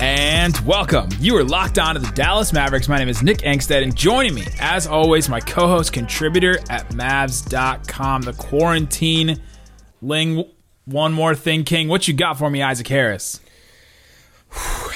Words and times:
And 0.00 0.58
welcome. 0.60 1.08
You 1.20 1.36
are 1.36 1.44
locked 1.44 1.78
on 1.78 1.94
to 1.94 2.00
the 2.00 2.12
Dallas 2.12 2.52
Mavericks. 2.52 2.86
My 2.86 2.98
name 2.98 3.08
is 3.08 3.22
Nick 3.22 3.38
Angstadt, 3.38 3.82
and 3.82 3.96
joining 3.96 4.34
me, 4.34 4.44
as 4.60 4.86
always, 4.86 5.28
my 5.28 5.40
co 5.40 5.68
host 5.68 5.92
contributor 5.94 6.58
at 6.68 6.90
Mavs.com, 6.90 8.22
the 8.22 8.34
quarantine 8.34 9.40
ling. 10.02 10.44
One 10.84 11.12
more 11.14 11.34
thing, 11.34 11.64
King. 11.64 11.88
What 11.88 12.06
you 12.06 12.14
got 12.14 12.38
for 12.38 12.50
me, 12.50 12.62
Isaac 12.62 12.88
Harris? 12.88 13.40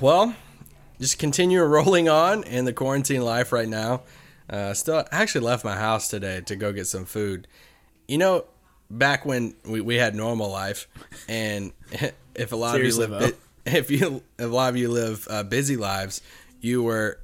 Well, 0.00 0.34
just 1.00 1.20
continue 1.20 1.62
rolling 1.64 2.08
on 2.08 2.42
in 2.42 2.64
the 2.64 2.72
quarantine 2.72 3.22
life 3.22 3.52
right 3.52 3.68
now. 3.68 4.02
Uh, 4.50 4.74
still, 4.74 5.04
I 5.12 5.22
actually 5.22 5.46
left 5.46 5.64
my 5.64 5.76
house 5.76 6.08
today 6.08 6.40
to 6.42 6.56
go 6.56 6.72
get 6.72 6.88
some 6.88 7.04
food. 7.04 7.46
You 8.08 8.18
know, 8.18 8.44
back 8.90 9.24
when 9.24 9.54
we, 9.64 9.80
we 9.80 9.94
had 9.94 10.16
normal 10.16 10.50
life, 10.50 10.88
and 11.28 11.72
if 12.34 12.52
a 12.52 12.56
lot 12.56 12.74
Seriously, 12.74 13.04
of 13.04 13.10
you 13.12 13.18
though. 13.18 13.32
if 13.74 13.90
you 13.90 14.22
if 14.38 14.44
a 14.44 14.48
lot 14.48 14.70
of 14.70 14.76
you 14.76 14.88
live 14.90 15.26
uh, 15.30 15.42
busy 15.42 15.76
lives, 15.76 16.20
you 16.60 16.82
were 16.82 17.18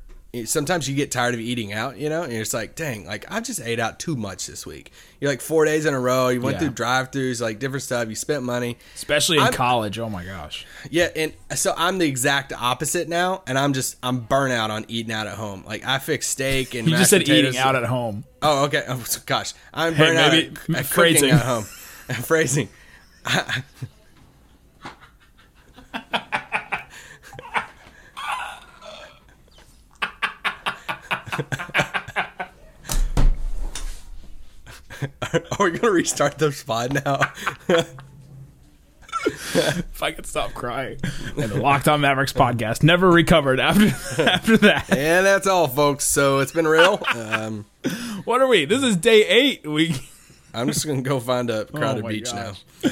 sometimes 0.45 0.89
you 0.89 0.95
get 0.95 1.11
tired 1.11 1.35
of 1.35 1.41
eating 1.41 1.73
out, 1.73 1.97
you 1.99 2.09
know, 2.09 2.23
and 2.23 2.33
you're 2.33 2.45
like, 2.53 2.77
dang, 2.77 3.05
like 3.05 3.25
I 3.33 3.41
just 3.41 3.61
ate 3.61 3.81
out 3.81 3.99
too 3.99 4.15
much 4.15 4.47
this 4.47 4.65
week. 4.65 4.93
You're 5.21 5.29
like 5.29 5.41
four 5.41 5.65
days 5.65 5.87
in 5.87 5.93
a 5.95 5.99
row. 5.99 6.29
You 6.29 6.41
went 6.41 6.55
Yeah. 6.55 6.61
through 6.61 6.71
drive-throughs, 6.71 7.41
like 7.43 7.59
different 7.59 7.83
stuff. 7.83 8.09
You 8.09 8.15
spent 8.15 8.45
money. 8.45 8.79
Especially 8.95 9.39
in 9.39 9.43
I'm- 9.43 9.53
college. 9.53 9.99
Oh 9.99 10.09
my 10.09 10.25
gosh. 10.25 10.67
Yeah, 10.89 11.09
and 11.17 11.33
so 11.57 11.75
I'm 11.77 11.99
the 11.99 12.07
exact 12.07 12.53
opposite 12.53 13.09
now, 13.09 13.43
and 13.49 13.59
I'm 13.59 13.73
just 13.73 13.97
I'm 14.05 14.21
burnout 14.25 14.71
on 14.71 14.85
eating 14.87 15.13
out 15.13 15.27
at 15.27 15.35
home. 15.35 15.65
Like 15.67 15.85
I 15.85 15.99
fix 15.99 16.29
steak 16.29 16.75
and 16.77 16.89
You 16.89 16.97
just 16.97 17.11
said 17.11 17.23
potatoes. 17.23 17.55
eating 17.55 17.61
out 17.67 17.75
at 17.75 17.85
home. 17.87 18.23
Oh, 18.41 18.67
okay. 18.67 18.85
Oh, 18.89 19.05
gosh, 19.27 19.53
I'm 19.75 19.95
Hey, 19.95 20.05
burnt 20.07 20.19
out 20.19 20.31
maybe 20.33 20.57
at, 20.75 20.77
at 20.77 20.87
phrasing. 20.87 21.31
cooking 21.31 21.35
at 21.35 21.45
home. 21.45 21.65
phrasing. 22.23 22.69
Are 35.59 35.65
we 35.65 35.71
gonna 35.79 35.93
restart 35.93 36.39
the 36.39 36.53
spot 36.53 36.93
now? 37.05 37.21
If 39.53 40.03
I 40.03 40.13
could 40.13 40.25
stop 40.25 40.55
crying. 40.55 40.99
And 41.37 41.51
the 41.53 41.61
Locked 41.61 41.89
On 41.89 42.01
Mavericks 42.01 42.33
podcast 42.33 42.83
never 42.83 43.11
recovered 43.11 43.61
after 43.61 43.89
after 44.23 44.57
that. 44.59 44.91
and 44.91 45.27
that's 45.27 45.47
all, 45.47 45.69
folks. 45.69 46.05
So 46.07 46.39
it's 46.39 46.53
been 46.53 46.67
real. 46.67 47.03
Um, 47.15 47.67
What 48.25 48.41
are 48.41 48.47
we? 48.47 48.65
This 48.65 48.83
is 48.83 48.97
day 48.97 49.27
eight. 49.27 49.67
We 49.67 49.95
I'm 50.55 50.69
just 50.69 50.87
gonna 50.87 51.03
go 51.03 51.21
find 51.21 51.51
a 51.51 51.67
crowded 51.67 52.05
Oh 52.05 52.09
beach 52.09 52.33
gosh. 52.33 52.65
now. 52.85 52.91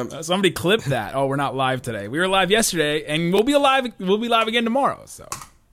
Um, 0.00 0.08
Uh, 0.12 0.22
Somebody 0.22 0.50
clip 0.50 0.82
that. 0.84 1.14
Oh, 1.14 1.26
we're 1.26 1.36
not 1.36 1.54
live 1.54 1.80
today. 1.80 2.08
We 2.08 2.18
were 2.18 2.26
live 2.28 2.50
yesterday, 2.50 3.04
and 3.04 3.32
we'll 3.32 3.44
be 3.44 3.52
alive. 3.52 3.86
We'll 4.00 4.18
be 4.18 4.28
live 4.28 4.48
again 4.48 4.64
tomorrow. 4.64 5.02
So 5.06 5.28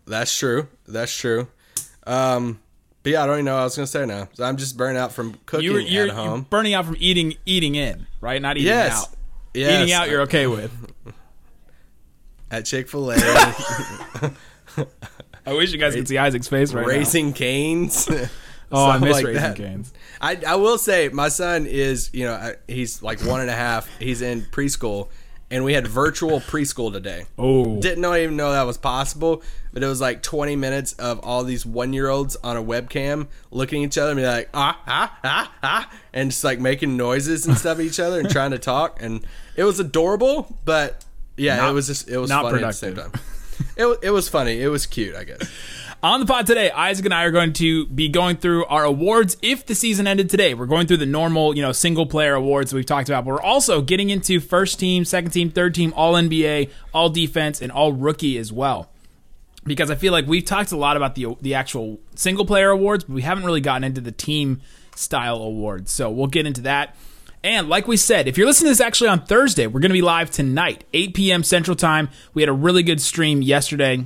That's 0.06 0.38
true. 0.38 0.68
That's 0.88 1.16
true. 1.18 1.48
Um, 2.06 2.60
but 3.06 3.12
yeah, 3.12 3.22
I 3.22 3.28
don't 3.28 3.36
even 3.36 3.46
know 3.46 3.54
what 3.54 3.62
I 3.62 3.64
was 3.66 3.76
gonna 3.76 3.86
say 3.86 4.04
now. 4.08 4.30
So 4.34 4.44
I'm 4.44 4.58
just 4.58 4.78
burnt 4.78 4.98
out 4.98 5.12
from 5.12 5.36
cooking 5.46 5.64
you 5.64 5.74
were 5.74 5.80
you're, 5.80 6.08
at 6.08 6.16
home. 6.16 6.28
you're 6.28 6.42
burning 6.46 6.74
out 6.74 6.86
from 6.86 6.98
eating 6.98 7.36
eating 7.46 7.76
in, 7.76 8.08
right? 8.20 8.42
Not 8.42 8.58
eating 8.58 8.70
yes. 8.70 9.04
out. 9.04 9.16
Yes. 9.54 9.84
Eating 9.84 9.94
out, 9.94 10.10
you're 10.10 10.22
okay 10.22 10.48
with. 10.48 10.72
at 12.52 12.66
Chick 12.66 12.90
Fil 12.90 13.12
A, 13.12 13.16
I 15.46 15.54
wish 15.54 15.72
you 15.72 15.78
guys 15.78 15.94
could 15.94 16.08
see 16.08 16.18
Isaac's 16.18 16.48
face 16.48 16.74
right 16.74 16.84
raising 16.84 17.32
canes. 17.32 18.10
now. 18.10 18.26
Oh, 18.72 18.90
I 18.90 18.98
miss 18.98 19.14
like 19.14 19.26
raising 19.26 19.44
that. 19.44 19.56
canes. 19.56 19.94
I, 20.20 20.42
I 20.48 20.56
will 20.56 20.80
say 20.80 21.10
my 21.10 21.30
son 21.30 21.68
is 21.68 22.10
you 22.12 22.26
know 22.26 22.56
he's 22.68 23.04
like 23.04 23.24
one 23.24 23.40
and 23.40 23.50
a 23.52 23.56
half. 23.56 23.88
He's 24.00 24.24
in 24.24 24.42
preschool, 24.42 25.10
and 25.52 25.64
we 25.64 25.74
had 25.74 25.86
virtual 25.88 26.40
preschool 26.40 26.92
today. 26.92 27.26
Oh, 27.38 27.80
Didn't 27.80 28.02
know 28.02 28.16
even 28.16 28.36
know 28.36 28.52
that 28.52 28.64
was 28.64 28.78
possible, 28.78 29.44
but 29.74 29.84
it 29.84 29.88
was 29.88 30.02
like 30.02 30.24
20 30.24 30.56
minutes 30.56 30.94
of 30.94 31.20
all 31.20 31.44
these 31.44 31.66
one 31.66 31.94
year 31.94 32.10
olds 32.10 32.36
on 32.44 32.58
a 32.58 32.64
webcam 32.64 33.28
looking 33.52 33.84
at 33.84 33.88
each 33.88 33.98
other 33.98 34.12
and 34.12 34.20
be 34.20 34.26
like 34.26 34.50
ah 34.54 34.80
ah 34.88 35.20
ah 35.24 35.54
ah, 35.64 35.92
and 36.14 36.32
just 36.32 36.44
like 36.44 36.60
making 36.60 36.98
noises 36.98 37.46
and 37.46 37.58
stuff 37.58 37.78
at 37.80 37.86
each 37.86 38.00
other 38.00 38.20
and 38.20 38.30
trying 38.30 38.52
to 38.52 38.60
talk, 38.60 39.02
and 39.02 39.26
it 39.56 39.64
was 39.64 39.80
adorable, 39.80 40.58
but 40.66 41.06
yeah, 41.38 41.58
Not- 41.58 41.70
it 41.70 41.74
was 41.74 41.88
just 41.88 42.10
it 42.10 42.18
was 42.18 42.30
not 42.30 42.44
funny 42.44 42.64
at 42.64 42.68
the 42.68 42.72
same 42.74 42.94
productive. 42.96 43.22
time. 43.22 43.32
It, 43.78 44.00
it 44.04 44.10
was 44.12 44.28
funny. 44.28 44.62
It 44.62 44.68
was 44.68 44.86
cute, 44.86 45.16
I 45.16 45.24
guess. 45.24 45.50
On 46.04 46.20
the 46.20 46.26
pod 46.26 46.46
today, 46.46 46.70
Isaac 46.70 47.06
and 47.06 47.14
I 47.14 47.24
are 47.24 47.32
going 47.32 47.54
to 47.54 47.88
be 47.88 48.10
going 48.10 48.38
through 48.38 48.66
our 48.66 48.84
awards 48.84 49.38
if 49.42 49.66
the 49.66 49.74
season 49.74 50.06
ended 50.06 50.30
today. 50.30 50.54
We're 50.54 50.68
going 50.68 50.86
through 50.86 50.98
the 50.98 51.06
normal, 51.08 51.56
you 51.56 51.64
know, 51.64 51.72
single 51.72 52.06
player 52.06 52.36
awards 52.36 52.74
we've 52.74 52.86
talked 52.86 53.10
about, 53.10 53.26
but 53.26 53.32
we're 53.32 53.42
also 53.42 53.82
getting 53.82 54.12
into 54.12 54.40
first 54.40 54.80
team, 54.80 55.04
second 55.04 55.32
team, 55.32 55.50
third 55.50 55.74
team, 55.74 55.94
all 55.96 56.14
NBA, 56.14 56.70
all 56.94 57.10
defense, 57.10 57.60
and 57.60 57.72
all 57.72 57.92
rookie 57.92 58.38
as 58.38 58.52
well. 58.52 58.92
Because 59.64 59.90
I 59.90 59.96
feel 59.96 60.12
like 60.12 60.28
we've 60.28 60.46
talked 60.46 60.72
a 60.72 60.78
lot 60.78 60.96
about 60.96 61.16
the 61.16 61.36
the 61.42 61.56
actual 61.56 62.00
single 62.14 62.46
player 62.46 62.70
awards, 62.70 63.06
but 63.06 63.14
we 63.14 63.24
haven't 63.24 63.46
really 63.46 63.62
gotten 63.62 63.84
into 63.84 64.02
the 64.02 64.12
team 64.12 64.62
style 64.96 65.38
awards. 65.38 65.92
So 65.92 66.12
we'll 66.12 66.28
get 66.28 66.46
into 66.46 66.62
that. 66.62 66.96
And 67.44 67.68
like 67.68 67.88
we 67.88 67.98
said, 67.98 68.28
if 68.28 68.38
you're 68.38 68.48
listening 68.48 68.68
to 68.68 68.72
this 68.72 68.82
actually 68.82 69.10
on 69.10 69.26
Thursday, 69.26 69.66
we're 69.66 69.80
going 69.80 69.90
to 69.90 69.94
be 69.94 70.02
live 70.04 70.30
tonight, 70.30 70.84
8 70.94 71.14
p.m. 71.16 71.44
Central 71.44 71.76
Time. 71.76 72.10
We 72.36 72.44
had 72.44 72.50
a 72.50 72.54
really 72.54 72.84
good 72.84 73.02
stream 73.02 73.42
yesterday 73.42 74.06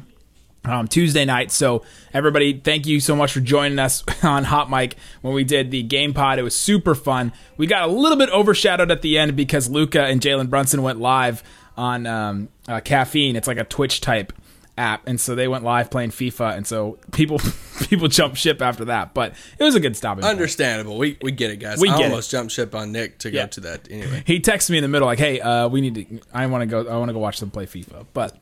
um, 0.69 0.87
Tuesday 0.87 1.25
night. 1.25 1.51
So 1.51 1.83
everybody, 2.13 2.59
thank 2.59 2.85
you 2.87 2.99
so 2.99 3.15
much 3.15 3.33
for 3.33 3.39
joining 3.39 3.79
us 3.79 4.03
on 4.23 4.43
Hot 4.45 4.69
Mic 4.69 4.95
when 5.21 5.33
we 5.33 5.43
did 5.43 5.71
the 5.71 5.83
game 5.83 6.13
pod. 6.13 6.39
It 6.39 6.43
was 6.43 6.55
super 6.55 6.95
fun. 6.95 7.33
We 7.57 7.67
got 7.67 7.89
a 7.89 7.91
little 7.91 8.17
bit 8.17 8.29
overshadowed 8.29 8.91
at 8.91 9.01
the 9.01 9.17
end 9.17 9.35
because 9.35 9.69
Luka 9.69 10.03
and 10.03 10.21
Jalen 10.21 10.49
Brunson 10.49 10.81
went 10.83 10.99
live 10.99 11.43
on 11.77 12.05
um, 12.05 12.49
uh, 12.67 12.79
Caffeine. 12.81 13.35
It's 13.35 13.47
like 13.47 13.57
a 13.57 13.63
Twitch 13.63 14.01
type 14.01 14.33
app, 14.77 15.05
and 15.07 15.19
so 15.19 15.35
they 15.35 15.47
went 15.49 15.63
live 15.65 15.91
playing 15.91 16.09
FIFA, 16.09 16.55
and 16.55 16.65
so 16.65 16.97
people 17.11 17.37
people 17.89 18.07
jumped 18.07 18.37
ship 18.37 18.61
after 18.61 18.85
that. 18.85 19.13
But 19.13 19.33
it 19.57 19.63
was 19.63 19.75
a 19.75 19.79
good 19.81 19.95
stopping. 19.97 20.21
point. 20.21 20.31
Understandable. 20.31 20.97
We 20.97 21.17
we 21.21 21.31
get 21.31 21.51
it, 21.51 21.57
guys. 21.57 21.79
We 21.79 21.89
I 21.89 21.97
get 21.97 22.05
it. 22.05 22.09
almost 22.11 22.31
jumped 22.31 22.53
ship 22.53 22.73
on 22.75 22.91
Nick 22.93 23.19
to 23.19 23.29
Yeah. 23.31 23.43
go 23.43 23.47
to 23.49 23.59
that 23.61 23.87
anyway. 23.91 24.23
he 24.25 24.39
texted 24.39 24.69
me 24.71 24.77
in 24.77 24.81
the 24.83 24.87
middle 24.87 25.05
like, 25.05 25.19
"Hey, 25.19 25.41
uh, 25.41 25.67
we 25.67 25.81
need 25.81 25.95
to. 25.95 26.19
I 26.33 26.45
want 26.47 26.61
to 26.61 26.65
go. 26.65 26.89
I 26.89 26.97
want 26.97 27.09
to 27.09 27.13
go 27.13 27.19
watch 27.19 27.39
them 27.41 27.51
play 27.51 27.65
FIFA." 27.65 28.05
But 28.13 28.37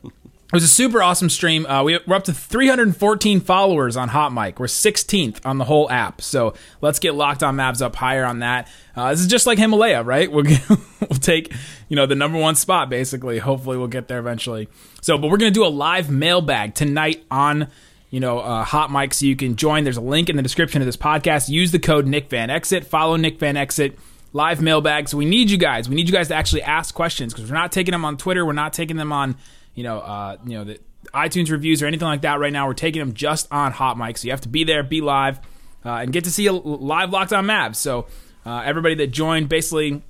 it 0.48 0.54
was 0.54 0.64
a 0.64 0.68
super 0.68 1.02
awesome 1.04 1.30
stream. 1.30 1.66
Uh, 1.66 1.84
we, 1.84 2.00
we're 2.08 2.16
up 2.16 2.24
to 2.24 2.34
314 2.34 3.42
followers 3.42 3.98
on 3.98 4.08
Hot 4.10 4.32
Mic. 4.34 4.60
We're 4.60 4.68
16th 4.68 5.46
on 5.46 5.58
the 5.58 5.66
whole 5.66 5.90
app. 5.92 6.22
So 6.22 6.54
let's 6.82 7.00
get 7.00 7.16
locked 7.16 7.44
on 7.44 7.58
Mavs 7.58 7.82
up 7.82 7.96
higher 7.96 8.24
on 8.24 8.40
that. 8.40 8.70
Uh, 8.96 9.12
this 9.12 9.20
is 9.20 9.28
just 9.28 9.46
like 9.46 9.58
Himalaya, 9.60 10.04
right? 10.04 10.32
We'll 10.38 10.44
get, 10.44 10.68
we'll 10.70 11.20
take 11.20 11.54
you 11.90 11.96
know 11.96 12.06
the 12.06 12.16
number 12.16 12.38
one 12.38 12.56
spot 12.56 12.90
basically. 12.90 13.40
Hopefully, 13.40 13.78
we'll 13.78 13.88
get 13.88 14.08
there 14.08 14.20
eventually. 14.20 14.68
So, 15.02 15.18
but 15.18 15.30
we're 15.30 15.38
gonna 15.38 15.52
do 15.52 15.66
a 15.66 15.68
live 15.68 16.10
mailbag 16.10 16.76
tonight 16.76 17.26
on 17.32 17.68
you 18.10 18.20
know, 18.20 18.40
uh, 18.40 18.64
hot 18.64 18.92
mic 18.92 19.14
so 19.14 19.26
you 19.26 19.36
can 19.36 19.56
join. 19.56 19.84
There's 19.84 19.98
a 19.98 20.02
link 20.02 20.30
in 20.30 20.38
the 20.38 20.42
description 20.42 20.82
of 20.82 20.86
this 20.86 20.98
podcast. 20.98 21.50
Use 21.50 21.72
the 21.72 21.80
code 21.80 22.08
Nick 22.08 22.30
Van 22.30 22.50
Exit. 22.50 22.86
Follow 22.86 23.16
Nick 23.18 23.40
Van 23.40 23.58
Exit. 23.58 23.98
Live 24.34 24.62
mailbag. 24.62 25.10
So 25.10 25.18
we 25.18 25.26
need 25.26 25.50
you 25.50 25.58
guys. 25.58 25.90
We 25.90 25.96
need 25.96 26.08
you 26.08 26.14
guys 26.14 26.28
to 26.30 26.36
actually 26.36 26.62
ask 26.64 26.94
questions 26.94 27.34
because 27.34 27.50
we're 27.50 27.58
not 27.58 27.72
taking 27.72 27.92
them 27.92 28.06
on 28.06 28.18
Twitter. 28.18 28.46
We're 28.46 28.54
not 28.54 28.74
taking 28.74 28.98
them 28.98 29.12
on, 29.12 29.36
you 29.78 29.84
know, 29.84 30.00
uh, 30.00 30.38
you 30.44 30.58
know, 30.58 30.64
the 30.64 30.80
iTunes 31.14 31.52
reviews 31.52 31.84
or 31.84 31.86
anything 31.86 32.08
like 32.08 32.22
that 32.22 32.40
right 32.40 32.52
now. 32.52 32.68
We're 32.68 32.74
taking 32.74 33.00
them 33.00 33.14
just 33.14 33.48
on 33.52 33.72
hot 33.72 33.96
mic. 33.96 34.18
So 34.18 34.26
you 34.26 34.32
have 34.32 34.42
to 34.42 34.50
be 34.50 34.64
there, 34.64 34.82
be 34.82 35.02
live, 35.02 35.40
uh, 35.86 35.92
and 35.92 36.12
get 36.12 36.24
to 36.24 36.32
see 36.32 36.48
a 36.48 36.52
live 36.52 37.12
locked 37.12 37.32
on 37.32 37.46
Mavs. 37.46 37.76
So 37.76 38.08
uh, 38.44 38.64
everybody 38.66 38.96
that 38.96 39.08
joined, 39.08 39.50
basically, 39.50 40.02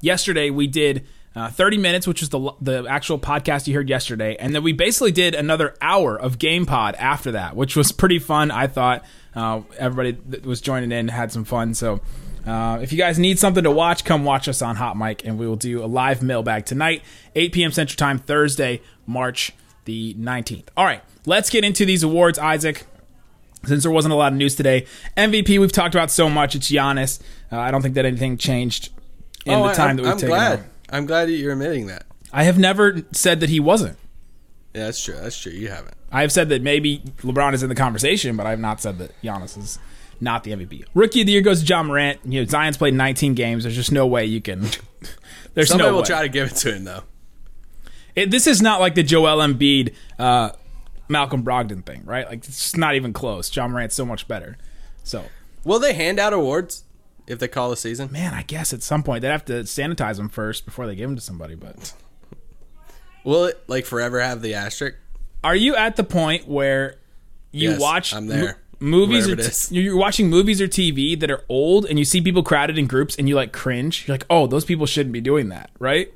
yesterday 0.00 0.50
we 0.50 0.68
did 0.68 1.08
uh, 1.34 1.50
30 1.50 1.78
minutes, 1.78 2.06
which 2.06 2.20
was 2.20 2.28
the 2.28 2.52
the 2.60 2.86
actual 2.88 3.18
podcast 3.18 3.66
you 3.66 3.74
heard 3.74 3.88
yesterday, 3.88 4.36
and 4.38 4.54
then 4.54 4.62
we 4.62 4.72
basically 4.72 5.12
did 5.12 5.34
another 5.34 5.74
hour 5.80 6.16
of 6.16 6.38
Game 6.38 6.64
Pod 6.64 6.94
after 6.94 7.32
that, 7.32 7.56
which 7.56 7.74
was 7.74 7.90
pretty 7.90 8.20
fun. 8.20 8.52
I 8.52 8.68
thought 8.68 9.04
uh, 9.34 9.62
everybody 9.76 10.12
that 10.28 10.46
was 10.46 10.60
joining 10.60 10.92
in 10.92 11.08
had 11.08 11.32
some 11.32 11.44
fun. 11.44 11.74
So 11.74 12.00
uh, 12.46 12.78
if 12.82 12.90
you 12.92 12.98
guys 12.98 13.18
need 13.18 13.38
something 13.38 13.64
to 13.64 13.70
watch, 13.70 14.04
come 14.04 14.24
watch 14.24 14.48
us 14.48 14.62
on 14.62 14.76
Hot 14.76 14.96
Mic, 14.96 15.24
and 15.24 15.38
we 15.38 15.46
will 15.46 15.56
do 15.56 15.84
a 15.84 15.86
live 15.86 16.22
mailbag 16.22 16.64
tonight, 16.64 17.02
8 17.34 17.52
p.m. 17.52 17.72
Central 17.72 17.96
Time, 17.96 18.18
Thursday, 18.18 18.80
March 19.10 19.52
the 19.84 20.14
19th. 20.14 20.66
All 20.76 20.84
right, 20.84 21.02
let's 21.26 21.50
get 21.50 21.64
into 21.64 21.84
these 21.84 22.02
awards, 22.02 22.38
Isaac. 22.38 22.86
Since 23.64 23.82
there 23.82 23.92
wasn't 23.92 24.12
a 24.14 24.16
lot 24.16 24.32
of 24.32 24.38
news 24.38 24.54
today, 24.54 24.86
MVP 25.18 25.58
we've 25.60 25.70
talked 25.72 25.94
about 25.94 26.10
so 26.10 26.30
much. 26.30 26.54
It's 26.54 26.70
Giannis. 26.70 27.20
Uh, 27.52 27.58
I 27.58 27.70
don't 27.70 27.82
think 27.82 27.94
that 27.96 28.06
anything 28.06 28.38
changed 28.38 28.88
in 29.44 29.52
Oh, 29.52 29.68
the 29.68 29.74
time 29.74 29.90
I'm, 29.90 29.96
that 29.96 30.02
we've 30.02 30.10
I'm 30.12 30.16
taken. 30.16 30.28
glad. 30.30 30.64
I'm 30.88 31.04
glad 31.06 31.28
that 31.28 31.32
you're 31.32 31.52
admitting 31.52 31.86
that. 31.88 32.06
I 32.32 32.44
have 32.44 32.58
never 32.58 33.02
said 33.12 33.40
that 33.40 33.50
he 33.50 33.60
wasn't. 33.60 33.98
Yeah, 34.74 34.86
that's 34.86 35.04
true. 35.04 35.14
That's 35.16 35.38
true. 35.38 35.52
You 35.52 35.68
haven't. 35.68 35.94
I 36.10 36.22
have 36.22 36.32
said 36.32 36.48
that 36.48 36.62
maybe 36.62 37.00
LeBron 37.18 37.52
is 37.52 37.62
in 37.62 37.68
the 37.68 37.74
conversation, 37.74 38.34
but 38.36 38.46
I 38.46 38.50
have 38.50 38.60
not 38.60 38.80
said 38.80 38.98
that 38.98 39.12
Giannis 39.22 39.58
is 39.58 39.78
not 40.20 40.44
the 40.44 40.52
MVP. 40.52 40.84
Rookie 40.94 41.20
of 41.20 41.26
the 41.26 41.32
year 41.32 41.40
goes 41.42 41.60
to 41.60 41.66
Ja 41.66 41.82
Morant. 41.82 42.18
You 42.24 42.40
know, 42.40 42.46
Zion's 42.46 42.76
played 42.78 42.94
19 42.94 43.34
games. 43.34 43.64
There's 43.64 43.76
just 43.76 43.92
no 43.92 44.06
way 44.06 44.24
you 44.24 44.40
can. 44.40 44.60
There's 45.54 45.68
no. 45.70 45.74
Somebody 45.74 45.88
no 45.88 45.92
will 45.96 46.00
way. 46.02 46.06
try 46.06 46.22
to 46.22 46.28
give 46.28 46.48
it 46.52 46.56
to 46.56 46.74
him 46.74 46.84
though. 46.84 47.02
It, 48.22 48.30
this 48.30 48.46
is 48.46 48.60
not 48.62 48.80
like 48.80 48.94
the 48.94 49.02
Joel 49.02 49.38
Embiid, 49.38 49.94
uh, 50.18 50.50
Malcolm 51.08 51.42
Brogdon 51.44 51.84
thing, 51.84 52.02
right? 52.04 52.26
Like 52.28 52.38
it's 52.38 52.48
just 52.62 52.76
not 52.76 52.94
even 52.94 53.12
close. 53.12 53.54
Ja 53.54 53.66
Morant's 53.66 53.94
so 53.94 54.04
much 54.06 54.28
better. 54.28 54.56
So, 55.04 55.24
Will 55.64 55.78
they 55.78 55.92
hand 55.94 56.18
out 56.18 56.32
awards 56.32 56.84
if 57.26 57.38
they 57.38 57.48
call 57.48 57.70
the 57.70 57.76
season? 57.76 58.10
man, 58.12 58.32
I 58.34 58.42
guess 58.42 58.72
at 58.72 58.82
some 58.82 59.02
point 59.02 59.22
they'd 59.22 59.28
have 59.28 59.44
to 59.46 59.62
sanitize 59.64 60.16
them 60.16 60.28
first 60.28 60.64
before 60.64 60.86
they 60.86 60.94
give 60.94 61.08
them 61.08 61.16
to 61.16 61.22
somebody. 61.22 61.54
But 61.54 61.92
Will 63.24 63.44
it 63.46 63.62
like 63.68 63.84
forever 63.86 64.20
have 64.20 64.42
the 64.42 64.54
asterisk? 64.54 64.96
are 65.42 65.56
you 65.56 65.74
at 65.74 65.96
the 65.96 66.04
point 66.04 66.46
where 66.46 66.96
you 67.50 67.70
Yes, 67.70 67.80
watch 67.80 68.14
I'm 68.14 68.26
there. 68.26 68.58
mo- 68.80 68.86
movies 68.88 69.26
or 69.28 69.36
t- 69.36 69.74
you're 69.80 69.96
watching 69.96 70.28
movies 70.28 70.60
or 70.60 70.68
TV 70.68 71.18
that 71.18 71.30
are 71.30 71.42
old 71.48 71.86
and 71.86 71.98
you 71.98 72.04
see 72.04 72.20
people 72.20 72.42
crowded 72.42 72.76
in 72.78 72.86
groups 72.86 73.16
and 73.16 73.26
you 73.28 73.34
like 73.34 73.50
cringe? 73.52 74.04
You're 74.06 74.14
like, 74.18 74.26
oh, 74.30 74.46
those 74.46 74.64
people 74.66 74.84
shouldn't 74.86 75.12
be 75.14 75.20
doing 75.22 75.48
that, 75.48 75.70
right? 75.78 76.12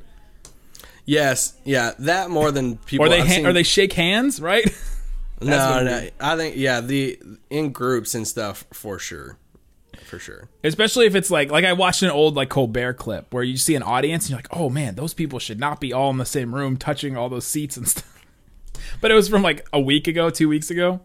Yes. 1.05 1.55
Yeah. 1.65 1.93
That 1.99 2.31
more 2.31 2.51
than 2.51 2.77
people. 2.77 3.06
Or 3.06 3.09
they 3.09 3.21
ha- 3.21 3.49
or 3.49 3.53
they 3.53 3.62
shake 3.62 3.93
hands, 3.93 4.41
right? 4.41 4.65
No, 5.41 5.83
no. 5.83 6.09
I 6.21 6.37
think 6.37 6.56
yeah, 6.56 6.81
the 6.81 7.19
in 7.51 7.71
groups 7.73 8.15
and 8.15 8.27
stuff 8.27 8.65
for 8.73 8.99
sure, 8.99 9.37
for 10.06 10.19
sure. 10.19 10.49
Especially 10.62 11.06
if 11.06 11.15
it's 11.15 11.31
like 11.31 11.51
like 11.51 11.65
I 11.65 11.73
watched 11.75 12.03
an 12.03 12.11
old 12.11 12.35
like 12.35 12.49
Colbert 12.49 12.95
clip 12.95 13.35
where 13.35 13.43
you 13.43 13.56
see 13.56 13.75
an 13.75 13.83
audience 13.83 14.25
and 14.25 14.31
you're 14.31 14.39
like, 14.39 14.56
oh 14.56 14.71
man, 14.71 14.95
those 14.95 15.12
people 15.12 15.39
should 15.39 15.61
not 15.61 15.81
be 15.81 15.93
all 15.93 16.11
in 16.11 16.17
the 16.17 16.25
same 16.25 16.55
room 16.55 16.77
touching 16.77 17.17
all 17.17 17.29
those 17.29 17.45
seats 17.47 17.77
and 17.77 17.87
stuff. 17.89 18.25
But 19.01 19.11
it 19.11 19.15
was 19.15 19.29
from 19.29 19.43
like 19.43 19.67
a 19.73 19.81
week 19.81 20.06
ago, 20.09 20.31
two 20.31 20.49
weeks 20.49 20.71
ago. 20.71 21.01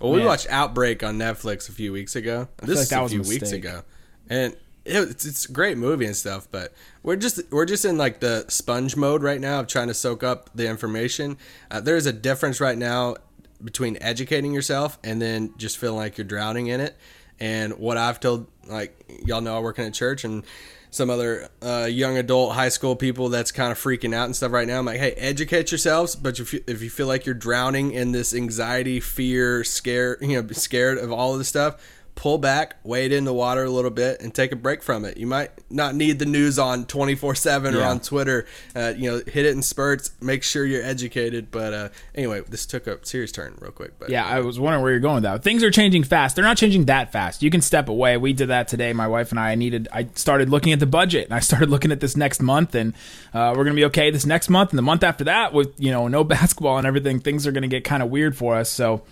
Well, 0.00 0.12
we 0.12 0.18
Man. 0.18 0.26
watched 0.26 0.46
Outbreak 0.48 1.02
on 1.02 1.18
Netflix 1.18 1.68
a 1.68 1.72
few 1.72 1.92
weeks 1.92 2.16
ago. 2.16 2.48
This 2.62 2.76
like 2.76 2.82
is 2.84 2.92
a 2.92 3.02
was 3.02 3.12
a 3.12 3.14
few 3.16 3.28
weeks 3.28 3.52
ago, 3.52 3.82
and 4.30 4.56
it's, 4.84 5.24
it's 5.24 5.48
a 5.48 5.52
great 5.52 5.78
movie 5.78 6.06
and 6.06 6.16
stuff. 6.16 6.48
But 6.50 6.72
we're 7.02 7.16
just 7.16 7.40
we're 7.50 7.66
just 7.66 7.84
in 7.84 7.98
like 7.98 8.20
the 8.20 8.44
sponge 8.48 8.96
mode 8.96 9.22
right 9.22 9.40
now 9.40 9.60
of 9.60 9.66
trying 9.66 9.88
to 9.88 9.94
soak 9.94 10.22
up 10.22 10.50
the 10.54 10.68
information. 10.68 11.36
Uh, 11.70 11.80
there's 11.80 12.06
a 12.06 12.12
difference 12.12 12.60
right 12.60 12.78
now 12.78 13.16
between 13.62 13.96
educating 14.00 14.52
yourself 14.52 14.98
and 15.04 15.22
then 15.22 15.54
just 15.56 15.78
feeling 15.78 15.98
like 15.98 16.18
you're 16.18 16.26
drowning 16.26 16.66
in 16.66 16.80
it. 16.80 16.96
And 17.38 17.78
what 17.78 17.96
I've 17.96 18.20
told, 18.20 18.46
like 18.66 19.04
y'all 19.24 19.40
know, 19.40 19.56
I 19.56 19.60
work 19.60 19.78
in 19.78 19.84
a 19.84 19.90
church 19.90 20.24
and 20.24 20.44
some 20.90 21.08
other 21.08 21.48
uh, 21.62 21.88
young 21.90 22.18
adult 22.18 22.52
high 22.52 22.68
school 22.68 22.94
people 22.94 23.30
that's 23.30 23.50
kind 23.50 23.72
of 23.72 23.78
freaking 23.78 24.14
out 24.14 24.26
and 24.26 24.36
stuff 24.36 24.52
right 24.52 24.68
now. 24.68 24.78
I'm 24.78 24.84
like, 24.84 25.00
hey, 25.00 25.12
educate 25.12 25.72
yourselves, 25.72 26.14
but 26.14 26.38
if 26.38 26.52
you, 26.52 26.62
if 26.66 26.82
you 26.82 26.90
feel 26.90 27.06
like 27.06 27.24
you're 27.24 27.34
drowning 27.34 27.92
in 27.92 28.12
this 28.12 28.34
anxiety, 28.34 29.00
fear, 29.00 29.64
scare, 29.64 30.18
you 30.20 30.40
know, 30.40 30.46
scared 30.50 30.98
of 30.98 31.10
all 31.10 31.32
of 31.32 31.38
this 31.38 31.48
stuff, 31.48 31.82
pull 32.22 32.38
back, 32.38 32.76
wade 32.84 33.10
in 33.10 33.24
the 33.24 33.32
water 33.32 33.64
a 33.64 33.68
little 33.68 33.90
bit, 33.90 34.22
and 34.22 34.32
take 34.32 34.52
a 34.52 34.56
break 34.56 34.80
from 34.80 35.04
it. 35.04 35.16
You 35.16 35.26
might 35.26 35.50
not 35.68 35.96
need 35.96 36.20
the 36.20 36.24
news 36.24 36.56
on 36.56 36.84
24 36.84 37.34
seven 37.34 37.74
or 37.74 37.82
on 37.82 37.98
Twitter. 37.98 38.46
Uh, 38.76 38.92
you 38.96 39.10
know, 39.10 39.16
hit 39.26 39.44
it 39.44 39.56
in 39.56 39.60
spurts. 39.60 40.12
Make 40.20 40.44
sure 40.44 40.64
you're 40.64 40.84
educated. 40.84 41.50
But 41.50 41.74
uh, 41.74 41.88
anyway, 42.14 42.42
this 42.48 42.64
took 42.64 42.86
a 42.86 43.04
serious 43.04 43.32
turn 43.32 43.58
real 43.60 43.72
quick. 43.72 43.98
But 43.98 44.10
Yeah, 44.10 44.24
I 44.24 44.38
was 44.38 44.60
wondering 44.60 44.84
where 44.84 44.92
you're 44.92 45.00
going 45.00 45.16
with 45.16 45.24
that. 45.24 45.42
Things 45.42 45.64
are 45.64 45.70
changing 45.72 46.04
fast. 46.04 46.36
They're 46.36 46.44
not 46.44 46.56
changing 46.56 46.84
that 46.84 47.10
fast. 47.10 47.42
You 47.42 47.50
can 47.50 47.60
step 47.60 47.88
away. 47.88 48.16
We 48.16 48.32
did 48.32 48.50
that 48.50 48.68
today. 48.68 48.92
My 48.92 49.08
wife 49.08 49.32
and 49.32 49.40
I, 49.40 49.50
I 49.50 49.54
needed. 49.56 49.88
I 49.92 50.06
started 50.14 50.48
looking 50.48 50.72
at 50.72 50.78
the 50.78 50.86
budget, 50.86 51.24
and 51.24 51.34
I 51.34 51.40
started 51.40 51.70
looking 51.74 51.90
at 51.90 51.98
this 51.98 52.16
next 52.16 52.40
month, 52.40 52.76
and 52.76 52.94
uh, 53.34 53.52
we're 53.56 53.64
gonna 53.64 53.74
be 53.74 53.86
okay 53.86 54.12
this 54.12 54.26
next 54.26 54.48
month, 54.48 54.70
and 54.70 54.78
the 54.78 54.82
month 54.82 55.02
after 55.02 55.24
that, 55.24 55.52
with 55.52 55.74
you 55.76 55.90
know 55.90 56.06
no 56.06 56.22
basketball 56.38 56.78
and 56.78 56.86
everything, 56.86 57.18
things 57.18 57.48
are 57.48 57.52
gonna 57.52 57.66
get 57.66 57.82
kind 57.82 58.00
of 58.00 58.10
weird 58.10 58.36
for 58.36 58.54
us. 58.54 58.70
So. 58.70 59.02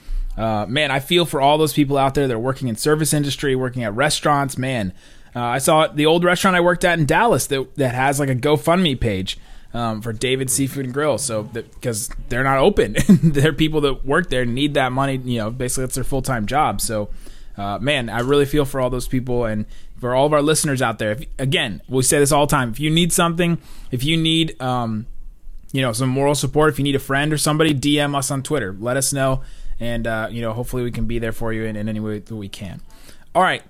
Uh, 0.40 0.64
man, 0.66 0.90
I 0.90 1.00
feel 1.00 1.26
for 1.26 1.38
all 1.42 1.58
those 1.58 1.74
people 1.74 1.98
out 1.98 2.14
there 2.14 2.26
that 2.26 2.34
are 2.34 2.38
working 2.38 2.68
in 2.68 2.76
service 2.76 3.12
industry, 3.12 3.54
working 3.54 3.84
at 3.84 3.94
restaurants. 3.94 4.56
Man, 4.56 4.94
uh, 5.36 5.40
I 5.40 5.58
saw 5.58 5.86
the 5.86 6.06
old 6.06 6.24
restaurant 6.24 6.56
I 6.56 6.60
worked 6.60 6.82
at 6.82 6.98
in 6.98 7.04
Dallas 7.04 7.46
that 7.48 7.76
that 7.76 7.94
has 7.94 8.18
like 8.18 8.30
a 8.30 8.34
GoFundMe 8.34 8.98
page 8.98 9.36
um, 9.74 10.00
for 10.00 10.14
David 10.14 10.50
Seafood 10.50 10.86
and 10.86 10.94
Grill. 10.94 11.18
So 11.18 11.42
because 11.42 12.08
they're 12.30 12.42
not 12.42 12.56
open, 12.56 12.96
there 13.08 13.50
are 13.50 13.52
people 13.52 13.82
that 13.82 14.06
work 14.06 14.30
there 14.30 14.46
need 14.46 14.72
that 14.74 14.92
money. 14.92 15.18
You 15.18 15.40
know, 15.40 15.50
basically 15.50 15.84
that's 15.84 15.96
their 15.96 16.04
full 16.04 16.22
time 16.22 16.46
job. 16.46 16.80
So, 16.80 17.10
uh, 17.58 17.78
man, 17.78 18.08
I 18.08 18.20
really 18.20 18.46
feel 18.46 18.64
for 18.64 18.80
all 18.80 18.88
those 18.88 19.08
people 19.08 19.44
and 19.44 19.66
for 20.00 20.14
all 20.14 20.24
of 20.24 20.32
our 20.32 20.40
listeners 20.40 20.80
out 20.80 20.98
there. 20.98 21.12
If, 21.12 21.24
again, 21.38 21.82
we 21.86 22.02
say 22.02 22.18
this 22.18 22.32
all 22.32 22.46
the 22.46 22.50
time. 22.50 22.70
If 22.70 22.80
you 22.80 22.88
need 22.88 23.12
something, 23.12 23.58
if 23.90 24.04
you 24.04 24.16
need 24.16 24.58
um, 24.62 25.04
you 25.72 25.82
know 25.82 25.92
some 25.92 26.08
moral 26.08 26.34
support 26.34 26.72
if 26.72 26.78
you 26.78 26.82
need 26.82 26.94
a 26.96 27.00
friend 27.00 27.32
or 27.32 27.38
somebody 27.38 27.72
dm 27.72 28.16
us 28.16 28.30
on 28.30 28.42
twitter 28.42 28.74
let 28.80 28.96
us 28.96 29.12
know 29.12 29.42
and 29.80 30.06
uh, 30.06 30.28
you 30.30 30.40
know 30.42 30.52
hopefully 30.52 30.82
we 30.82 30.90
can 30.92 31.06
be 31.06 31.18
there 31.18 31.32
for 31.32 31.52
you 31.52 31.64
in, 31.64 31.74
in 31.74 31.88
any 31.88 32.00
way 32.00 32.18
that 32.20 32.36
we 32.36 32.48
can 32.48 32.80
all 33.34 33.42
right 33.42 33.62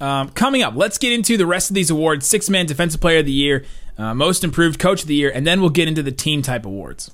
um, 0.00 0.28
coming 0.30 0.62
up 0.62 0.74
let's 0.76 0.98
get 0.98 1.12
into 1.12 1.36
the 1.36 1.46
rest 1.46 1.70
of 1.70 1.74
these 1.74 1.90
awards 1.90 2.26
six 2.26 2.48
man 2.48 2.66
defensive 2.66 3.00
player 3.00 3.18
of 3.18 3.26
the 3.26 3.32
year 3.32 3.64
uh, 3.96 4.12
most 4.14 4.44
improved 4.44 4.78
coach 4.78 5.02
of 5.02 5.08
the 5.08 5.14
year 5.14 5.32
and 5.34 5.46
then 5.46 5.60
we'll 5.60 5.70
get 5.70 5.88
into 5.88 6.02
the 6.02 6.12
team 6.12 6.42
type 6.42 6.64
awards 6.66 7.10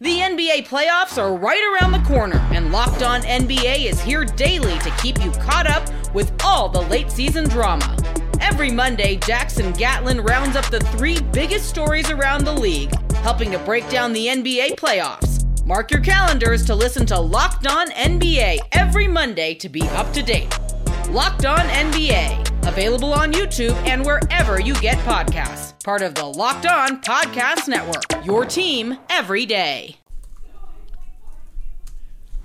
The 0.00 0.18
NBA 0.18 0.66
playoffs 0.68 1.16
are 1.18 1.34
right 1.34 1.62
around 1.72 1.92
the 1.92 2.06
corner, 2.06 2.36
and 2.52 2.72
Locked 2.72 3.02
On 3.02 3.22
NBA 3.22 3.86
is 3.86 4.02
here 4.02 4.24
daily 4.24 4.76
to 4.80 4.90
keep 5.00 5.22
you 5.24 5.30
caught 5.30 5.66
up 5.66 5.88
with 6.12 6.30
all 6.44 6.68
the 6.68 6.82
late 6.82 7.10
season 7.10 7.48
drama. 7.48 7.96
Every 8.40 8.70
Monday, 8.70 9.16
Jackson 9.16 9.72
Gatlin 9.72 10.20
rounds 10.20 10.56
up 10.56 10.66
the 10.66 10.80
three 10.80 11.20
biggest 11.32 11.68
stories 11.68 12.10
around 12.10 12.44
the 12.44 12.52
league, 12.52 12.92
helping 13.14 13.50
to 13.52 13.58
break 13.60 13.88
down 13.88 14.12
the 14.12 14.26
NBA 14.26 14.74
playoffs. 14.76 15.33
Mark 15.64 15.90
your 15.90 16.00
calendars 16.00 16.62
to 16.66 16.74
listen 16.74 17.06
to 17.06 17.18
Locked 17.18 17.66
On 17.66 17.88
NBA 17.90 18.58
every 18.72 19.08
Monday 19.08 19.54
to 19.54 19.68
be 19.70 19.80
up 19.92 20.12
to 20.12 20.22
date. 20.22 20.48
Locked 21.08 21.46
On 21.46 21.58
NBA, 21.58 22.66
available 22.68 23.14
on 23.14 23.32
YouTube 23.32 23.72
and 23.86 24.04
wherever 24.04 24.60
you 24.60 24.74
get 24.74 24.98
podcasts. 24.98 25.82
Part 25.82 26.02
of 26.02 26.14
the 26.14 26.24
Locked 26.26 26.66
On 26.66 27.00
Podcast 27.00 27.66
Network. 27.68 28.04
Your 28.26 28.44
team 28.44 28.98
every 29.08 29.46
day. 29.46 29.96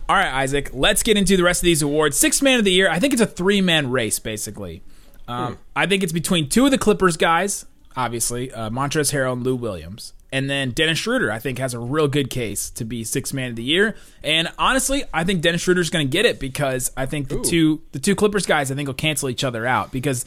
all 0.07 0.15
right 0.15 0.33
isaac 0.33 0.71
let's 0.73 1.03
get 1.03 1.17
into 1.17 1.37
the 1.37 1.43
rest 1.43 1.61
of 1.61 1.65
these 1.65 1.83
awards 1.83 2.17
six 2.17 2.41
man 2.41 2.57
of 2.57 2.65
the 2.65 2.71
year 2.71 2.89
i 2.89 2.97
think 2.97 3.13
it's 3.13 3.21
a 3.21 3.27
three 3.27 3.61
man 3.61 3.91
race 3.91 4.17
basically 4.17 4.81
um, 5.27 5.55
i 5.75 5.85
think 5.85 6.01
it's 6.01 6.11
between 6.11 6.49
two 6.49 6.65
of 6.65 6.71
the 6.71 6.79
clippers 6.79 7.15
guys 7.15 7.67
obviously 7.95 8.51
uh, 8.51 8.71
montrezl 8.71 9.13
harrell 9.13 9.33
and 9.33 9.43
lou 9.43 9.55
williams 9.55 10.13
and 10.31 10.49
then 10.49 10.71
Dennis 10.71 10.99
Schroeder, 10.99 11.31
I 11.31 11.39
think, 11.39 11.57
has 11.57 11.73
a 11.73 11.79
real 11.79 12.07
good 12.07 12.29
case 12.29 12.69
to 12.71 12.85
be 12.85 13.03
six 13.03 13.33
man 13.33 13.51
of 13.51 13.55
the 13.55 13.63
year. 13.63 13.95
And 14.23 14.49
honestly, 14.59 15.03
I 15.13 15.23
think 15.23 15.41
Dennis 15.41 15.61
Schroeder's 15.61 15.89
going 15.89 16.07
to 16.07 16.11
get 16.11 16.25
it 16.25 16.39
because 16.39 16.91
I 16.95 17.05
think 17.05 17.29
the 17.29 17.41
two 17.41 17.81
the 17.91 17.99
two 17.99 18.15
Clippers 18.15 18.45
guys 18.45 18.71
I 18.71 18.75
think 18.75 18.87
will 18.87 18.93
cancel 18.93 19.29
each 19.29 19.43
other 19.43 19.65
out 19.65 19.91
because 19.91 20.25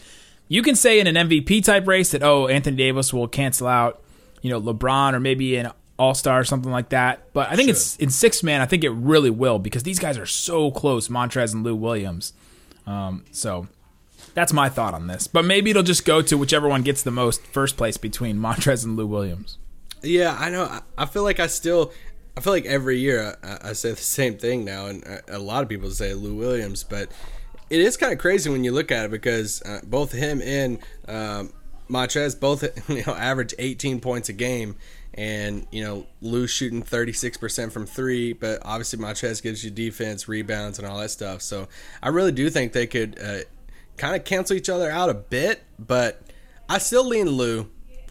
you 0.49 0.63
can 0.63 0.75
say 0.75 0.99
in 0.99 1.07
an 1.07 1.29
MVP 1.29 1.65
type 1.65 1.87
race 1.87 2.11
that 2.11 2.23
oh 2.23 2.49
Anthony 2.49 2.77
Davis 2.77 3.13
will 3.13 3.29
cancel 3.29 3.69
out 3.69 4.03
you 4.41 4.51
know 4.51 4.61
LeBron 4.61 5.13
or 5.13 5.21
maybe 5.21 5.57
an 5.57 5.71
All 5.99 6.15
Star 6.15 6.41
or 6.41 6.45
something 6.45 6.73
like 6.73 6.89
that. 6.89 7.33
But 7.33 7.51
I 7.51 7.57
think 7.57 7.71
it's 7.71 7.97
in 7.97 8.11
six 8.11 8.43
man. 8.43 8.61
I 8.61 8.67
think 8.67 8.83
it 8.83 8.91
really 8.91 9.31
will 9.31 9.61
because 9.61 9.85
these 9.85 10.01
guys 10.01 10.19
are 10.19 10.27
so 10.27 10.71
close, 10.73 11.09
Montrez 11.09 11.55
and 11.55 11.63
Lou 11.63 11.77
Williams. 11.77 12.33
Um, 12.87 13.25
so 13.31 13.69
that's 14.35 14.53
my 14.53 14.69
thought 14.69 14.95
on 14.95 15.07
this. 15.07 15.29
But 15.29 15.45
maybe 15.45 15.71
it'll 15.71 15.85
just 15.85 16.05
go 16.05 16.23
to 16.23 16.37
whichever 16.37 16.69
one 16.69 16.83
gets 16.83 17.05
the 17.05 17.13
most 17.13 17.47
first 17.47 17.77
place 17.77 17.97
between 17.97 18.37
Montrez 18.39 18.85
and 18.85 18.97
Lou 18.97 19.07
Williams. 19.07 19.59
Yeah, 20.03 20.37
I 20.39 20.51
know. 20.51 20.81
I- 20.99 21.07
feel 21.07 21.23
like 21.23 21.41
I 21.41 21.47
still, 21.47 21.93
I 22.37 22.41
feel 22.41 22.53
like 22.53 22.67
every 22.67 22.99
year 22.99 23.37
I, 23.43 23.71
I 23.71 23.73
say 23.75 23.91
the 23.91 23.97
same 23.97 24.37
thing 24.37 24.65
now, 24.65 24.87
and 24.87 25.05
a 25.29 25.39
lot 25.39 25.63
of 25.63 25.69
people 25.69 25.91
say 25.91 26.15
Lou 26.15 26.35
Williams, 26.35 26.85
but 26.85 27.11
it 27.71 27.81
is 27.81 27.97
kind 27.97 28.13
of 28.13 28.19
crazy 28.19 28.51
when 28.51 28.65
you 28.65 28.73
look 28.73 28.91
at 28.91 29.05
it 29.07 29.11
because 29.11 29.63
uh, 29.63 29.81
both 29.85 30.13
him 30.13 30.43
and 30.43 30.79
um, 31.09 31.53
Montrez 31.89 32.39
both 32.39 32.63
you 32.89 33.03
know 33.07 33.15
average 33.15 33.55
18 33.59 34.01
points 34.01 34.29
a 34.29 34.33
game, 34.33 34.77
and 35.15 35.67
you 35.71 35.85
know 35.85 36.07
Lou 36.21 36.47
shooting 36.47 36.83
36 36.83 37.37
percent 37.37 37.73
from 37.73 37.87
three, 37.87 38.33
but 38.33 38.61
obviously 38.65 38.99
Montrez 38.99 39.43
gives 39.43 39.65
you 39.65 39.71
defense, 39.71 40.29
rebounds, 40.29 40.79
and 40.79 40.89
all 40.89 40.99
that 40.99 41.11
stuff. 41.11 41.43
So 41.43 41.69
I 42.03 42.09
really 42.09 42.33
do 42.33 42.49
think 42.51 42.73
they 42.73 42.87
could 42.87 43.19
uh, 43.23 43.39
kind 43.97 44.17
of 44.17 44.25
cancel 44.25 44.57
each 44.57 44.69
other 44.69 44.91
out 44.91 45.11
a 45.11 45.15
bit, 45.15 45.63
but 45.79 46.23
I 46.69 46.79
still 46.79 47.07
lean 47.07 47.29
Lou. 47.29 47.69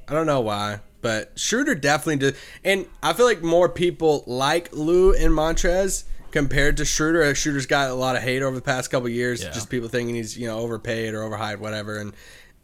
I 0.07 0.13
don't 0.13 0.25
know 0.25 0.41
why, 0.41 0.81
but 1.01 1.37
Schroeder 1.37 1.75
definitely 1.75 2.17
did. 2.17 2.35
And 2.63 2.85
I 3.01 3.13
feel 3.13 3.25
like 3.25 3.41
more 3.41 3.69
people 3.69 4.23
like 4.27 4.71
Lou 4.71 5.13
and 5.13 5.33
Montrez 5.33 6.05
compared 6.31 6.77
to 6.77 6.85
Schroeder. 6.85 7.33
Schroeder's 7.35 7.65
got 7.65 7.89
a 7.89 7.93
lot 7.93 8.15
of 8.15 8.23
hate 8.23 8.41
over 8.41 8.55
the 8.55 8.61
past 8.61 8.89
couple 8.89 9.09
years. 9.09 9.43
Just 9.43 9.69
people 9.69 9.89
thinking 9.89 10.15
he's 10.15 10.37
you 10.37 10.47
know 10.47 10.59
overpaid 10.59 11.13
or 11.13 11.21
overhyped, 11.21 11.59
whatever. 11.59 11.97
And 11.97 12.13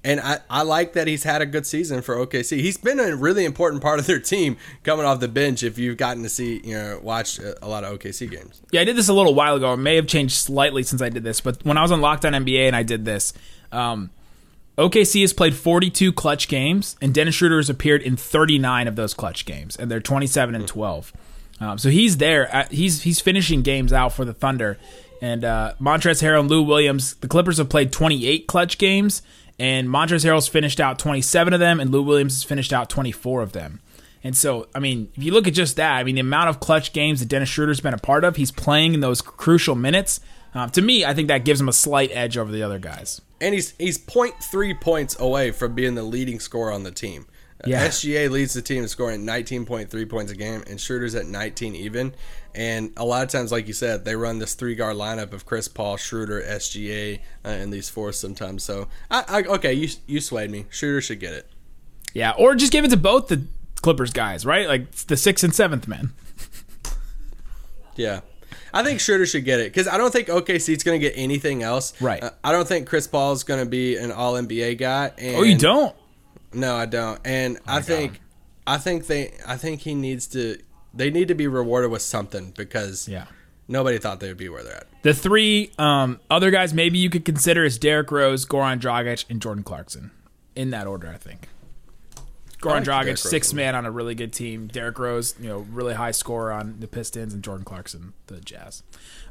and 0.04 0.22
I, 0.22 0.40
I 0.50 0.62
like 0.62 0.94
that 0.94 1.08
he's 1.08 1.24
had 1.24 1.42
a 1.42 1.46
good 1.46 1.66
season 1.66 2.02
for 2.02 2.16
OKC. 2.16 2.60
He's 2.60 2.78
been 2.78 3.00
a 3.00 3.16
really 3.16 3.44
important 3.44 3.82
part 3.82 4.00
of 4.00 4.08
their 4.08 4.20
team 4.20 4.58
coming 4.84 5.06
off 5.06 5.20
the 5.20 5.28
bench. 5.28 5.64
If 5.64 5.78
you've 5.78 5.98
gotten 5.98 6.24
to 6.24 6.30
see 6.30 6.62
you 6.64 6.76
know 6.76 7.00
watch 7.02 7.40
a, 7.40 7.64
a 7.64 7.68
lot 7.68 7.84
of 7.84 8.00
OKC 8.00 8.30
games. 8.32 8.62
Yeah, 8.72 8.82
I 8.82 8.84
did 8.86 8.96
this 8.96 9.10
a 9.10 9.14
little 9.14 9.36
while 9.36 9.56
ago. 9.56 9.74
It 9.74 9.78
may 9.78 9.96
have 9.96 10.08
changed 10.08 10.36
slightly 10.36 10.84
since 10.84 11.02
I 11.02 11.10
did 11.10 11.24
this, 11.24 11.42
but 11.42 11.64
when 11.66 11.78
I 11.78 11.82
was 11.82 11.92
on 11.92 12.02
Locked 12.02 12.26
On 12.26 12.34
NBA 12.34 12.68
and 12.68 12.76
I 12.76 12.84
did 12.84 13.06
this, 13.06 13.34
um, 13.72 14.12
OKC 14.78 15.22
has 15.22 15.34
played 15.34 15.56
42 15.56 16.14
clutch 16.14 16.48
games, 16.48 16.96
and 17.02 17.14
Dennis 17.14 17.36
Schroeder 17.36 17.58
has 17.58 17.70
appeared 17.70 18.04
in 18.04 18.16
39 18.16 18.88
of 18.88 18.96
those 18.96 19.14
clutch 19.14 19.46
games, 19.46 19.76
and 19.76 19.90
they're 19.90 20.00
27 20.00 20.54
and 20.54 20.68
12. 20.68 21.14
Um, 21.60 21.78
so 21.80 21.90
he's 21.90 22.18
there. 22.18 22.48
At, 22.54 22.72
he's 22.72 23.02
he's 23.02 23.20
finishing 23.20 23.64
games 23.64 23.92
out 23.92 24.14
for 24.14 24.24
the 24.24 24.34
Thunder, 24.34 24.78
and 25.20 25.44
uh, 25.44 25.74
Montrezl 25.82 26.22
Harrell 26.22 26.42
and 26.42 26.50
Lou 26.50 26.62
Williams. 26.62 27.16
The 27.16 27.28
Clippers 27.28 27.58
have 27.58 27.70
played 27.70 27.92
28 27.92 28.46
clutch 28.46 28.78
games, 28.78 29.24
and 29.58 29.88
Montrezl 29.88 30.26
Harrell's 30.26 30.48
finished 30.48 30.80
out 30.80 31.00
27 31.00 31.54
of 31.54 31.60
them, 31.60 31.80
and 31.80 31.92
Lou 31.92 32.04
Williams 32.04 32.36
has 32.36 32.44
finished 32.44 32.72
out 32.72 32.90
24 32.90 33.42
of 33.42 33.54
them. 33.54 33.80
And 34.24 34.36
so, 34.36 34.68
I 34.76 34.80
mean, 34.80 35.10
if 35.16 35.24
you 35.24 35.32
look 35.32 35.48
at 35.48 35.54
just 35.54 35.78
that, 35.78 35.98
I 35.98 36.04
mean, 36.04 36.16
the 36.16 36.22
amount 36.22 36.50
of 36.50 36.60
clutch 36.60 36.94
games 36.94 37.20
that 37.20 37.30
Dennis 37.30 37.50
Schroeder's 37.50 37.80
been 37.80 37.94
a 37.94 38.00
part 38.00 38.24
of, 38.24 38.36
he's 38.36 38.52
playing 38.52 38.94
in 38.94 39.00
those 39.00 39.22
crucial 39.22 39.76
minutes. 39.76 40.20
Um, 40.58 40.70
to 40.72 40.82
me, 40.82 41.06
I 41.06 41.14
think 41.14 41.28
that 41.28 41.46
gives 41.46 41.62
him 41.62 41.70
a 41.70 41.74
slight 41.74 42.10
edge 42.12 42.38
over 42.38 42.52
the 42.52 42.64
other 42.64 42.80
guys. 42.80 43.22
and 43.40 43.54
he's 43.54 43.76
he's 43.78 43.98
0.3 43.98 44.82
points 44.82 45.20
away 45.20 45.52
from 45.52 45.76
being 45.76 45.96
the 45.96 46.04
leading 46.04 46.40
scorer 46.40 46.72
on 46.72 46.84
the 46.84 46.92
team. 46.92 47.28
Yeah. 47.66 47.88
SGA 47.88 48.30
leads 48.30 48.54
the 48.54 48.62
team 48.62 48.84
in 48.84 48.88
scoring 48.88 49.26
19.3 49.26 50.10
points 50.10 50.32
a 50.32 50.36
game, 50.36 50.64
and 50.68 50.80
Schroeder's 50.80 51.16
at 51.16 51.26
19 51.26 51.76
even. 51.76 52.14
And 52.54 52.94
a 52.98 53.04
lot 53.04 53.24
of 53.24 53.30
times, 53.30 53.52
like 53.52 53.68
you 53.68 53.74
said, 53.74 54.06
they 54.06 54.16
run 54.16 54.38
this 54.40 54.54
three 54.54 54.76
guard 54.76 54.96
lineup 54.96 55.34
of 55.34 55.46
Chris 55.46 55.68
Paul, 55.68 55.98
Schroeder, 55.98 56.42
SGA, 56.42 57.20
uh, 57.44 57.48
and 57.48 57.74
these 57.74 57.90
fours 57.90 58.18
sometimes. 58.20 58.64
So, 58.64 58.88
I, 59.10 59.24
I 59.28 59.42
okay, 59.56 59.74
you 59.74 59.90
you 60.06 60.22
swayed 60.22 60.52
me. 60.52 60.66
Schroeder 60.70 61.02
should 61.02 61.20
get 61.20 61.34
it. 61.34 61.48
Yeah, 62.14 62.34
or 62.38 62.56
just 62.56 62.72
give 62.72 62.86
it 62.86 62.90
to 62.90 62.98
both 62.98 63.28
the 63.28 63.44
Clippers 63.82 64.12
guys, 64.12 64.46
right? 64.46 64.68
Like 64.68 64.92
the 64.92 65.18
sixth 65.18 65.44
and 65.44 65.54
seventh 65.54 65.88
men. 65.88 66.14
Yeah. 67.96 68.22
I 68.80 68.84
think 68.84 69.00
Schroeder 69.00 69.26
should 69.26 69.44
get 69.46 69.60
it 69.60 69.72
because 69.74 69.88
I 69.88 69.98
don't 69.98 70.12
think 70.12 70.28
OKC's 70.28 70.84
going 70.84 71.00
to 71.00 71.06
get 71.10 71.14
anything 71.18 71.64
else. 71.64 72.00
Right. 72.02 72.22
Uh, 72.24 72.30
I 72.44 72.52
don't 72.52 72.68
think 72.68 72.88
Chris 72.88 73.08
Paul's 73.08 73.44
going 73.44 73.60
to 73.64 73.70
be 73.70 73.96
an 73.98 74.12
All 74.12 74.34
NBA 74.34 74.78
guy. 74.78 75.12
And 75.18 75.38
Oh, 75.38 75.44
you 75.44 75.58
don't? 75.58 75.96
No, 76.54 76.76
I 76.76 76.86
don't. 76.86 77.20
And 77.26 77.60
I 77.68 77.82
think, 77.82 78.20
I 78.68 78.78
think 78.78 79.08
they, 79.08 79.34
I 79.48 79.58
think 79.58 79.82
he 79.82 79.96
needs 79.96 80.28
to. 80.28 80.58
They 80.94 81.10
need 81.10 81.28
to 81.30 81.36
be 81.36 81.48
rewarded 81.48 81.92
with 81.92 82.02
something 82.02 82.54
because 82.58 83.08
Yeah. 83.08 83.26
nobody 83.68 83.98
thought 83.98 84.20
they 84.20 84.28
would 84.30 84.38
be 84.38 84.50
where 84.50 84.64
they're 84.64 84.78
at. 84.78 84.88
The 85.04 85.14
three 85.14 85.72
um, 85.80 86.20
other 86.30 86.52
guys 86.52 86.74
maybe 86.74 86.98
you 86.98 87.10
could 87.10 87.26
consider 87.26 87.64
is 87.64 87.78
Derrick 87.78 88.12
Rose, 88.12 88.46
Goran 88.46 88.80
Dragic, 88.80 89.26
and 89.30 89.42
Jordan 89.42 89.64
Clarkson. 89.64 90.12
In 90.56 90.70
that 90.72 90.88
order, 90.88 91.08
I 91.14 91.18
think. 91.18 91.50
Goran 92.62 92.88
like 92.88 93.08
Dragic, 93.08 93.18
sixth 93.20 93.54
man 93.54 93.76
on 93.76 93.86
a 93.86 93.92
really 93.92 94.16
good 94.16 94.34
team. 94.34 94.68
Derrick 94.68 94.98
Rose, 94.98 95.36
you 95.40 95.48
know, 95.48 95.60
really 95.60 95.94
high 95.94 96.12
scorer 96.12 96.52
on 96.52 96.80
the 96.80 96.88
Pistons, 96.88 97.34
and 97.34 97.44
Jordan 97.44 97.64
Clarkson, 97.66 98.14
the 98.28 98.40
Jazz. 98.42 98.84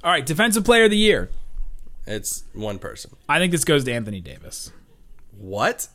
All 0.04 0.10
right, 0.12 0.24
defensive 0.24 0.64
player 0.64 0.84
of 0.84 0.90
the 0.90 0.96
year. 0.96 1.30
It's 2.06 2.44
one 2.52 2.78
person. 2.78 3.16
I 3.28 3.38
think 3.38 3.50
this 3.50 3.64
goes 3.64 3.82
to 3.84 3.92
Anthony 3.92 4.20
Davis. 4.20 4.70
What? 5.36 5.88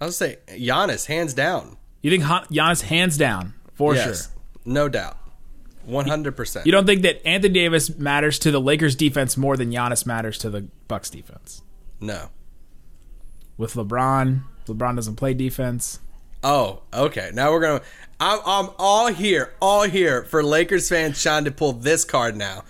I 0.00 0.06
was 0.06 0.16
say 0.16 0.38
Giannis, 0.48 1.06
hands 1.06 1.34
down. 1.34 1.76
You 2.00 2.10
think 2.10 2.22
Han- 2.24 2.46
Giannis 2.46 2.82
hands 2.82 3.18
down 3.18 3.52
for 3.74 3.94
yes, 3.94 4.28
sure? 4.28 4.42
no 4.64 4.88
doubt, 4.88 5.18
one 5.84 6.06
hundred 6.06 6.34
percent. 6.34 6.64
You 6.64 6.72
don't 6.72 6.86
think 6.86 7.02
that 7.02 7.26
Anthony 7.26 7.52
Davis 7.52 7.94
matters 7.98 8.38
to 8.38 8.50
the 8.50 8.60
Lakers 8.60 8.96
defense 8.96 9.36
more 9.36 9.58
than 9.58 9.70
Giannis 9.70 10.06
matters 10.06 10.38
to 10.38 10.48
the 10.48 10.68
Bucks 10.88 11.10
defense? 11.10 11.62
No. 12.00 12.30
With 13.58 13.74
LeBron, 13.74 14.44
LeBron 14.64 14.96
doesn't 14.96 15.16
play 15.16 15.34
defense. 15.34 16.00
Oh, 16.42 16.80
okay. 16.92 17.30
Now 17.34 17.52
we're 17.52 17.60
gonna. 17.60 17.82
I'm, 18.18 18.40
I'm 18.44 18.68
all 18.78 19.06
here, 19.08 19.54
all 19.60 19.82
here 19.84 20.24
for 20.24 20.42
Lakers 20.42 20.88
fans 20.88 21.22
trying 21.22 21.44
to 21.46 21.50
pull 21.50 21.72
this 21.72 22.04
card 22.04 22.36
now, 22.36 22.64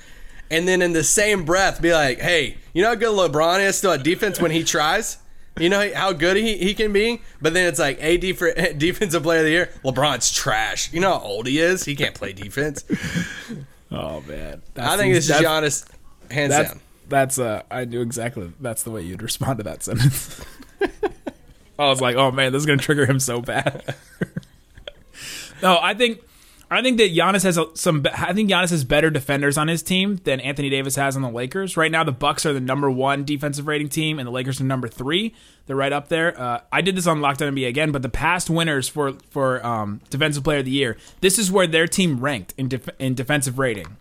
and 0.50 0.67
then 0.69 0.81
in 0.83 0.93
the 0.93 1.03
same 1.05 1.45
breath 1.45 1.81
be 1.83 1.93
like, 1.93 2.19
"Hey, 2.21 2.57
you 2.73 2.83
know 2.83 2.89
how 2.89 2.95
good 2.95 3.09
LeBron 3.11 3.61
is 3.67 3.77
still 3.77 3.93
at 3.93 4.03
defense 4.03 4.41
when 4.41 4.50
he 4.53 4.62
tries? 4.65 5.19
You 5.59 5.69
know 5.69 5.93
how 5.95 6.12
good 6.12 6.37
he, 6.37 6.57
he 6.57 6.75
can 6.75 6.93
be." 6.93 7.21
But 7.43 7.53
then 7.55 7.67
it's 7.69 7.79
like, 7.81 8.00
"AD 8.00 8.37
for 8.37 8.53
defensive 8.77 9.23
player 9.25 9.41
of 9.41 9.45
the 9.45 9.50
year, 9.50 9.71
LeBron's 9.85 10.33
trash. 10.33 10.93
You 10.93 11.00
know 11.00 11.11
how 11.19 11.25
old 11.25 11.47
he 11.47 11.59
is? 11.59 11.85
He 11.85 11.95
can't 11.97 12.15
play 12.15 12.33
defense." 12.33 12.85
Oh 13.93 14.21
man, 14.29 14.62
I 14.77 14.97
think 14.97 15.15
this 15.15 15.25
is 15.29 15.31
that's- 15.41 15.45
Giannis, 15.45 16.33
hands 16.33 16.50
That's 16.53 16.71
down. 16.71 16.81
that's 17.09 17.39
uh, 17.41 17.62
I 17.73 17.85
knew 17.87 18.03
exactly 18.03 18.53
that's 18.61 18.85
the 18.85 18.93
way 18.93 19.03
you'd 19.03 19.21
respond 19.21 19.59
to 19.59 19.65
that 19.65 19.83
sentence. 19.83 20.45
I 21.80 21.88
was 21.88 22.00
like, 22.00 22.16
oh 22.16 22.30
man, 22.30 22.52
this 22.52 22.60
is 22.60 22.66
gonna 22.66 22.78
trigger 22.78 23.06
him 23.06 23.20
so 23.20 23.40
bad. 23.40 23.94
no, 25.62 25.78
I 25.80 25.94
think 25.94 26.20
I 26.72 26.82
think 26.82 26.99
that 26.99 27.12
Giannis 27.12 27.42
has 27.42 27.58
some. 27.75 28.06
I 28.16 28.32
think 28.32 28.49
Giannis 28.49 28.70
has 28.70 28.84
better 28.84 29.10
defenders 29.10 29.58
on 29.58 29.66
his 29.66 29.82
team 29.82 30.20
than 30.22 30.38
Anthony 30.38 30.70
Davis 30.70 30.94
has 30.94 31.16
on 31.16 31.22
the 31.22 31.30
Lakers. 31.30 31.76
Right 31.76 31.90
now, 31.90 32.04
the 32.04 32.12
Bucks 32.12 32.46
are 32.46 32.52
the 32.52 32.60
number 32.60 32.88
one 32.88 33.25
defensive 33.25 33.66
rating 33.66 33.88
team, 33.88 34.20
and 34.20 34.26
the 34.26 34.30
Lakers 34.30 34.60
are 34.60 34.64
number 34.64 34.87
three. 34.87 35.34
They're 35.66 35.75
right 35.75 35.92
up 35.92 36.08
there. 36.08 36.38
Uh, 36.40 36.60
I 36.70 36.80
did 36.80 36.96
this 36.96 37.08
on 37.08 37.20
Locked 37.20 37.42
On 37.42 37.52
NBA 37.52 37.66
again, 37.66 37.90
but 37.90 38.02
the 38.02 38.08
past 38.08 38.49
winners 38.49 38.88
for 38.88 39.14
for 39.30 39.64
um, 39.66 40.00
defensive 40.10 40.44
player 40.44 40.58
of 40.58 40.64
the 40.64 40.70
year, 40.70 40.96
this 41.20 41.40
is 41.40 41.50
where 41.50 41.66
their 41.66 41.88
team 41.88 42.20
ranked 42.20 42.54
in 42.56 42.68
def- 42.68 42.88
in 43.00 43.14
defensive 43.14 43.58
rating. 43.58 43.96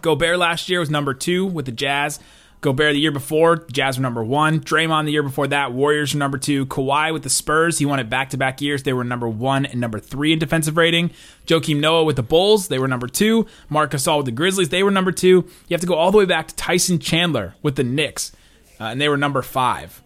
Gobert 0.00 0.38
last 0.38 0.68
year 0.68 0.78
was 0.78 0.90
number 0.90 1.12
two 1.12 1.44
with 1.44 1.66
the 1.66 1.72
Jazz. 1.72 2.20
Gobert 2.60 2.92
the 2.92 3.00
year 3.00 3.10
before, 3.10 3.64
Jazz 3.72 3.96
were 3.96 4.02
number 4.02 4.22
one. 4.22 4.60
Draymond 4.60 5.06
the 5.06 5.12
year 5.12 5.22
before 5.22 5.46
that, 5.46 5.72
Warriors 5.72 6.12
were 6.12 6.18
number 6.18 6.36
two. 6.36 6.66
Kawhi 6.66 7.10
with 7.12 7.22
the 7.22 7.30
Spurs, 7.30 7.78
he 7.78 7.86
won 7.86 7.98
it 8.00 8.10
back 8.10 8.30
to 8.30 8.36
back 8.36 8.60
years. 8.60 8.82
They 8.82 8.92
were 8.92 9.02
number 9.04 9.28
one 9.28 9.64
and 9.64 9.80
number 9.80 9.98
three 9.98 10.32
in 10.34 10.38
defensive 10.38 10.76
rating. 10.76 11.10
Joakim 11.46 11.80
Noah 11.80 12.04
with 12.04 12.16
the 12.16 12.22
Bulls, 12.22 12.68
they 12.68 12.78
were 12.78 12.88
number 12.88 13.06
two. 13.06 13.46
Marc 13.70 13.92
Gasol 13.92 14.18
with 14.18 14.26
the 14.26 14.32
Grizzlies, 14.32 14.68
they 14.68 14.82
were 14.82 14.90
number 14.90 15.12
two. 15.12 15.48
You 15.68 15.74
have 15.74 15.80
to 15.80 15.86
go 15.86 15.94
all 15.94 16.10
the 16.10 16.18
way 16.18 16.26
back 16.26 16.48
to 16.48 16.56
Tyson 16.56 16.98
Chandler 16.98 17.54
with 17.62 17.76
the 17.76 17.84
Knicks, 17.84 18.32
uh, 18.78 18.84
and 18.84 19.00
they 19.00 19.08
were 19.08 19.16
number 19.16 19.40
five 19.42 20.02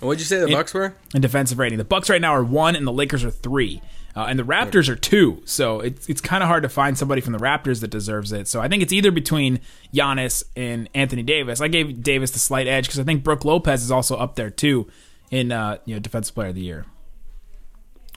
What'd 0.00 0.20
you 0.20 0.26
say 0.26 0.38
the 0.44 0.52
Bucks 0.52 0.74
were? 0.74 0.94
in 1.14 1.20
defensive 1.20 1.58
rating. 1.58 1.78
The 1.78 1.84
Bucks 1.84 2.08
right 2.10 2.20
now 2.20 2.32
are 2.32 2.44
one, 2.44 2.76
and 2.76 2.86
the 2.86 2.92
Lakers 2.92 3.24
are 3.24 3.30
three, 3.30 3.82
uh, 4.18 4.26
and 4.26 4.36
the 4.36 4.42
Raptors 4.42 4.88
are 4.88 4.96
two. 4.96 5.40
So 5.44 5.78
it's 5.78 6.08
it's 6.08 6.20
kind 6.20 6.42
of 6.42 6.48
hard 6.48 6.64
to 6.64 6.68
find 6.68 6.98
somebody 6.98 7.20
from 7.20 7.32
the 7.32 7.38
Raptors 7.38 7.80
that 7.82 7.88
deserves 7.88 8.32
it. 8.32 8.48
So 8.48 8.60
I 8.60 8.66
think 8.66 8.82
it's 8.82 8.92
either 8.92 9.12
between 9.12 9.60
Giannis 9.94 10.42
and 10.56 10.88
Anthony 10.92 11.22
Davis. 11.22 11.60
I 11.60 11.68
gave 11.68 12.02
Davis 12.02 12.32
the 12.32 12.40
slight 12.40 12.66
edge 12.66 12.86
because 12.86 12.98
I 12.98 13.04
think 13.04 13.22
Brook 13.22 13.44
Lopez 13.44 13.84
is 13.84 13.92
also 13.92 14.16
up 14.16 14.34
there 14.34 14.50
too 14.50 14.88
in 15.30 15.52
uh, 15.52 15.78
you 15.84 15.94
know 15.94 16.00
defensive 16.00 16.34
player 16.34 16.48
of 16.48 16.56
the 16.56 16.62
year. 16.62 16.84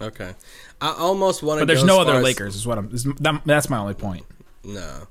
Okay, 0.02 0.34
I 0.82 0.96
almost 0.98 1.44
want 1.44 1.60
to. 1.60 1.62
But 1.62 1.68
there's 1.68 1.82
go 1.82 1.86
no 1.88 2.02
as 2.02 2.08
other 2.08 2.12
far 2.14 2.20
as- 2.22 2.24
Lakers. 2.24 2.56
Is 2.56 2.66
what 2.66 2.80
I'm. 2.80 2.90
Is, 2.92 3.04
that, 3.04 3.44
that's 3.46 3.70
my 3.70 3.78
only 3.78 3.94
point. 3.94 4.26
No. 4.64 5.08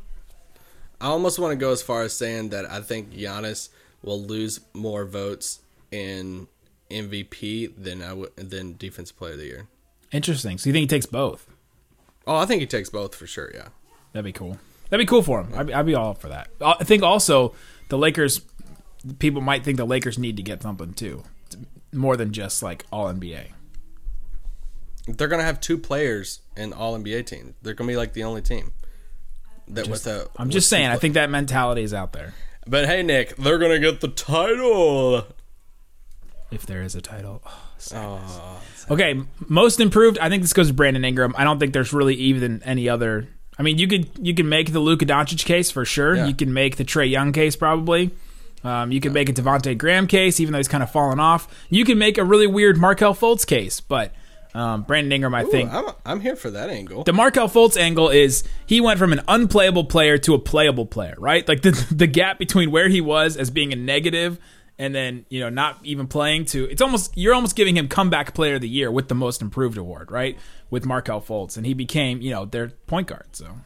I 1.01 1.07
almost 1.07 1.39
want 1.39 1.53
to 1.53 1.57
go 1.57 1.71
as 1.71 1.83
far 1.83 2.03
as 2.03 2.13
saying 2.15 2.49
that 2.49 2.69
I 2.69 2.81
think 2.81 3.13
Giannis 3.13 3.69
will 4.03 4.21
lose 4.21 4.59
more 4.75 5.05
votes 5.05 5.61
in 5.93 6.49
MVP 6.91 7.75
than 7.79 8.03
I 8.03 8.13
would 8.13 8.35
than 8.35 8.77
Defensive 8.77 9.17
Player 9.17 9.35
of 9.35 9.39
the 9.39 9.47
Year. 9.47 9.69
Interesting. 10.13 10.59
So 10.59 10.69
you 10.69 10.73
think 10.73 10.83
he 10.83 10.87
takes 10.87 11.07
both? 11.07 11.49
Oh, 12.27 12.37
I 12.37 12.47
think 12.47 12.61
he 12.61 12.67
takes 12.67 12.91
both 12.91 13.15
for 13.15 13.27
sure. 13.27 13.51
Yeah. 13.55 13.69
That'd 14.13 14.25
be 14.25 14.33
cool. 14.33 14.59
That'd 14.89 15.05
be 15.05 15.09
cool 15.09 15.23
for 15.23 15.43
him. 15.43 15.53
I'd 15.55 15.67
be, 15.67 15.75
I'd 15.75 15.87
be 15.87 15.95
all 15.95 16.11
up 16.11 16.21
for 16.21 16.29
that. 16.29 16.49
Uh, 16.61 16.75
I 16.81 16.85
think 16.85 17.03
also 17.03 17.55
the 17.89 17.99
Lakers. 17.99 18.41
People 19.19 19.41
might 19.41 19.65
think 19.65 19.79
the 19.79 19.87
Lakers 19.87 20.19
need 20.19 20.37
to 20.37 20.43
get 20.43 20.63
something 20.63 20.93
too, 20.93 21.23
more 21.93 22.17
than 22.17 22.33
just 22.33 22.63
like 22.63 22.85
All 22.93 23.07
NBA. 23.07 23.47
They're 25.07 25.29
gonna 25.29 25.45
have 25.45 25.61
two 25.61 25.79
players 25.79 26.41
in 26.57 26.73
All 26.73 26.99
NBA 26.99 27.25
team. 27.27 27.55
They're 27.63 27.73
gonna 27.75 27.89
be 27.89 27.97
like 27.97 28.13
the 28.13 28.25
only 28.25 28.43
team 28.43 28.73
that 29.69 29.89
with 29.89 30.07
a. 30.07 30.29
I'm 30.37 30.51
just 30.51 30.69
saying. 30.69 30.89
I 30.89 30.97
think 30.97 31.15
that 31.15 31.31
mentality 31.31 31.83
is 31.83 31.95
out 31.95 32.13
there. 32.13 32.35
But 32.67 32.87
hey, 32.87 33.03
Nick, 33.03 33.37
they're 33.37 33.59
gonna 33.59 33.79
get 33.79 34.01
the 34.01 34.09
title. 34.09 35.25
If 36.51 36.67
there 36.67 36.83
is 36.83 36.95
a 36.95 37.01
title. 37.01 37.43
Oh, 37.95 38.61
okay, 38.91 39.21
most 39.49 39.81
improved. 39.81 40.19
I 40.19 40.29
think 40.29 40.43
this 40.43 40.53
goes 40.53 40.69
to 40.69 40.75
Brandon 40.75 41.05
Ingram. 41.05 41.35
I 41.37 41.45
don't 41.45 41.59
think 41.59 41.73
there's 41.73 41.93
really 41.93 42.15
even 42.15 42.63
any 42.65 42.89
other. 42.89 43.29
I 43.59 43.63
mean, 43.63 43.79
you 43.79 43.89
could 43.89 44.11
you 44.21 44.35
can 44.35 44.49
make 44.49 44.73
the 44.73 44.81
Luka 44.81 45.05
Doncic 45.07 45.45
case 45.45 45.71
for 45.71 45.85
sure. 45.85 46.17
Yeah. 46.17 46.27
You 46.27 46.35
can 46.35 46.53
make 46.53 46.77
the 46.77 46.85
Trae 46.85 47.11
Young 47.11 47.33
case 47.33 47.57
probably. 47.57 48.11
Um, 48.63 48.93
you 48.93 49.01
can 49.01 49.13
make 49.15 49.29
a 49.29 49.33
Devonte 49.33 49.77
Graham 49.79 50.07
case, 50.07 50.39
even 50.39 50.53
though 50.53 50.59
he's 50.59 50.69
kind 50.69 50.83
of 50.83 50.91
fallen 50.91 51.19
off. 51.19 51.49
You 51.71 51.85
can 51.85 51.97
make 51.99 52.19
a 52.19 52.25
really 52.25 52.47
weird 52.47 52.77
Markelle 52.77 53.15
Fultz 53.15 53.47
case, 53.47 53.81
but 53.81 54.13
um, 54.55 54.83
Brandon 54.83 55.13
Ingram, 55.13 55.35
I 55.35 55.45
Ooh, 55.45 55.51
think, 55.51 55.73
I'm 55.73 55.87
I'm 56.05 56.21
here 56.21 56.37
for 56.37 56.51
that 56.51 56.69
angle. 56.69 57.05
the 57.05 57.13
Markelle 57.13 57.49
Fultz 57.49 57.77
angle 57.77 58.09
is 58.11 58.45
he 58.67 58.81
went 58.81 58.99
from 58.99 59.13
an 59.13 59.23
unplayable 59.29 59.85
player 59.85 60.19
to 60.19 60.35
a 60.35 60.39
playable 60.39 60.87
player, 60.87 61.15
right? 61.19 61.47
Like 61.49 61.63
the 61.63 61.71
the 61.95 62.07
gap 62.07 62.39
between 62.39 62.71
where 62.71 62.89
he 62.89 63.01
was 63.01 63.37
as 63.37 63.51
being 63.51 63.73
a 63.73 63.77
negative 63.77 64.39
and 64.81 64.95
then 64.95 65.27
you 65.29 65.39
know 65.39 65.49
not 65.49 65.79
even 65.85 66.09
playing 66.09 66.47
to 66.47 66.65
it's 66.71 66.83
almost 66.83 67.17
you're 67.17 67.35
almost 67.35 67.55
giving 67.55 67.77
him 67.77 67.87
comeback 67.87 68.35
player 68.35 68.57
of 68.57 68.61
the 68.61 68.69
year 68.69 68.91
with 68.91 69.09
the 69.09 69.15
most 69.15 69.43
improved 69.43 69.77
award, 69.77 70.11
right? 70.11 70.39
With 70.71 70.85
Markelle 70.87 71.21
Fultz, 71.21 71.57
and 71.57 71.67
he 71.67 71.75
became 71.75 72.21
you 72.21 72.31
know 72.31 72.45
their 72.47 72.71
point 72.87 73.07
guard. 73.07 73.27
So 73.33 73.59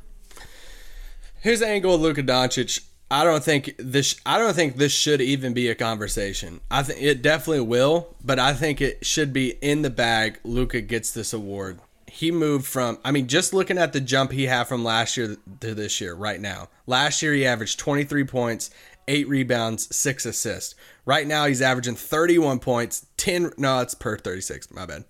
Here's 1.45 1.61
the 1.61 1.69
angle 1.69 1.93
with 1.93 2.01
Luka 2.01 2.23
Doncic. 2.23 2.81
I 3.11 3.23
don't 3.23 3.45
think 3.45 3.75
this. 3.79 4.19
I 4.25 4.39
don't 4.39 4.55
think 4.55 4.77
this 4.77 4.93
should 4.93 5.21
even 5.21 5.53
be 5.53 5.69
a 5.69 5.75
conversation. 5.75 6.63
I 6.71 6.83
think 6.83 7.03
it 7.03 7.21
definitely 7.21 7.61
will, 7.61 8.17
but 8.25 8.39
I 8.39 8.55
think 8.55 8.81
it 8.81 9.05
should 9.05 9.33
be 9.35 9.51
in 9.61 9.83
the 9.83 9.91
bag. 9.91 10.41
Luka 10.43 10.81
gets 10.81 11.11
this 11.11 11.35
award. 11.35 11.81
He 12.07 12.31
moved 12.31 12.67
from. 12.67 12.99
I 13.05 13.11
mean, 13.11 13.27
just 13.27 13.53
looking 13.53 13.77
at 13.77 13.93
the 13.93 14.01
jump 14.01 14.33
he 14.33 14.47
had 14.47 14.65
from 14.65 14.85
last 14.85 15.19
year 15.19 15.37
to 15.61 15.75
this 15.75 16.01
year, 16.01 16.15
right 16.15 16.41
now. 16.41 16.71
Last 16.87 17.21
year 17.21 17.35
he 17.35 17.45
averaged 17.45 17.79
23 17.79 18.25
points, 18.25 18.71
eight 19.07 19.29
rebounds, 19.29 19.95
six 19.95 20.25
assists. 20.25 20.75
Right 21.07 21.27
now 21.27 21.47
he's 21.47 21.61
averaging 21.61 21.97
31 21.97 22.61
points, 22.61 23.07
10. 23.17 23.53
No, 23.59 23.81
it's 23.81 23.95
per 23.95 24.17
36. 24.17 24.71
My 24.73 24.87
bad. 24.87 25.05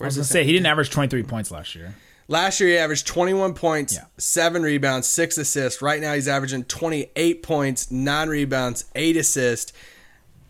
I 0.00 0.04
was 0.04 0.16
gonna 0.16 0.24
say 0.24 0.44
he 0.44 0.52
didn't 0.52 0.66
average 0.66 0.90
23 0.90 1.22
points 1.22 1.50
last 1.50 1.74
year. 1.74 1.94
Last 2.26 2.58
year 2.60 2.70
he 2.70 2.78
averaged 2.78 3.06
21 3.06 3.54
points, 3.54 3.94
Yeah. 3.94 4.04
7 4.18 4.62
rebounds, 4.62 5.06
6 5.06 5.36
assists. 5.38 5.82
Right 5.82 6.00
now 6.00 6.14
he's 6.14 6.28
averaging 6.28 6.64
28 6.64 7.42
points, 7.42 7.90
9 7.90 8.28
rebounds, 8.28 8.86
8 8.94 9.16
assists. 9.16 9.72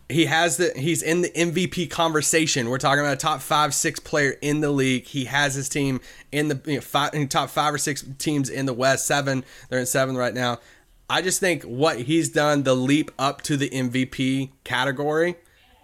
He 0.09 0.27
has 0.27 0.59
the 0.59 0.73
he's 0.77 1.03
in 1.03 1.23
the 1.23 1.31
MVP 1.31 1.87
conversation. 1.91 2.69
We're 2.69 2.79
talking 2.79 3.01
about 3.01 3.15
a 3.15 3.17
top 3.17 3.41
5 3.41 3.75
6 3.75 4.01
player 4.01 4.37
in 4.43 4.61
the 4.61 4.71
league. 4.71 5.07
He 5.07 5.25
has 5.25 5.55
his 5.55 5.69
team 5.69 6.01
in 6.31 6.49
the 6.49 6.61
you 6.67 6.75
know, 6.77 6.81
five, 6.81 7.15
in 7.15 7.27
top 7.27 7.49
5 7.51 7.75
or 7.75 7.79
6 7.79 8.05
teams 8.19 8.51
in 8.51 8.67
the 8.67 8.75
West, 8.75 9.07
7. 9.07 9.45
They're 9.69 9.79
in 9.81 9.87
7 9.87 10.17
right 10.17 10.35
now. 10.35 10.59
I 11.09 11.23
just 11.23 11.41
think 11.41 11.63
what 11.65 12.01
he's 12.01 12.31
done 12.31 12.63
the 12.63 12.75
leap 12.75 13.11
up 13.19 13.43
to 13.43 13.57
the 13.57 13.69
MVP 13.69 14.51
category 14.65 15.37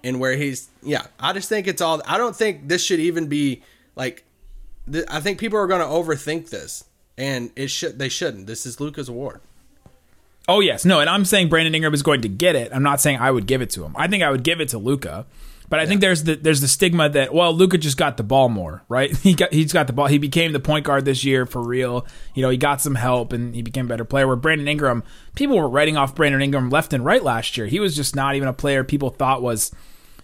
and 0.02 0.18
where 0.18 0.36
he's 0.36 0.68
yeah, 0.82 1.06
I 1.18 1.32
just 1.32 1.48
think 1.48 1.66
it's 1.66 1.82
all 1.82 2.02
I 2.06 2.18
don't 2.18 2.34
think 2.34 2.68
this 2.68 2.84
should 2.84 3.00
even 3.00 3.26
be 3.28 3.62
like 3.96 4.24
th- 4.90 5.04
I 5.08 5.20
think 5.20 5.38
people 5.38 5.58
are 5.58 5.66
going 5.66 5.80
to 5.80 5.86
overthink 5.86 6.50
this, 6.50 6.84
and 7.18 7.50
it 7.56 7.68
should 7.68 7.98
they 7.98 8.08
shouldn't. 8.08 8.46
This 8.46 8.66
is 8.66 8.80
Luka's 8.80 9.08
award. 9.08 9.40
Oh 10.48 10.60
yes, 10.60 10.84
no, 10.84 11.00
and 11.00 11.08
I'm 11.08 11.24
saying 11.24 11.48
Brandon 11.48 11.74
Ingram 11.74 11.94
is 11.94 12.02
going 12.02 12.22
to 12.22 12.28
get 12.28 12.56
it. 12.56 12.72
I'm 12.74 12.82
not 12.82 13.00
saying 13.00 13.18
I 13.18 13.30
would 13.30 13.46
give 13.46 13.62
it 13.62 13.70
to 13.70 13.84
him. 13.84 13.94
I 13.96 14.08
think 14.08 14.22
I 14.22 14.30
would 14.30 14.42
give 14.42 14.60
it 14.60 14.68
to 14.70 14.78
Luka, 14.78 15.26
but 15.70 15.78
I 15.78 15.86
think 15.86 16.00
there's 16.00 16.24
the 16.24 16.34
there's 16.34 16.60
the 16.60 16.68
stigma 16.68 17.08
that 17.08 17.32
well, 17.32 17.54
Luka 17.54 17.78
just 17.78 17.96
got 17.96 18.16
the 18.16 18.22
ball 18.22 18.48
more, 18.50 18.82
right? 18.88 19.16
He 19.22 19.34
got 19.34 19.52
he's 19.52 19.72
got 19.72 19.86
the 19.86 19.92
ball. 19.92 20.08
He 20.08 20.18
became 20.18 20.52
the 20.52 20.60
point 20.60 20.84
guard 20.84 21.04
this 21.04 21.24
year 21.24 21.46
for 21.46 21.62
real. 21.62 22.06
You 22.34 22.42
know, 22.42 22.50
he 22.50 22.56
got 22.58 22.80
some 22.80 22.96
help 22.96 23.32
and 23.32 23.54
he 23.54 23.62
became 23.62 23.86
a 23.86 23.88
better 23.88 24.04
player. 24.04 24.26
Where 24.26 24.36
Brandon 24.36 24.68
Ingram, 24.68 25.04
people 25.36 25.56
were 25.56 25.68
writing 25.68 25.96
off 25.96 26.14
Brandon 26.14 26.42
Ingram 26.42 26.68
left 26.68 26.92
and 26.92 27.04
right 27.04 27.22
last 27.22 27.56
year. 27.56 27.66
He 27.66 27.80
was 27.80 27.94
just 27.94 28.16
not 28.16 28.34
even 28.34 28.48
a 28.48 28.52
player 28.52 28.82
people 28.84 29.10
thought 29.10 29.40
was 29.40 29.72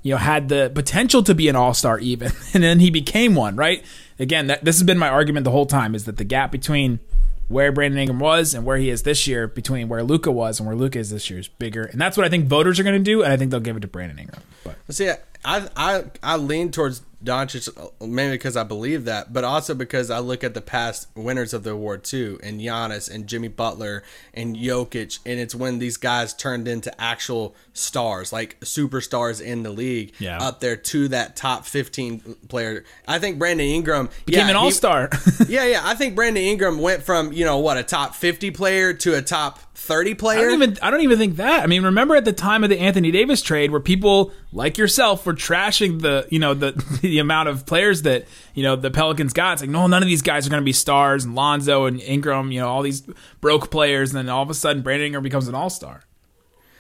you 0.07 0.13
know, 0.13 0.19
had 0.19 0.49
the 0.49 0.71
potential 0.73 1.21
to 1.25 1.35
be 1.35 1.49
an 1.49 1.57
all 1.57 1.75
star 1.75 1.99
even, 1.99 2.31
and 2.55 2.63
then 2.63 2.79
he 2.79 2.91
became 2.91 3.35
one, 3.35 3.57
right? 3.57 3.85
Again, 4.21 4.47
that, 4.47 4.65
this 4.65 4.77
has 4.77 4.85
been 4.85 4.99
my 4.99 5.09
argument 5.09 5.43
the 5.43 5.51
whole 5.51 5.67
time: 5.67 5.97
is 5.97 6.05
that 6.05 6.17
the 6.17 6.25
gap 6.25 6.53
between 6.53 7.01
where 7.49 7.73
Brandon 7.73 7.99
Ingram 7.99 8.21
was 8.21 8.55
and 8.55 8.65
where 8.65 8.77
he 8.77 8.89
is 8.89 9.03
this 9.03 9.27
year, 9.27 9.49
between 9.49 9.89
where 9.89 10.05
Luka 10.05 10.31
was 10.31 10.61
and 10.61 10.67
where 10.67 10.77
Luka 10.77 11.01
is 11.01 11.11
this 11.11 11.29
year, 11.29 11.41
is 11.41 11.49
bigger, 11.49 11.85
and 11.85 12.01
that's 12.01 12.17
what 12.17 12.25
I 12.25 12.29
think 12.29 12.47
voters 12.47 12.79
are 12.79 12.85
going 12.85 12.99
to 12.99 13.03
do, 13.03 13.25
and 13.25 13.33
I 13.33 13.37
think 13.37 13.51
they'll 13.51 13.59
give 13.59 13.77
it 13.77 13.81
to 13.81 13.89
Brandon 13.89 14.19
Ingram. 14.19 14.43
But 14.63 14.77
let's 14.87 14.99
See, 14.99 15.11
I 15.47 15.69
I 15.77 16.05
I 16.23 16.37
lean 16.37 16.73
towards 16.73 17.03
Doncic 17.25 17.69
mainly 18.01 18.35
because 18.37 18.57
I 18.57 18.63
believe 18.63 19.05
that, 19.07 19.33
but 19.33 19.43
also 19.43 19.75
because 19.75 20.11
I 20.11 20.19
look 20.19 20.45
at 20.45 20.55
the 20.55 20.61
past 20.61 21.09
winners 21.15 21.55
of 21.55 21.63
the 21.65 21.71
award 21.71 22.05
too, 22.05 22.39
and 22.43 22.61
Giannis 22.61 23.11
and 23.11 23.27
Jimmy 23.27 23.49
Butler 23.49 24.03
and 24.35 24.55
Jokic, 24.55 25.19
and 25.25 25.41
it's 25.41 25.55
when 25.55 25.79
these 25.79 25.97
guys 25.97 26.35
turned 26.35 26.69
into 26.69 26.99
actual 27.01 27.55
stars, 27.73 28.33
like 28.33 28.61
superstars 28.61 29.41
in 29.41 29.63
the 29.63 29.71
league, 29.71 30.13
Yeah. 30.19 30.39
up 30.39 30.61
there 30.61 30.77
to 30.77 31.09
that 31.09 31.37
top 31.37 31.65
fifteen 31.65 32.21
player. 32.49 32.85
I 33.09 33.19
think 33.19 33.39
Brandon 33.39 33.67
Ingram 33.67 34.11
became 34.27 34.45
yeah, 34.47 34.51
an 34.51 34.57
all 34.57 34.71
star. 34.71 35.09
yeah, 35.49 35.65
yeah. 35.65 35.81
I 35.85 35.95
think 35.95 36.15
Brandon 36.15 36.43
Ingram 36.43 36.79
went 36.81 37.03
from 37.03 37.33
you 37.33 37.45
know 37.45 37.59
what 37.59 37.77
a 37.79 37.83
top 37.83 38.15
fifty 38.15 38.51
player 38.51 38.93
to 38.93 39.15
a 39.15 39.23
top 39.23 39.61
thirty 39.75 40.13
I 40.13 40.15
player. 40.15 40.41
don't 40.51 40.63
even 40.63 40.79
I 40.83 40.91
don't 40.91 41.01
even 41.01 41.19
think 41.19 41.37
that. 41.37 41.63
I 41.63 41.67
mean, 41.67 41.83
remember 41.83 42.15
at 42.15 42.25
the 42.27 42.33
time 42.33 42.63
of 42.63 42.71
the 42.71 42.79
Anthony 42.79 43.11
Davis 43.11 43.41
trade 43.43 43.71
where 43.71 43.81
people 43.81 44.33
like 44.53 44.79
yourself 44.79 45.25
were 45.27 45.35
trashing 45.35 46.03
the 46.03 46.27
you 46.31 46.39
know 46.39 46.53
the 46.55 46.73
the 47.09 47.19
amount 47.19 47.49
of 47.49 47.67
players 47.67 48.03
that 48.03 48.27
you 48.55 48.63
know 48.63 48.77
the 48.77 48.91
Pelicans 48.91 49.33
got. 49.33 49.55
It's 49.55 49.63
like 49.63 49.71
no, 49.71 49.87
none 49.87 50.03
of 50.03 50.09
these 50.09 50.23
guys 50.23 50.47
are 50.47 50.51
going 50.51 50.63
to 50.63 50.65
be 50.65 50.73
stars. 50.73 51.25
And 51.25 51.35
Lonzo 51.35 51.87
and 51.87 52.01
Ingram, 52.01 52.53
you 52.53 52.61
know, 52.61 52.69
all 52.69 52.83
these 52.83 53.03
broke 53.41 53.71
players, 53.71 54.11
and 54.11 54.19
then 54.19 54.29
all 54.29 54.43
of 54.43 54.51
a 54.51 54.55
sudden 54.55 54.83
Brandon 54.83 55.07
Ingram 55.07 55.23
becomes 55.23 55.49
an 55.49 55.55
all 55.55 55.71
star. 55.71 56.05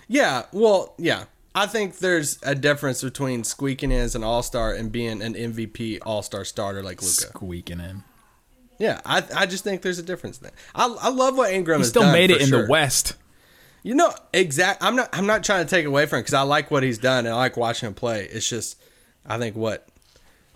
Yeah, 0.09 0.45
well, 0.53 0.95
yeah. 0.99 1.25
I 1.55 1.67
think 1.67 1.99
there's 1.99 2.39
a 2.43 2.55
difference 2.55 3.03
between 3.03 3.43
squeaking 3.43 3.91
in 3.91 4.01
as 4.01 4.15
an 4.15 4.23
all 4.23 4.43
star 4.43 4.75
and 4.75 4.93
being 4.93 5.23
an 5.23 5.35
MVP 5.35 6.01
all 6.05 6.23
star 6.23 6.45
starter 6.45 6.83
like 6.83 7.01
Luka. 7.01 7.29
Squeaking 7.29 7.81
in. 7.81 8.05
Yeah, 8.79 9.01
I, 9.07 9.23
I 9.35 9.47
just 9.47 9.65
think 9.65 9.81
there's 9.81 9.99
a 9.99 10.03
difference 10.03 10.37
there. 10.39 10.53
I, 10.75 10.95
I 11.01 11.09
love 11.09 11.37
what 11.37 11.51
Ingram 11.53 11.79
He 11.79 11.81
has 11.81 11.89
still 11.89 12.13
made 12.13 12.31
it 12.31 12.43
in 12.43 12.49
sure. 12.49 12.65
the 12.65 12.71
West. 12.71 13.15
You 13.83 13.95
know, 13.95 14.13
exact. 14.35 14.83
I'm 14.83 14.97
not. 14.97 15.09
I'm 15.13 15.27
not 15.27 15.45
trying 15.45 15.65
to 15.65 15.71
take 15.71 15.87
away 15.87 16.07
from 16.07 16.21
because 16.21 16.35
I 16.35 16.43
like 16.43 16.71
what 16.71 16.83
he's 16.83 16.99
done 16.99 17.25
and 17.25 17.35
I 17.35 17.39
like 17.39 17.57
watching 17.57 17.87
him 17.87 17.95
play. 17.95 18.25
It's 18.25 18.49
just, 18.49 18.83
I 19.25 19.39
think 19.39 19.57
what 19.57 19.89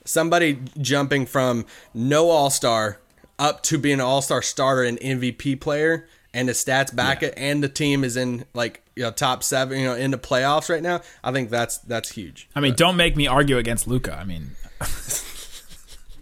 somebody 0.05 0.59
jumping 0.81 1.27
from 1.27 1.67
no 1.95 2.31
all 2.31 2.51
star 2.51 2.99
up 3.39 3.63
to 3.65 3.79
being 3.79 3.95
an 3.95 4.01
all 4.01 4.23
star 4.23 4.43
starter 4.43 4.83
and 4.85 4.99
MVP 5.01 5.61
player, 5.61 6.07
and 6.33 6.49
the 6.49 6.53
stats 6.53 6.95
back 6.95 7.23
it, 7.23 7.35
and 7.37 7.63
the 7.63 7.69
team 7.69 8.05
is 8.05 8.17
in 8.17 8.45
like 8.55 8.83
you 8.95 9.03
know 9.03 9.11
top 9.11 9.43
seven, 9.43 9.79
you 9.79 9.87
know, 9.87 9.95
in 9.95 10.11
the 10.11 10.19
playoffs 10.19 10.69
right 10.69 10.83
now. 10.83 11.01
I 11.25 11.33
think 11.33 11.51
that's 11.51 11.79
that's 11.79 12.13
huge. 12.13 12.49
I 12.55 12.61
mean, 12.61 12.75
don't 12.75 12.97
make 12.97 13.17
me 13.17 13.27
argue 13.27 13.59
against 13.59 13.89
Luka. 13.89 14.15
I 14.15 14.25
mean, 14.25 14.51
I 14.81 14.87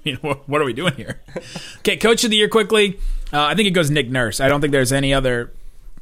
mean, 0.04 0.16
what, 0.20 0.48
what 0.48 0.60
are 0.60 0.64
we 0.64 0.72
doing 0.72 0.94
here? 0.94 1.20
Okay, 1.78 1.96
coach 1.96 2.24
of 2.24 2.30
the 2.30 2.36
year 2.36 2.48
quickly. 2.48 2.98
Uh, 3.32 3.42
I 3.42 3.54
think 3.54 3.68
it 3.68 3.72
goes 3.72 3.90
Nick 3.90 4.08
Nurse. 4.08 4.40
I 4.40 4.48
don't 4.48 4.60
think 4.60 4.72
there's 4.72 4.92
any 4.92 5.12
other 5.12 5.52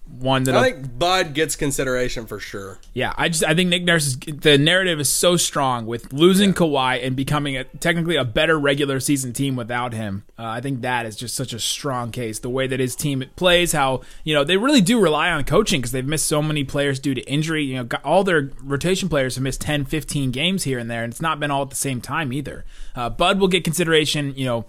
one 0.08 0.44
that 0.44 0.56
I 0.56 0.62
think 0.70 0.98
Bud 0.98 1.34
gets 1.34 1.56
consideration 1.56 2.26
for 2.26 2.38
sure. 2.38 2.78
Yeah, 2.94 3.12
I 3.16 3.28
just 3.28 3.44
I 3.44 3.54
think 3.54 3.70
Nick 3.70 3.84
Nurse 3.84 4.06
is 4.06 4.16
the 4.16 4.56
narrative 4.56 5.00
is 5.00 5.08
so 5.08 5.36
strong 5.36 5.86
with 5.86 6.12
losing 6.12 6.54
Kawhi 6.54 7.04
and 7.04 7.16
becoming 7.16 7.56
a, 7.56 7.64
technically 7.64 8.16
a 8.16 8.24
better 8.24 8.58
regular 8.58 9.00
season 9.00 9.32
team 9.32 9.56
without 9.56 9.92
him. 9.92 10.24
Uh, 10.38 10.44
I 10.44 10.60
think 10.60 10.82
that 10.82 11.06
is 11.06 11.16
just 11.16 11.34
such 11.34 11.52
a 11.52 11.58
strong 11.58 12.12
case. 12.12 12.38
The 12.38 12.50
way 12.50 12.66
that 12.66 12.80
his 12.80 12.94
team 12.96 13.24
plays, 13.36 13.72
how 13.72 14.02
you 14.24 14.34
know 14.34 14.44
they 14.44 14.56
really 14.56 14.80
do 14.80 15.00
rely 15.00 15.30
on 15.30 15.44
coaching 15.44 15.80
because 15.80 15.92
they've 15.92 16.06
missed 16.06 16.26
so 16.26 16.42
many 16.42 16.64
players 16.64 16.98
due 16.98 17.14
to 17.14 17.22
injury. 17.22 17.64
You 17.64 17.82
know, 17.82 17.98
all 18.04 18.24
their 18.24 18.50
rotation 18.62 19.08
players 19.08 19.34
have 19.34 19.42
missed 19.42 19.60
10, 19.60 19.84
15 19.84 20.30
games 20.30 20.64
here 20.64 20.78
and 20.78 20.90
there, 20.90 21.02
and 21.04 21.12
it's 21.12 21.22
not 21.22 21.40
been 21.40 21.50
all 21.50 21.62
at 21.62 21.70
the 21.70 21.76
same 21.76 22.00
time 22.00 22.32
either. 22.32 22.64
Uh, 22.94 23.10
Bud 23.10 23.38
will 23.40 23.48
get 23.48 23.64
consideration. 23.64 24.34
You 24.36 24.44
know 24.46 24.64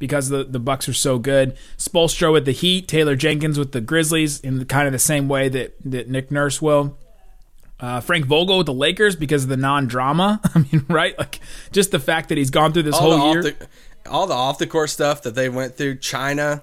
because 0.00 0.28
the, 0.30 0.42
the 0.42 0.58
Bucks 0.58 0.88
are 0.88 0.92
so 0.92 1.18
good. 1.20 1.56
Spoelstra 1.78 2.32
with 2.32 2.44
the 2.46 2.50
Heat, 2.52 2.88
Taylor 2.88 3.14
Jenkins 3.14 3.56
with 3.56 3.70
the 3.70 3.80
Grizzlies 3.80 4.40
in 4.40 4.58
the, 4.58 4.64
kind 4.64 4.88
of 4.88 4.92
the 4.92 4.98
same 4.98 5.28
way 5.28 5.48
that, 5.48 5.76
that 5.84 6.08
Nick 6.08 6.32
Nurse 6.32 6.60
will. 6.60 6.98
Uh, 7.78 8.00
Frank 8.00 8.26
Vogel 8.26 8.58
with 8.58 8.66
the 8.66 8.74
Lakers 8.74 9.14
because 9.16 9.44
of 9.44 9.48
the 9.48 9.56
non-drama. 9.56 10.40
I 10.54 10.58
mean, 10.58 10.84
right? 10.88 11.16
Like 11.16 11.38
just 11.70 11.92
the 11.92 12.00
fact 12.00 12.28
that 12.30 12.36
he's 12.38 12.50
gone 12.50 12.72
through 12.72 12.82
this 12.82 12.96
All 12.96 13.16
whole 13.16 13.32
year. 13.32 13.42
the 13.42 13.68
all 14.10 14.26
the 14.26 14.34
off 14.34 14.58
the 14.58 14.66
court 14.66 14.90
stuff 14.90 15.22
that 15.22 15.34
they 15.34 15.48
went 15.48 15.76
through. 15.76 15.96
China, 15.98 16.62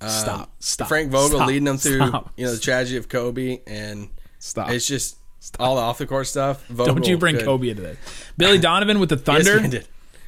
um, 0.00 0.08
Stop, 0.10 0.50
stop, 0.58 0.88
Frank 0.88 1.10
Vogel 1.10 1.38
stop, 1.38 1.48
leading 1.48 1.64
them 1.64 1.78
through 1.78 2.06
stop. 2.08 2.32
you 2.36 2.44
know 2.46 2.52
the 2.52 2.58
tragedy 2.60 2.96
of 2.98 3.08
Kobe 3.08 3.60
and 3.66 4.08
Stop. 4.40 4.70
It's 4.70 4.86
just 4.86 5.16
all 5.58 5.76
the 5.76 5.80
off 5.82 5.96
the 5.98 6.06
court 6.06 6.26
stuff. 6.26 6.66
Vogel 6.66 6.94
Don't 6.96 7.06
you 7.06 7.16
bring 7.16 7.36
could- 7.36 7.44
Kobe 7.46 7.68
into 7.70 7.82
this? 7.82 7.98
Billy 8.36 8.58
Donovan 8.60 9.00
with 9.00 9.08
the 9.08 9.16
Thunder. 9.16 9.60
did. 9.66 9.86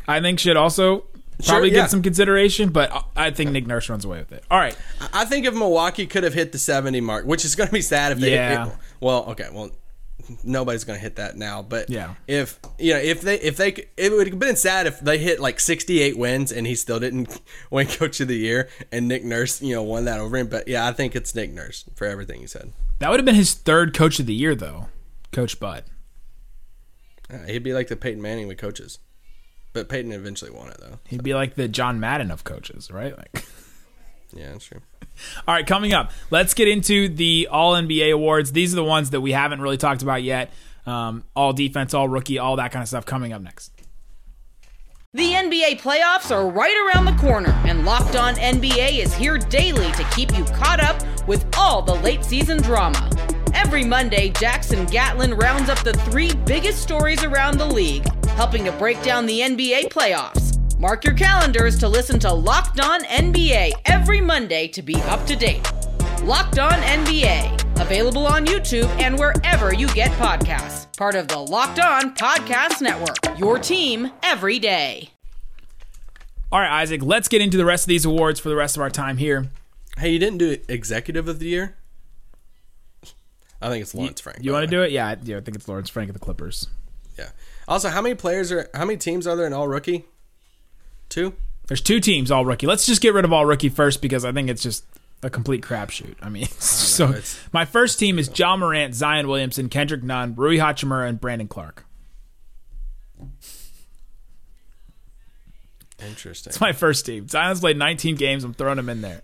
I 0.09 0.21
think 0.23 0.39
should 0.39 0.57
also 0.57 1.05
probably 1.47 1.69
yeah. 1.71 1.83
get 1.83 1.91
some 1.91 2.03
consideration, 2.03 2.71
but 2.71 2.93
I- 2.93 3.27
I 3.27 3.31
think 3.31 3.51
Nick 3.51 3.67
Nurse 3.67 3.89
runs 3.89 4.05
away 4.05 4.19
with 4.19 4.33
it. 4.33 4.45
All 4.51 4.59
right. 4.59 4.77
I 5.13 5.25
think 5.25 5.47
if 5.47 5.55
Milwaukee 5.55 6.07
could 6.07 6.25
have 6.25 6.35
hit 6.35 6.53
the 6.53 6.59
70 6.59 7.01
mark, 7.01 7.25
which 7.27 7.45
is 7.45 7.55
going 7.55 7.69
to 7.69 7.73
be 7.73 7.83
sad 7.83 8.13
if 8.13 8.19
they 8.19 8.33
Yeah. 8.33 8.67
hit, 8.67 8.75
well, 9.01 9.25
okay, 9.31 9.49
well 9.53 9.71
nobody's 10.45 10.85
going 10.85 10.97
to 10.97 11.03
hit 11.03 11.17
that 11.17 11.37
now, 11.37 11.61
but 11.63 11.91
Yeah. 11.91 12.15
if 12.29 12.61
you 12.79 12.93
know, 12.93 13.01
if 13.01 13.21
they 13.23 13.41
if 13.41 13.57
they 13.57 13.87
it 13.97 14.13
would 14.13 14.29
have 14.29 14.39
been 14.39 14.55
sad 14.55 14.87
if 14.87 15.01
they 15.01 15.19
hit 15.19 15.41
like 15.41 15.59
68 15.59 16.17
wins 16.17 16.53
and 16.53 16.67
he 16.67 16.75
still 16.77 17.01
didn't 17.01 17.41
win 17.71 17.87
coach 17.89 18.21
of 18.21 18.29
the 18.29 18.37
year 18.37 18.69
and 18.93 19.09
Nick 19.09 19.25
Nurse, 19.25 19.61
you 19.61 19.75
know, 19.75 19.83
won 19.83 20.05
that 20.05 20.21
over 20.21 20.37
him, 20.37 20.47
but 20.47 20.69
yeah, 20.69 20.87
I 20.87 20.93
think 20.93 21.17
it's 21.17 21.35
Nick 21.35 21.53
Nurse 21.53 21.85
for 21.97 22.07
everything 22.07 22.41
he 22.41 22.47
said. 22.47 22.73
That 23.01 23.11
would 23.11 23.19
have 23.19 23.25
been 23.27 23.35
his 23.35 23.55
third 23.55 23.93
coach 23.95 24.21
of 24.21 24.27
the 24.27 24.35
year 24.35 24.55
though. 24.55 24.89
Coach 25.33 25.59
Bud. 25.59 25.85
Uh, 27.33 27.39
he'd 27.47 27.63
be 27.63 27.73
like 27.73 27.89
the 27.89 27.97
Peyton 27.97 28.21
Manning 28.21 28.47
with 28.49 28.59
coaches. 28.59 28.99
But 29.73 29.89
Peyton 29.89 30.13
eventually 30.13 30.51
won 30.51 30.69
it 30.69 30.79
though. 30.81 30.99
He'd 31.07 31.23
be 31.23 31.35
like 31.35 31.55
the 31.55 31.69
John 31.69 32.01
Madden 32.01 32.31
of 32.31 32.45
coaches, 32.45 32.91
right? 32.91 33.17
Like 33.17 33.45
Yeah, 34.35 34.53
that's 34.53 34.65
true. 34.65 34.81
All 35.47 35.55
right, 35.55 35.67
coming 35.67 35.93
up, 35.93 36.13
let's 36.31 36.55
get 36.55 36.69
into 36.69 37.09
the 37.09 37.49
All 37.51 37.75
NBA 37.75 38.13
awards. 38.13 38.53
These 38.53 38.73
are 38.73 38.77
the 38.77 38.85
ones 38.85 39.11
that 39.11 39.21
we 39.21 39.33
haven't 39.33 39.61
really 39.61 39.77
talked 39.77 40.03
about 40.03 40.23
yet. 40.23 40.51
Um, 40.87 41.25
all 41.37 41.53
defense, 41.53 41.95
all 41.95 42.09
rookie, 42.09 42.39
all 42.39 42.57
that 42.57 42.73
kind 42.73 42.83
of 42.83 42.89
stuff 42.89 43.05
coming 43.05 43.33
up 43.33 43.43
next. 43.43 43.73
The 45.13 45.33
NBA 45.33 45.81
playoffs 45.81 46.31
are 46.31 46.49
right 46.49 46.77
around 46.87 47.05
the 47.05 47.21
corner, 47.21 47.51
and 47.67 47.85
Locked 47.85 48.15
On 48.15 48.35
NBA 48.35 48.99
is 48.99 49.13
here 49.13 49.39
daily 49.39 49.91
to 49.93 50.05
keep 50.15 50.37
you 50.39 50.45
caught 50.45 50.81
up 50.81 51.03
with 51.27 51.45
all 51.59 51.83
the 51.83 51.97
late 51.97 52.25
season 52.25 52.59
drama. 52.63 53.11
Every 53.53 53.85
Monday, 53.85 54.29
Jackson 54.31 54.87
Gatlin 54.87 55.35
rounds 55.35 55.69
up 55.69 55.81
the 55.81 55.93
three 55.93 56.33
biggest 56.47 56.81
stories 56.81 57.25
around 57.25 57.59
the 57.59 57.67
league, 57.67 58.07
helping 58.41 58.65
to 58.65 58.73
break 58.73 59.03
down 59.03 59.27
the 59.27 59.41
NBA 59.41 59.91
playoffs. 59.91 60.57
Mark 60.79 61.05
your 61.05 61.13
calendars 61.13 61.79
to 61.79 61.87
listen 61.87 62.19
to 62.19 62.33
Locked 62.33 62.81
On 62.81 63.05
NBA 63.05 63.73
every 63.85 64.23
Monday 64.23 64.67
to 64.69 64.81
be 64.81 64.95
up 65.03 65.27
to 65.27 65.37
date. 65.37 65.71
Locked 66.23 66.59
On 66.59 66.73
NBA, 66.73 67.79
available 67.83 68.27
on 68.27 68.47
YouTube 68.47 68.89
and 68.99 69.19
wherever 69.19 69.75
you 69.75 69.89
get 69.89 70.11
podcasts. 70.13 70.87
Part 70.97 71.17
of 71.17 71.29
the 71.29 71.39
Locked 71.39 71.81
On 71.81 72.15
Podcast 72.15 72.81
Network. 72.81 73.39
Your 73.39 73.59
team 73.59 74.11
every 74.23 74.59
day. 74.59 75.11
All 76.51 76.61
right, 76.61 76.81
Isaac, 76.81 77.03
let's 77.03 77.29
get 77.29 77.43
into 77.43 77.59
the 77.59 77.67
rest 77.67 77.85
of 77.85 77.89
these 77.89 78.07
awards 78.07 78.41
for 78.41 78.49
the 78.49 78.57
rest 78.57 78.75
of 78.75 78.81
our 78.81 78.89
time 78.89 79.19
here. 79.19 79.51
Hey, 79.99 80.13
you 80.13 80.19
didn't 80.19 80.39
do 80.39 80.57
executive 80.67 81.29
of 81.29 81.41
the 81.41 81.47
year? 81.47 81.77
I 83.61 83.69
think 83.69 83.83
it's 83.83 83.95
Lawrence 83.95 84.23
Frank. 84.23 84.39
You 84.41 84.53
want 84.53 84.65
to 84.65 84.71
do 84.71 84.83
it? 84.83 84.93
Yeah, 84.93 85.09
I, 85.09 85.19
yeah, 85.23 85.37
I 85.37 85.41
think 85.41 85.59
it's 85.59 85.69
Lawrence 85.69 85.91
Frank 85.91 86.09
of 86.09 86.15
the 86.15 86.21
Clippers. 86.21 86.69
Yeah. 87.19 87.29
Also, 87.71 87.89
how 87.89 88.03
many 88.03 88.15
players 88.17 88.51
are? 88.53 88.69
How 88.75 88.85
many 88.85 88.99
teams 88.99 89.27
are 89.27 89.37
there 89.37 89.47
in 89.47 89.53
all 89.53 89.69
rookie? 89.69 90.05
Two. 91.09 91.35
There's 91.69 91.81
two 91.81 92.01
teams 92.01 92.31
all 92.33 92.45
rookie. 92.45 92.67
Let's 92.67 92.85
just 92.85 93.01
get 93.01 93.15
rid 93.15 93.25
of 93.25 93.33
all 93.33 93.47
rookie 93.47 93.69
first 93.69 94.03
because 94.03 94.25
I 94.25 94.33
think 94.33 94.51
it's 94.51 94.63
just 94.63 94.85
a 95.23 95.31
complete 95.31 95.63
crapshoot. 95.63 96.17
I 96.21 96.29
mean, 96.31 96.47
so 96.59 97.11
it's- 97.11 97.39
my 97.53 97.65
first 97.65 97.99
team 98.01 98.19
is 98.19 98.29
Ja 98.37 98.57
Morant, 98.57 98.95
Zion 98.97 99.29
Williamson, 99.29 99.69
Kendrick 99.69 100.03
Nunn, 100.03 100.35
Rui 100.35 100.57
Hachimura, 100.57 101.09
and 101.09 101.21
Brandon 101.21 101.47
Clarke. 101.47 101.85
Interesting. 106.05 106.51
It's 106.51 106.61
my 106.61 106.73
first 106.73 107.05
team. 107.07 107.29
Zion's 107.29 107.61
played 107.61 107.77
19 107.77 108.17
games. 108.17 108.43
I'm 108.43 108.55
throwing 108.55 108.79
him 108.79 108.89
in 108.89 109.03
there. 109.03 109.23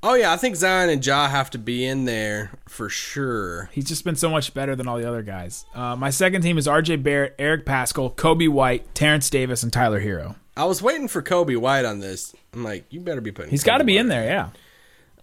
Oh 0.00 0.14
yeah, 0.14 0.32
I 0.32 0.36
think 0.36 0.54
Zion 0.54 0.90
and 0.90 1.04
Ja 1.04 1.28
have 1.28 1.50
to 1.50 1.58
be 1.58 1.84
in 1.84 2.04
there 2.04 2.52
for 2.68 2.88
sure. 2.88 3.68
He's 3.72 3.84
just 3.86 4.04
been 4.04 4.14
so 4.14 4.30
much 4.30 4.54
better 4.54 4.76
than 4.76 4.86
all 4.86 4.96
the 4.96 5.08
other 5.08 5.22
guys. 5.22 5.64
Uh, 5.74 5.96
my 5.96 6.10
second 6.10 6.42
team 6.42 6.56
is 6.56 6.68
R.J. 6.68 6.96
Barrett, 6.96 7.34
Eric 7.38 7.66
Paschall, 7.66 8.14
Coby 8.14 8.48
White, 8.48 8.94
Terrence 8.94 9.28
Davis, 9.28 9.64
and 9.64 9.72
Tyler 9.72 10.00
Herro. 10.00 10.36
I 10.56 10.64
was 10.66 10.80
waiting 10.80 11.08
for 11.08 11.20
Coby 11.20 11.56
White 11.56 11.84
on 11.84 11.98
this. 11.98 12.32
I'm 12.52 12.62
like, 12.62 12.84
you 12.90 13.00
better 13.00 13.20
be 13.20 13.32
putting. 13.32 13.50
He's 13.50 13.64
got 13.64 13.78
to 13.78 13.84
be 13.84 13.94
White. 13.94 14.00
in 14.02 14.08
there. 14.08 14.24
Yeah, 14.24 14.50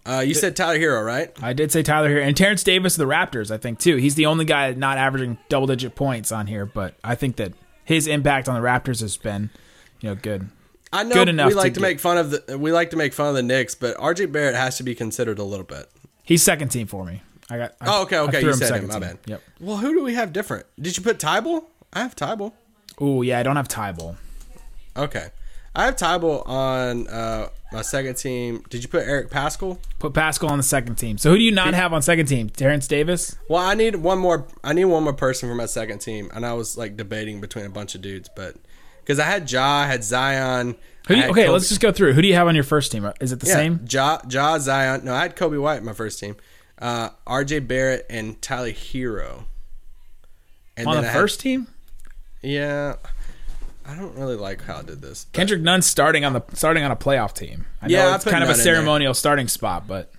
Uh, 0.04 0.20
you 0.20 0.34
said 0.34 0.54
Tyler 0.54 0.78
Herro, 0.78 1.02
right? 1.04 1.30
I 1.42 1.54
did 1.54 1.72
say 1.72 1.82
Tyler 1.82 2.10
Herro 2.10 2.22
and 2.26 2.36
Terrence 2.36 2.62
Davis 2.62 2.98
of 2.98 3.06
the 3.06 3.12
Raptors. 3.12 3.50
I 3.50 3.56
think 3.56 3.78
too. 3.78 3.96
He's 3.96 4.14
the 4.14 4.26
only 4.26 4.44
guy 4.44 4.72
not 4.72 4.98
averaging 4.98 5.38
double 5.48 5.68
digit 5.68 5.94
points 5.94 6.30
on 6.30 6.48
here, 6.48 6.66
but 6.66 6.94
I 7.02 7.14
think 7.14 7.36
that 7.36 7.54
his 7.84 8.06
impact 8.06 8.46
on 8.46 8.60
the 8.60 8.66
Raptors 8.66 9.00
has 9.00 9.16
been, 9.16 9.48
you 10.00 10.10
know, 10.10 10.14
good. 10.16 10.48
I 10.92 11.02
know 11.02 11.14
Good 11.14 11.28
enough 11.28 11.48
we 11.48 11.54
like 11.54 11.74
to 11.74 11.80
to, 11.80 11.82
make 11.82 12.00
fun 12.00 12.16
of 12.18 12.30
the 12.30 12.58
we 12.58 12.72
like 12.72 12.90
to 12.90 12.96
make 12.96 13.12
fun 13.12 13.28
of 13.28 13.34
the 13.34 13.42
Knicks, 13.42 13.74
but 13.74 13.96
RJ 13.96 14.30
Barrett 14.32 14.54
has 14.54 14.76
to 14.78 14.82
be 14.82 14.94
considered 14.94 15.38
a 15.38 15.44
little 15.44 15.66
bit. 15.66 15.90
He's 16.22 16.42
second 16.42 16.68
team 16.68 16.86
for 16.86 17.04
me. 17.04 17.22
I 17.48 17.58
got. 17.58 17.74
I, 17.80 17.86
Oh, 17.88 18.02
okay, 18.02 18.18
okay, 18.18 18.42
you 18.42 18.52
said 18.54 18.68
second 18.68 18.84
him. 18.84 18.88
My 18.88 18.94
team. 18.94 19.00
bad. 19.00 19.18
Yep. 19.26 19.42
Well, 19.60 19.76
who 19.76 19.94
do 19.94 20.02
we 20.02 20.14
have 20.14 20.32
different? 20.32 20.66
Did 20.80 20.96
you 20.96 21.02
put 21.02 21.18
Thybulle? 21.18 21.64
I 21.92 22.00
have 22.00 22.16
Thybulle. 22.16 22.52
Oh 22.98 23.22
yeah, 23.22 23.38
I 23.38 23.42
don't 23.42 23.56
have 23.56 23.68
Thybulle. 23.68 24.16
Okay, 24.96 25.28
I 25.74 25.84
have 25.84 25.96
Thybulle 25.96 26.46
on 26.48 27.06
uh, 27.08 27.48
my 27.72 27.82
second 27.82 28.16
team. 28.16 28.64
Did 28.70 28.82
you 28.82 28.88
put 28.88 29.06
Eric 29.06 29.30
Paschall? 29.30 29.78
Put 29.98 30.14
Paschall 30.14 30.48
on 30.48 30.56
the 30.56 30.64
second 30.64 30.96
team. 30.96 31.18
So 31.18 31.30
who 31.30 31.36
do 31.36 31.42
you 31.42 31.52
not 31.52 31.74
have 31.74 31.92
on 31.92 32.00
second 32.02 32.26
team? 32.26 32.48
Terrence 32.48 32.88
Davis. 32.88 33.36
Well, 33.48 33.62
I 33.62 33.74
need 33.74 33.96
one 33.96 34.18
more. 34.18 34.46
I 34.64 34.72
need 34.72 34.86
one 34.86 35.04
more 35.04 35.12
person 35.12 35.48
for 35.48 35.54
my 35.54 35.66
second 35.66 35.98
team, 35.98 36.30
and 36.34 36.46
I 36.46 36.54
was 36.54 36.76
like 36.78 36.96
debating 36.96 37.40
between 37.40 37.66
a 37.66 37.70
bunch 37.70 37.94
of 37.94 38.02
dudes, 38.02 38.30
but 38.34 38.56
because 39.06 39.20
I 39.20 39.24
had 39.24 39.48
Ja, 39.50 39.64
I 39.64 39.86
had 39.86 40.02
Zion. 40.02 40.74
Who 41.06 41.14
do 41.14 41.16
you, 41.16 41.22
had 41.22 41.30
okay, 41.30 41.42
Kobe- 41.44 41.52
let's 41.52 41.68
just 41.68 41.80
go 41.80 41.92
through. 41.92 42.14
Who 42.14 42.22
do 42.22 42.26
you 42.26 42.34
have 42.34 42.48
on 42.48 42.56
your 42.56 42.64
first 42.64 42.90
team? 42.90 43.08
Is 43.20 43.30
it 43.30 43.38
the 43.38 43.46
yeah, 43.46 43.54
same? 43.54 43.84
Ja, 43.88 44.18
Ja, 44.28 44.58
Zion. 44.58 45.04
No, 45.04 45.14
I 45.14 45.22
had 45.22 45.36
Coby 45.36 45.60
White 45.60 45.84
my 45.84 45.92
first 45.92 46.18
team. 46.18 46.34
Uh, 46.78 47.10
R.J. 47.26 47.60
Barrett 47.60 48.04
and 48.10 48.42
Tyler 48.42 48.70
Herro. 48.72 49.44
And 50.76 50.88
On 50.88 50.96
the 50.96 51.02
I 51.02 51.04
had- 51.04 51.12
first 51.20 51.40
team? 51.40 51.68
yeah. 52.42 52.96
I 53.88 53.94
don't 53.94 54.16
really 54.16 54.34
like 54.34 54.62
how 54.64 54.78
I 54.78 54.82
did 54.82 55.00
this. 55.00 55.26
but- 55.26 55.36
Kendrick 55.38 55.62
Nunn 55.62 55.80
starting 55.80 56.24
on 56.24 56.32
the 56.32 56.42
starting 56.54 56.82
on 56.82 56.90
a 56.90 56.96
playoff 56.96 57.32
team. 57.34 57.66
I 57.80 57.86
Yeah, 57.86 58.06
know 58.10 58.14
it's 58.16 58.24
kind 58.24 58.42
of 58.42 58.50
a 58.50 58.54
Nunn 58.54 58.60
ceremonial 58.60 59.14
starting 59.14 59.46
spot, 59.46 59.86
but 59.86 60.10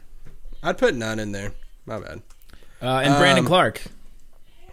I'd 0.64 0.78
put 0.78 0.96
Nunn 0.96 1.20
in 1.20 1.34
there. 1.34 1.52
My 1.86 2.00
bad. 2.00 2.22
uh, 2.82 3.02
and 3.04 3.14
Brandon 3.18 3.40
Um, 3.44 3.46
Clarke. 3.48 3.82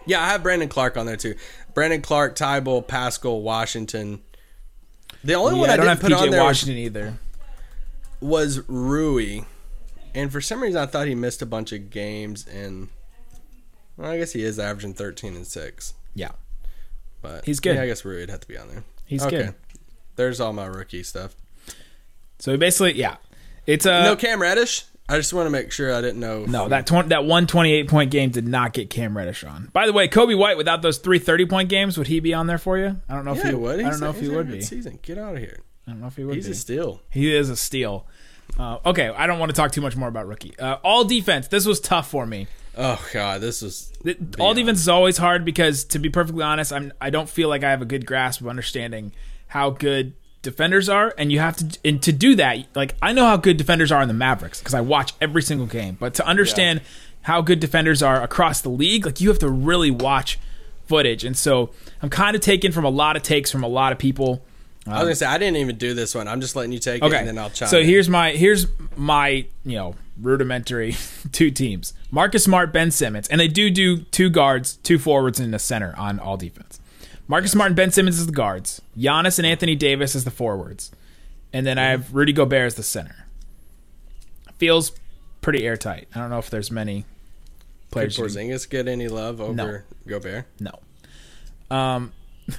Yeah, 0.07 0.23
I 0.23 0.29
have 0.29 0.43
Brandon 0.43 0.69
Clarke 0.69 0.97
on 0.97 1.07
there 1.07 1.17
too. 1.17 1.35
Brandon 1.73 2.03
Clarke, 2.03 2.37
Thybulle, 2.37 2.87
Paschall, 2.87 3.41
Washington. 3.43 4.21
The 5.23 5.35
only 5.35 5.55
Yeah, 5.55 5.61
one 5.61 5.71
I, 5.71 5.73
I 5.73 5.77
don't 5.77 5.87
didn't 5.87 5.99
have 6.01 6.01
put 6.01 6.13
on 6.13 6.29
PJ 6.29 6.31
there 6.31 6.41
was, 6.43 6.47
Washington 6.47 6.77
either. 6.79 7.19
was 8.21 8.69
Rui, 8.69 9.41
and 10.15 10.31
for 10.31 10.41
some 10.41 10.63
reason 10.63 10.81
I 10.81 10.87
thought 10.87 11.07
he 11.07 11.15
missed 11.15 11.41
a 11.43 11.47
bunch 11.47 11.73
of 11.73 11.91
games. 11.91 12.47
And 12.47 12.89
well, 13.97 14.11
I 14.11 14.19
guess 14.19 14.33
he 14.33 14.43
is 14.45 14.59
averaging 14.59 14.95
thirteen 14.95 15.35
and 15.35 15.47
six. 15.47 15.95
Yeah, 16.15 16.33
But 17.23 17.45
He's 17.45 17.59
good. 17.61 17.77
Yeah, 17.77 17.83
I 17.83 17.87
guess 17.87 18.05
Rui 18.05 18.21
would 18.21 18.31
have 18.31 18.41
to 18.41 18.49
be 18.49 18.57
on 18.57 18.69
there. 18.69 18.85
he's 19.07 19.25
okay. 19.25 19.37
good. 19.39 19.55
There's 20.17 20.41
all 20.41 20.53
my 20.53 20.67
rookie 20.67 21.03
stuff. 21.03 21.35
So 22.39 22.57
basically, 22.57 22.93
yeah, 22.95 23.17
it's 23.67 23.85
a 23.87 24.03
no 24.05 24.15
Cam 24.17 24.41
Reddish. 24.41 24.85
I 25.09 25.17
just 25.19 25.33
want 25.35 25.47
to 25.47 25.51
make 25.51 25.71
sure 25.71 25.95
I 25.95 26.01
didn't 26.01 26.21
know. 26.21 26.45
No, 26.47 26.69
that 26.69 26.87
tw- 26.87 27.09
that 27.11 27.25
one 27.27 27.47
28 27.47 27.89
point 27.89 28.11
game 28.11 28.31
did 28.31 28.49
not 28.49 28.73
get 28.73 28.89
Cam 28.89 29.17
Reddish 29.17 29.45
on. 29.45 29.69
By 29.73 29.87
the 29.87 29.93
way, 29.93 30.09
Coby 30.09 30.37
White 30.37 30.57
without 30.57 30.81
those 30.83 30.99
three 30.99 31.19
30 31.19 31.47
point 31.47 31.69
games, 31.69 31.99
would 31.99 32.07
he 32.07 32.21
be 32.21 32.33
on 32.33 32.47
there 32.47 32.57
for 32.59 32.79
you? 32.79 33.01
I 33.09 33.15
don't 33.15 33.25
know 33.27 33.33
if 33.33 33.39
Yeah, 33.39 33.43
he 33.45 33.49
he 33.51 33.55
would. 33.55 33.81
I 33.81 33.91
don't 33.91 34.01
know 34.01 34.07
a- 34.07 34.11
if 34.11 34.21
he 34.21 34.29
would 34.31 34.51
be. 34.51 34.63
Season. 34.63 34.99
Get 35.03 35.19
out 35.19 35.35
of 35.35 35.41
here. 35.41 35.61
I 35.87 35.91
don't 35.91 36.01
know 36.01 36.07
if 36.07 36.17
he 36.17 36.25
would 36.25 36.37
He's 36.37 36.47
be. 36.47 36.53
a 36.53 36.55
steal. 36.55 37.03
He 37.11 37.35
is 37.35 37.51
a 37.51 37.57
steal. 37.57 38.07
Uh, 38.59 38.79
okay, 38.87 39.09
I 39.09 39.27
don't 39.27 39.39
want 39.39 39.51
to 39.51 39.57
talk 39.57 39.73
too 39.73 39.81
much 39.83 39.97
more 39.97 40.09
about 40.09 40.27
rookie. 40.27 40.59
Uh, 40.59 40.77
all 40.85 41.05
defense. 41.05 41.49
This 41.49 41.67
was 41.67 41.81
tough 41.81 42.09
for 42.09 42.25
me. 42.27 42.47
Oh 42.77 43.03
god, 43.13 43.41
this 43.41 43.63
was 43.63 43.93
Th- 44.03 44.17
All 44.41 44.53
defense 44.55 44.81
is 44.81 44.89
always 44.89 45.17
hard 45.17 45.45
because, 45.45 45.85
to 45.85 45.99
be 45.99 46.09
perfectly 46.09 46.43
honest, 46.43 46.73
I'm 46.73 46.93
I 47.01 47.11
don't 47.11 47.29
feel 47.29 47.49
like 47.49 47.63
I 47.63 47.71
have 47.71 47.83
a 47.83 47.87
good 47.87 48.05
grasp 48.07 48.41
of 48.41 48.49
understanding 48.49 49.13
how 49.49 49.71
good 49.71 50.15
defenders 50.45 50.89
are, 50.89 51.13
and 51.19 51.33
you 51.33 51.41
have 51.41 51.57
to 51.57 51.79
and 51.85 52.01
to 52.05 52.13
do 52.13 52.37
that. 52.37 52.59
Like 52.77 52.95
I 53.03 53.13
know 53.13 53.25
how 53.27 53.37
good 53.37 53.57
defenders 53.57 53.91
are 53.91 54.01
in 54.01 54.07
the 54.07 54.15
Mavericks 54.15 54.61
because 54.61 54.75
I 54.75 54.81
watch 54.81 55.13
every 55.21 55.43
single 55.43 55.67
game, 55.67 55.97
but 55.99 56.15
to 56.15 56.27
understand 56.27 56.83
how 57.23 57.41
good 57.43 57.59
defenders 57.59 58.01
are 58.03 58.23
across 58.23 58.61
the 58.61 58.69
league, 58.69 59.05
like 59.07 59.21
you 59.21 59.29
have 59.31 59.39
to 59.41 59.49
really 59.49 59.91
watch 59.91 60.39
footage. 60.87 61.25
And 61.25 61.37
so 61.37 61.71
I'm 62.03 62.11
kind 62.11 62.37
of 62.37 62.43
taken 62.43 62.71
from 62.71 62.85
a 62.85 62.91
lot 62.91 63.17
of 63.17 63.23
takes 63.23 63.51
from 63.51 63.65
a 63.65 63.69
lot 63.69 63.91
of 63.93 63.99
people. 63.99 64.45
I 64.87 64.91
was 64.91 64.99
gonna 64.99 65.09
um, 65.11 65.15
say 65.15 65.27
I 65.27 65.39
didn't 65.39 65.57
even 65.57 65.77
do 65.79 65.95
this 65.95 66.15
one. 66.15 66.29
I'm 66.29 66.41
just 66.43 66.55
letting 66.55 66.71
you 66.73 66.79
take 66.79 67.03
it, 67.03 67.07
Okay. 67.07 67.19
and 67.19 67.27
then 67.27 67.39
I'll 67.39 67.49
chime. 67.51 67.69
so 67.69 67.79
in. 67.79 67.87
here's 67.87 68.09
my 68.09 68.33
here's 68.33 68.67
my 68.97 69.47
you 69.65 69.77
know 69.77 69.95
rudimentary 70.21 70.95
two 71.33 71.51
teams: 71.51 71.95
Marcus 72.11 72.45
Smart, 72.45 72.73
Ben 72.73 72.91
Simmons, 72.91 73.27
and 73.29 73.41
they 73.41 73.49
do 73.49 73.71
do 73.71 74.03
two 74.03 74.29
guards, 74.29 74.77
two 74.83 74.99
forwards, 74.99 75.41
and 75.41 75.55
a 75.55 75.59
center 75.59 75.95
on 75.97 76.19
all 76.21 76.37
defense. 76.37 76.81
Marcus 77.27 77.53
Smart 77.53 77.69
and 77.69 77.77
Ben 77.77 77.91
Simmons 77.91 78.19
is 78.19 78.27
the 78.27 78.33
guards. 78.33 78.83
Giannis 78.97 79.39
and 79.39 79.47
Anthony 79.47 79.75
Davis 79.75 80.15
is 80.15 80.25
the 80.25 80.31
forwards, 80.31 80.91
and 81.53 81.67
then 81.67 81.79
I 81.79 81.91
have 81.91 82.15
Rudy 82.15 82.33
Gobert 82.33 82.67
as 82.67 82.75
the 82.75 82.83
center. 82.83 83.27
Feels 84.59 84.93
pretty 85.41 85.65
airtight. 85.67 86.09
I 86.15 86.19
don't 86.21 86.31
know 86.31 86.39
if 86.39 86.51
there's 86.51 86.71
many 86.71 87.05
players. 87.91 88.17
can- 88.17 88.27
Porzingis 88.27 88.69
get 88.69 88.89
any 88.89 89.09
love 89.09 89.41
over 89.41 89.85
Gobert? 90.07 90.47
no. 90.61 90.79
Um, 91.71 92.13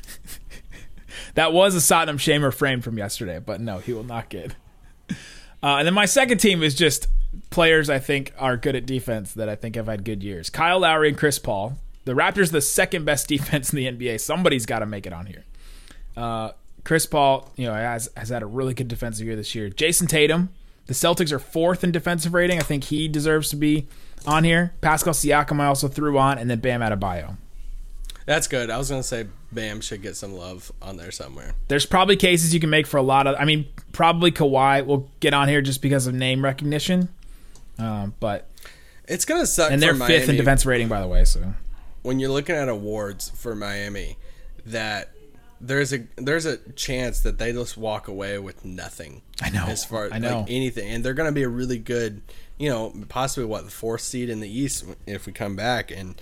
that 1.36 1.54
was 1.54 1.75
a 1.75 1.80
Satnam 1.80 2.15
Shamer 2.17 2.54
frame 2.54 2.82
from 2.82 2.97
yesterday, 2.97 3.39
but 3.39 3.62
no, 3.62 3.78
he 3.78 3.93
will 3.93 4.04
not 4.04 4.30
get. 4.30 4.56
Uh, 5.10 5.78
and 5.78 5.86
then 5.88 5.93
my 5.93 6.06
second 6.06 6.39
team 6.39 6.62
is 6.63 6.75
just 6.75 7.08
players 7.49 7.89
I 7.89 7.99
think 7.99 8.34
are 8.38 8.58
good 8.58 8.75
at 8.75 8.86
defense 8.86 9.34
that 9.34 9.47
I 9.47 9.56
think 9.56 9.75
have 9.75 9.86
had 9.88 10.04
good 10.04 10.23
years. 10.23 10.49
Kyle 10.49 10.80
Lowry 10.80 11.10
and 11.10 11.17
Chris 11.17 11.39
Paul. 11.39 11.78
The 12.06 12.13
Raptors 12.13 12.52
the 12.52 12.62
second 12.62 13.06
best 13.06 13.28
defense 13.28 13.74
in 13.74 13.78
the 13.78 13.86
NBA. 13.88 14.20
Somebody's 14.20 14.65
got 14.65 14.80
to 14.80 14.86
make 14.86 15.06
it 15.06 15.13
on 15.13 15.26
here. 15.26 15.44
Uh, 16.15 16.52
Chris 16.84 17.06
Paul, 17.06 17.52
you 17.56 17.65
know, 17.68 17.74
has 17.74 18.10
has 18.15 18.30
had 18.30 18.44
a 18.44 18.46
really 18.46 18.74
good 18.74 18.88
defensive 18.88 19.26
year 19.26 19.36
this 19.36 19.54
year. 19.56 19.70
Jayson 19.70 20.08
Tatum. 20.08 20.50
The 20.88 20.94
Celtics 20.94 21.32
are 21.32 21.39
fourth 21.39 21.84
in 21.84 21.91
defensive 21.91 22.36
rating. 22.36 22.60
I 22.60 22.62
think 22.62 22.86
he 22.86 23.08
deserves 23.08 23.50
to 23.50 23.56
be 23.56 23.88
on 24.28 24.44
here. 24.44 24.74
Pascal 24.82 25.13
Siakam 25.13 25.60
I 25.60 25.65
also 25.65 25.88
threw 25.88 26.20
on, 26.20 26.38
and 26.38 26.48
then 26.48 26.60
Bam 26.60 26.82
Adebayo. 26.82 27.38
That's 28.28 28.48
good. 28.48 28.70
I 28.70 28.78
was 28.78 28.89
gonna 28.91 29.02
say 29.02 29.26
Bam 29.52 29.82
should 29.82 30.04
get 30.04 30.15
some 30.15 30.34
love 30.34 30.72
on 30.84 30.98
there 30.98 31.10
somewhere. 31.12 31.54
There's 31.70 31.88
probably 31.88 32.15
cases 32.18 32.54
you 32.54 32.60
can 32.60 32.70
make 32.70 32.86
for 32.86 32.98
a 32.98 33.02
lot 33.04 33.26
of. 33.26 33.36
I 33.39 33.46
mean, 33.46 33.65
probably 33.94 34.32
Kawhi 34.32 34.86
will 34.86 35.10
get 35.22 35.34
on 35.34 35.48
here 35.48 35.62
just 35.62 35.82
because 35.82 36.06
of 36.06 36.13
name 36.13 36.44
recognition. 36.44 37.10
Um, 37.80 38.13
but 38.20 38.48
It's 39.08 39.26
gonna 39.26 39.46
suck. 39.48 39.72
and 39.72 39.82
they're 39.82 39.96
fifth 39.96 40.30
in 40.30 40.38
defense 40.38 40.68
rating, 40.68 40.88
by 40.88 41.02
the 41.02 41.08
way. 41.08 41.26
So 41.26 41.54
when 42.06 42.20
you're 42.20 42.30
looking 42.30 42.56
at 42.56 42.70
awards 42.70 43.30
for 43.30 43.56
Miami, 43.56 44.18
that 44.65 45.12
there's 45.60 45.91
a 45.94 46.06
there's 46.18 46.46
a 46.46 46.58
chance 46.74 47.22
that 47.22 47.38
they 47.38 47.52
just 47.52 47.78
walk 47.78 48.08
away 48.08 48.38
with 48.38 48.63
nothing. 48.63 49.22
I 49.41 49.50
know. 49.50 49.65
as 49.65 49.84
far 49.84 50.10
I 50.12 50.20
know. 50.20 50.39
like 50.39 50.52
anything, 50.52 50.89
and 50.89 51.04
they're 51.04 51.13
gonna 51.13 51.32
be 51.32 51.44
a 51.44 51.50
really 51.50 51.80
good, 51.80 52.22
you 52.58 52.70
know, 52.70 52.94
possibly 53.10 53.46
what 53.46 53.65
the 53.65 53.72
fourth 53.72 54.02
seed 54.02 54.30
in 54.30 54.39
the 54.39 54.50
East 54.50 54.86
if 55.06 55.26
we 55.26 55.34
come 55.34 55.56
back 55.56 55.91
and. 55.91 56.20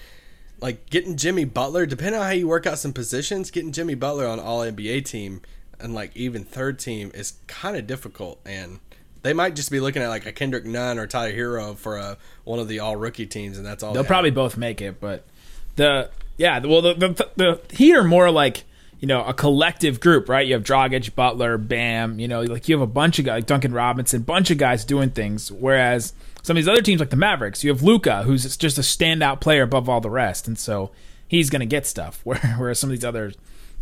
Like 0.62 0.90
getting 0.90 1.18
Jimmy 1.18 1.44
Butler, 1.44 1.86
depending 1.86 2.22
on 2.22 2.26
how 2.26 2.32
you 2.32 2.48
work 2.48 2.66
out 2.66 2.80
some 2.80 2.94
positions, 2.94 3.52
getting 3.52 3.74
Jimmy 3.74 3.96
Butler 3.96 4.26
on 4.26 4.40
all 4.40 4.62
NBA 4.62 5.04
team 5.04 5.42
and 5.84 5.94
like 5.94 6.16
even 6.16 6.46
third 6.46 6.80
team 6.80 7.12
is 7.14 7.34
kind 7.48 7.76
of 7.76 7.86
difficult. 7.86 8.40
And 8.46 8.80
They 9.22 9.34
might 9.34 9.56
just 9.56 9.70
be 9.70 9.82
looking 9.82 10.02
at 10.02 10.08
like 10.08 10.26
a 10.26 10.32
Kendrick 10.32 10.66
Nunn 10.66 10.98
or 10.98 11.06
Tyler 11.06 11.34
Herro 11.34 11.76
for 11.78 11.98
a, 11.98 12.18
one 12.46 12.60
of 12.60 12.70
the 12.70 12.80
all 12.80 12.96
rookie 12.96 13.26
teams, 13.26 13.58
and 13.58 13.66
that's 13.66 13.84
all. 13.84 13.94
They'll 13.94 14.04
they 14.04 14.08
probably 14.08 14.32
both 14.32 14.56
make 14.58 14.82
it, 14.82 15.02
but 15.02 15.26
the 15.76 16.10
yeah, 16.38 16.60
well 16.60 16.82
the 16.82 16.94
the, 16.94 17.30
the 17.36 17.76
Heat 17.76 17.96
are 17.96 18.04
more 18.04 18.32
like 18.32 18.64
you 19.00 19.08
know 19.08 19.24
a 19.24 19.34
collective 19.34 20.00
group, 20.00 20.30
right? 20.30 20.46
You 20.46 20.54
have 20.54 20.64
Dragic, 20.64 21.14
Butler, 21.16 21.58
Bam, 21.58 22.20
you 22.20 22.28
know, 22.28 22.42
like 22.42 22.68
you 22.70 22.76
have 22.76 22.82
a 22.82 22.92
bunch 22.92 23.20
of 23.20 23.26
guys, 23.26 23.38
like 23.38 23.46
Duncan 23.46 23.74
Robinson, 23.74 24.22
bunch 24.22 24.50
of 24.52 24.58
guys 24.58 24.86
doing 24.86 25.10
things. 25.10 25.52
Whereas 25.52 26.14
some 26.42 26.58
of 26.58 26.64
these 26.64 26.68
other 26.70 26.82
teams, 26.82 27.00
like 27.00 27.10
the 27.10 27.16
Mavericks, 27.16 27.64
you 27.64 27.72
have 27.72 27.84
Luka, 27.84 28.24
who's 28.24 28.58
just 28.58 28.78
a 28.78 28.82
standout 28.82 29.40
player 29.42 29.64
above 29.64 29.90
all 29.90 30.02
the 30.02 30.10
rest, 30.10 30.48
and 30.48 30.58
so 30.58 30.92
he's 31.28 31.50
going 31.50 31.60
to 31.62 31.66
get 31.66 31.86
stuff. 31.86 32.22
Whereas 32.24 32.80
some 32.80 32.90
of 32.90 32.96
these 32.96 33.06
others 33.06 33.36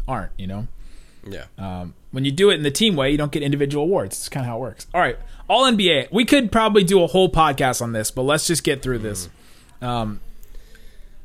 aren't, 0.08 0.32
you 0.38 0.48
know. 0.48 0.68
yeah. 1.28 1.46
Um, 1.58 1.94
when 2.12 2.26
you 2.26 2.32
do 2.32 2.50
it 2.50 2.56
in 2.56 2.64
the 2.64 2.72
team 2.72 2.96
way, 2.96 3.10
you 3.12 3.18
don't 3.18 3.32
get 3.32 3.42
individual 3.44 3.86
awards. 3.86 4.18
It's 4.18 4.30
kind 4.30 4.46
of 4.46 4.50
how 4.50 4.58
it 4.58 4.62
works. 4.62 4.88
All 4.94 5.00
right, 5.02 5.18
all 5.48 5.64
NBA. 5.72 6.12
We 6.12 6.26
could 6.26 6.52
probably 6.52 6.84
do 6.84 7.04
a 7.04 7.08
whole 7.08 7.30
podcast 7.30 7.82
on 7.82 7.94
this, 7.94 8.12
but 8.12 8.24
let's 8.24 8.48
just 8.48 8.64
get 8.64 8.82
through 8.82 9.00
this. 9.00 9.30
Um, 9.82 10.20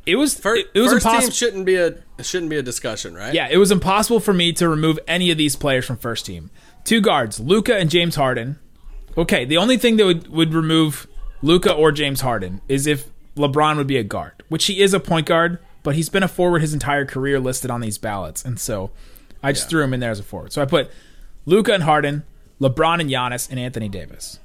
it 0.06 0.16
was 0.16 0.38
First, 0.38 0.66
it, 0.72 0.80
was 0.80 0.92
first 0.92 1.04
team 1.04 1.12
impossible. 1.12 1.34
shouldn't 1.34 1.66
be 1.66 1.74
a 1.76 1.94
shouldn't 2.22 2.50
be 2.50 2.56
a 2.56 2.62
discussion, 2.62 3.14
right? 3.14 3.34
Yeah, 3.34 3.48
it 3.50 3.58
was 3.58 3.70
impossible 3.70 4.20
for 4.20 4.32
me 4.32 4.52
to 4.54 4.68
remove 4.68 4.98
any 5.06 5.30
of 5.30 5.36
these 5.38 5.56
players 5.56 5.84
from 5.84 5.96
first 5.96 6.24
team. 6.26 6.50
Two 6.84 7.00
guards, 7.00 7.40
Luka 7.40 7.76
and 7.76 7.90
James 7.90 8.14
Harden. 8.14 8.58
Okay, 9.18 9.44
the 9.44 9.56
only 9.56 9.76
thing 9.76 9.96
that 9.96 10.04
would, 10.06 10.28
would 10.28 10.54
remove 10.54 11.06
Luka 11.42 11.72
or 11.72 11.90
James 11.90 12.20
Harden 12.20 12.60
is 12.68 12.86
if 12.86 13.10
LeBron 13.34 13.76
would 13.76 13.86
be 13.86 13.96
a 13.96 14.04
guard, 14.04 14.44
which 14.48 14.66
he 14.66 14.80
is 14.80 14.94
a 14.94 15.00
point 15.00 15.26
guard, 15.26 15.58
but 15.82 15.94
he's 15.94 16.08
been 16.08 16.22
a 16.22 16.28
forward 16.28 16.60
his 16.60 16.72
entire 16.72 17.04
career 17.04 17.40
listed 17.40 17.70
on 17.70 17.80
these 17.80 17.98
ballots. 17.98 18.44
And 18.44 18.58
so 18.60 18.90
I 19.42 19.52
just 19.52 19.68
threw 19.68 19.82
him 19.82 19.92
in 19.92 20.00
there 20.00 20.10
as 20.10 20.20
a 20.20 20.22
forward. 20.22 20.52
So 20.52 20.62
I 20.62 20.64
put 20.64 20.90
Luka 21.44 21.72
and 21.72 21.82
Harden, 21.82 22.24
LeBron 22.60 23.00
and 23.00 23.10
Giannis, 23.10 23.50
and 23.50 23.58
Anthony 23.58 23.88
Davis. 23.88 24.38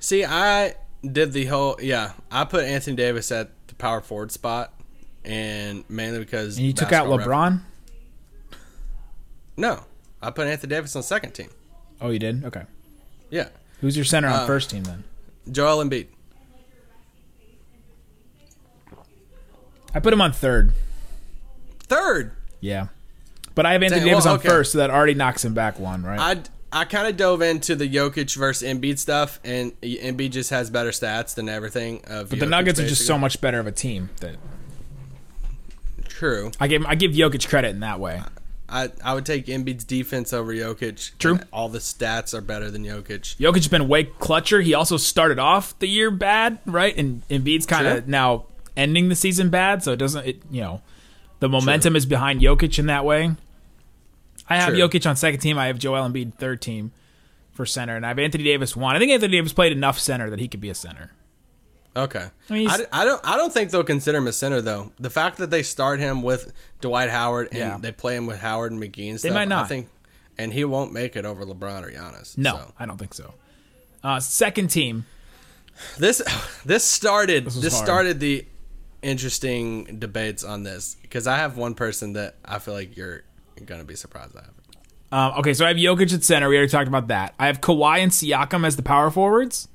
See, 0.00 0.24
I 0.24 0.74
did 1.02 1.32
the 1.32 1.46
whole 1.46 1.76
yeah. 1.80 2.12
I 2.30 2.44
put 2.44 2.64
Anthony 2.64 2.96
Davis 2.96 3.30
at 3.32 3.50
the 3.68 3.74
power 3.74 4.00
forward 4.00 4.32
spot, 4.32 4.72
and 5.24 5.84
mainly 5.88 6.18
because 6.18 6.56
And 6.58 6.66
you 6.66 6.72
took 6.72 6.92
out 6.92 7.06
LeBron? 7.08 7.60
No, 9.56 9.84
I 10.22 10.30
put 10.30 10.46
Anthony 10.46 10.70
Davis 10.70 10.94
on 10.96 11.02
second 11.02 11.32
team. 11.32 11.48
Oh, 12.00 12.10
you 12.10 12.18
did? 12.18 12.44
Okay. 12.44 12.62
Yeah, 13.30 13.48
Who's 13.80 13.96
your 13.96 14.04
center 14.04 14.28
on 14.28 14.34
Uh, 14.40 14.46
first 14.46 14.70
team 14.70 14.84
then? 14.84 15.04
Joel 15.50 15.84
Embiid. 15.84 16.06
I 19.94 20.00
put 20.00 20.12
him 20.12 20.20
on 20.20 20.32
third. 20.32 20.72
Third, 21.84 22.32
Yeah. 22.60 22.88
But 23.54 23.64
I 23.64 23.72
have 23.72 23.82
Anthony 23.82 24.00
Dang, 24.00 24.08
Davis 24.10 24.24
well, 24.26 24.34
on 24.34 24.40
okay. 24.40 24.48
first, 24.50 24.72
so 24.72 24.78
that 24.78 24.90
already 24.90 25.14
knocks 25.14 25.42
him 25.42 25.54
back 25.54 25.78
one, 25.78 26.02
right? 26.02 26.18
I 26.20 26.42
I 26.72 26.84
kind 26.84 27.08
of 27.08 27.16
dove 27.16 27.42
into 27.42 27.76
the 27.76 27.88
Jokic 27.88 28.36
versus 28.36 28.68
Embiid 28.68 28.98
stuff, 28.98 29.40
and 29.44 29.80
Embiid 29.80 30.30
just 30.30 30.50
has 30.50 30.68
better 30.68 30.90
stats 30.90 31.34
than 31.34 31.48
everything. 31.48 32.02
Of 32.06 32.30
but 32.30 32.38
the 32.38 32.46
Jokic, 32.46 32.50
Nuggets 32.50 32.80
are 32.80 32.86
just 32.86 33.06
so 33.06 33.16
much 33.16 33.40
better 33.40 33.60
of 33.60 33.66
a 33.66 33.72
team 33.72 34.10
that 34.20 34.36
true. 36.08 36.50
I 36.58 36.66
give 36.66 36.84
I 36.86 36.94
give 36.94 37.12
Jokic 37.12 37.48
credit 37.48 37.68
in 37.68 37.80
that 37.80 38.00
way. 38.00 38.22
I 38.68 38.90
I 39.04 39.14
would 39.14 39.24
take 39.24 39.46
Embiid's 39.46 39.84
defense 39.84 40.32
over 40.32 40.52
Jokic. 40.52 41.16
True. 41.18 41.38
All 41.52 41.68
the 41.68 41.78
stats 41.78 42.34
are 42.34 42.40
better 42.40 42.70
than 42.70 42.84
Jokic. 42.84 43.36
Jokic 43.36 43.56
has 43.56 43.68
been 43.68 43.88
way 43.88 44.04
clutcher. 44.04 44.62
He 44.62 44.74
also 44.74 44.96
started 44.96 45.38
off 45.38 45.78
the 45.78 45.86
year 45.86 46.10
bad, 46.10 46.58
right? 46.66 46.96
And 46.96 47.26
Embiid's 47.28 47.66
kind 47.66 47.86
of 47.86 48.08
now 48.08 48.46
ending 48.76 49.08
the 49.08 49.16
season 49.16 49.50
bad, 49.50 49.82
so 49.82 49.92
it 49.92 49.96
doesn't. 49.98 50.26
It, 50.26 50.42
you 50.50 50.62
know, 50.62 50.82
the 51.40 51.48
momentum 51.48 51.96
is 51.96 52.06
behind 52.06 52.40
Jokic 52.40 52.78
in 52.78 52.86
that 52.86 53.04
way. 53.04 53.36
I 54.48 54.56
have 54.56 54.70
True. 54.74 54.78
Jokic 54.88 55.08
on 55.08 55.16
second 55.16 55.40
team. 55.40 55.58
I 55.58 55.66
have 55.66 55.78
Joel 55.78 56.08
Embiid 56.08 56.34
third 56.34 56.60
team 56.62 56.92
for 57.52 57.66
center, 57.66 57.96
and 57.96 58.04
I 58.04 58.08
have 58.08 58.18
Anthony 58.18 58.44
Davis 58.44 58.76
one. 58.76 58.94
I 58.94 58.98
think 58.98 59.10
Anthony 59.12 59.32
Davis 59.32 59.52
played 59.52 59.72
enough 59.72 59.98
center 59.98 60.30
that 60.30 60.38
he 60.38 60.46
could 60.48 60.60
be 60.60 60.70
a 60.70 60.74
center. 60.74 61.12
Okay. 61.96 62.26
I 62.50 62.52
mean, 62.52 62.68
I, 62.68 62.84
I 62.92 63.04
don't. 63.04 63.20
I 63.26 63.36
don't 63.36 63.52
think 63.52 63.70
they'll 63.70 63.82
consider 63.82 64.18
him 64.18 64.26
a 64.26 64.32
center 64.32 64.60
though. 64.60 64.92
The 65.00 65.08
fact 65.10 65.38
that 65.38 65.50
they 65.50 65.62
start 65.62 65.98
him 65.98 66.22
with 66.22 66.52
Dwight 66.82 67.08
Howard 67.10 67.48
and 67.52 67.58
Yeah. 67.58 67.78
they 67.80 67.90
play 67.92 68.16
him 68.16 68.26
with 68.26 68.38
Howard 68.38 68.72
and 68.72 68.80
McGee 68.82 69.08
and 69.10 69.18
stuff, 69.18 69.30
they 69.30 69.34
might 69.34 69.48
not. 69.48 69.64
I 69.64 69.68
think, 69.68 69.88
and 70.36 70.52
he 70.52 70.64
won't 70.66 70.92
make 70.92 71.16
it 71.16 71.24
over 71.24 71.44
LeBron 71.46 71.82
or 71.84 71.90
Giannis. 71.90 72.36
No, 72.36 72.56
So. 72.56 72.72
I 72.78 72.84
don't 72.86 72.98
think 72.98 73.14
so. 73.14 73.32
Uh, 74.04 74.20
second 74.20 74.68
team, 74.68 75.06
This 75.98 76.20
this 76.66 76.84
started 76.84 77.46
this, 77.46 77.72
hard. 77.72 77.84
started 77.86 78.20
the 78.20 78.44
interesting 79.02 79.98
debates 79.98 80.44
on 80.44 80.64
this 80.64 80.96
because 81.00 81.26
I 81.26 81.38
have 81.38 81.56
one 81.56 81.74
person 81.74 82.12
that 82.12 82.36
I 82.44 82.58
feel 82.58 82.74
like 82.74 82.96
you're 82.96 83.22
gonna 83.64 83.84
be 83.84 83.94
surprised 83.96 84.36
I 84.36 84.40
have. 84.42 84.50
Um, 85.32 85.38
okay, 85.40 85.54
so 85.54 85.64
I 85.64 85.68
have 85.68 85.76
Jokic 85.76 86.12
at 86.12 86.24
center. 86.24 86.48
We 86.48 86.56
already 86.56 86.70
talked 86.70 86.88
about 86.88 87.08
that. 87.08 87.34
I 87.38 87.46
have 87.46 87.60
Kawhi 87.60 87.98
and 88.00 88.10
Siakam 88.12 88.66
as 88.66 88.76
the 88.76 88.82
power 88.82 89.10
forwards, 89.10 89.68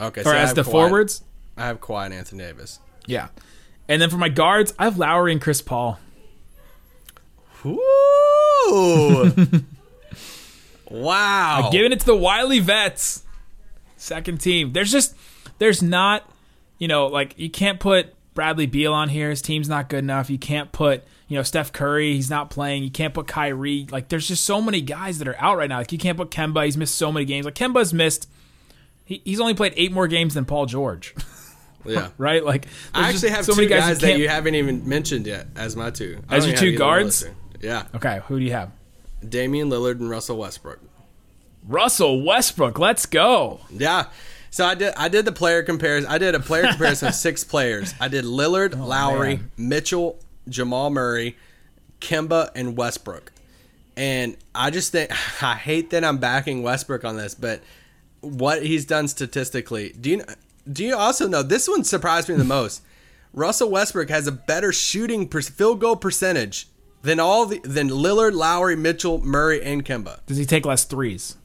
Okay, 0.00 0.20
or 0.20 0.24
so 0.24 0.30
I 0.30 0.36
as 0.36 0.54
the 0.54 0.62
Kawhi- 0.62 0.70
forwards. 0.70 1.22
I 1.56 1.66
have 1.66 1.80
Kawhi 1.80 2.06
and 2.06 2.14
Anthony 2.14 2.42
Davis. 2.44 2.78
Yeah, 3.06 3.28
and 3.88 4.00
then 4.00 4.08
for 4.08 4.16
my 4.18 4.28
guards, 4.28 4.72
I 4.78 4.84
have 4.84 4.96
Lowry 4.98 5.32
and 5.32 5.40
Chris 5.40 5.60
Paul. 5.60 5.98
Ooh. 7.64 9.32
wow. 10.90 11.68
Giving 11.72 11.92
it 11.92 12.00
to 12.00 12.06
the 12.06 12.16
Wiley 12.16 12.60
vets. 12.60 13.24
Second 13.96 14.40
team. 14.40 14.72
There's 14.72 14.90
just 14.90 15.14
there's 15.58 15.82
not, 15.82 16.28
you 16.78 16.88
know, 16.88 17.06
like 17.06 17.34
you 17.38 17.50
can't 17.50 17.78
put 17.78 18.14
Bradley 18.34 18.66
Beal 18.66 18.92
on 18.92 19.08
here. 19.08 19.30
His 19.30 19.42
team's 19.42 19.68
not 19.68 19.88
good 19.88 20.00
enough. 20.00 20.28
You 20.30 20.38
can't 20.38 20.72
put, 20.72 21.04
you 21.32 21.38
know, 21.38 21.42
Steph 21.42 21.72
Curry. 21.72 22.12
He's 22.12 22.28
not 22.28 22.50
playing. 22.50 22.82
You 22.82 22.90
can't 22.90 23.14
put 23.14 23.26
Kyrie. 23.26 23.86
Like 23.90 24.10
there's 24.10 24.28
just 24.28 24.44
so 24.44 24.60
many 24.60 24.82
guys 24.82 25.18
that 25.18 25.26
are 25.26 25.36
out 25.40 25.56
right 25.56 25.66
now. 25.68 25.78
Like 25.78 25.90
you 25.90 25.96
can't 25.96 26.18
put 26.18 26.30
Kemba. 26.30 26.66
He's 26.66 26.76
missed 26.76 26.94
so 26.94 27.10
many 27.10 27.24
games. 27.24 27.46
Like 27.46 27.54
Kemba's 27.54 27.94
missed. 27.94 28.28
He, 29.06 29.22
he's 29.24 29.40
only 29.40 29.54
played 29.54 29.72
eight 29.76 29.92
more 29.92 30.06
games 30.08 30.34
than 30.34 30.44
Paul 30.44 30.66
George. 30.66 31.14
yeah. 31.86 32.10
right? 32.18 32.44
Like 32.44 32.66
I 32.92 33.08
actually 33.08 33.30
just 33.30 33.34
have 33.34 33.44
so 33.46 33.52
two 33.52 33.62
many 33.62 33.68
guys, 33.68 33.98
who 33.98 34.06
that 34.08 34.18
you 34.18 34.28
haven't 34.28 34.56
even 34.56 34.86
mentioned 34.86 35.26
yet 35.26 35.46
as 35.56 35.74
my 35.74 35.88
two. 35.88 36.20
I 36.28 36.36
As 36.36 36.46
your 36.46 36.54
two 36.54 36.66
have 36.66 36.74
either 36.74 36.84
one 36.84 36.92
of 36.92 37.02
guards? 37.02 37.24
Yeah. 37.62 37.86
Okay, 37.94 38.20
who 38.26 38.38
do 38.38 38.44
you 38.44 38.52
have? 38.52 38.70
Damian 39.26 39.70
Lillard 39.70 40.00
and 40.00 40.10
Russell 40.10 40.36
Westbrook. 40.36 40.80
Russell 41.66 42.22
Westbrook. 42.22 42.78
Let's 42.78 43.06
go. 43.06 43.60
Yeah. 43.70 44.08
So 44.50 44.66
I 44.66 44.74
did 44.74 44.92
I 44.98 45.08
did 45.08 45.24
the 45.24 45.32
player 45.32 45.62
comparison. 45.62 46.10
I 46.10 46.18
did 46.18 46.34
a 46.34 46.40
player 46.40 46.66
comparison 46.68 47.08
of 47.08 47.14
six 47.14 47.42
players. 47.42 47.94
I 47.98 48.08
did 48.08 48.26
Lillard, 48.26 48.78
oh, 48.78 48.84
Lowry, 48.84 49.34
Oh, 49.34 49.36
man. 49.36 49.50
Mitchell, 49.56 50.18
Jamal 50.48 50.90
Murray, 50.90 51.36
Kemba, 52.00 52.50
and 52.54 52.76
Westbrook. 52.76 53.32
And 53.96 54.36
I 54.54 54.70
just 54.70 54.92
think 54.92 55.10
I 55.42 55.54
hate 55.54 55.90
that 55.90 56.04
I'm 56.04 56.18
backing 56.18 56.62
Westbrook 56.62 57.04
on 57.04 57.16
this, 57.16 57.34
but 57.34 57.62
what 58.20 58.64
he's 58.64 58.84
done 58.84 59.08
statistically. 59.08 59.94
Do 60.00 60.10
you 60.10 60.24
do 60.70 60.84
you 60.84 60.96
also 60.96 61.26
know 61.28 61.42
this 61.42 61.68
one 61.68 61.84
surprised 61.84 62.28
me 62.28 62.36
the 62.36 62.44
most? 62.58 62.82
Russell 63.34 63.70
Westbrook 63.70 64.10
has 64.10 64.26
a 64.26 64.32
better 64.32 64.72
shooting 64.72 65.26
per, 65.26 65.40
field 65.40 65.80
goal 65.80 65.96
percentage 65.96 66.68
than 67.02 67.18
all 67.18 67.46
the 67.46 67.58
than 67.60 67.88
Lillard, 67.88 68.34
Lowry, 68.34 68.76
Mitchell, 68.76 69.20
Murray, 69.24 69.62
and 69.62 69.84
Kemba. 69.84 70.20
Does 70.26 70.36
he 70.36 70.44
take 70.44 70.64
less 70.66 70.84
threes? 70.84 71.36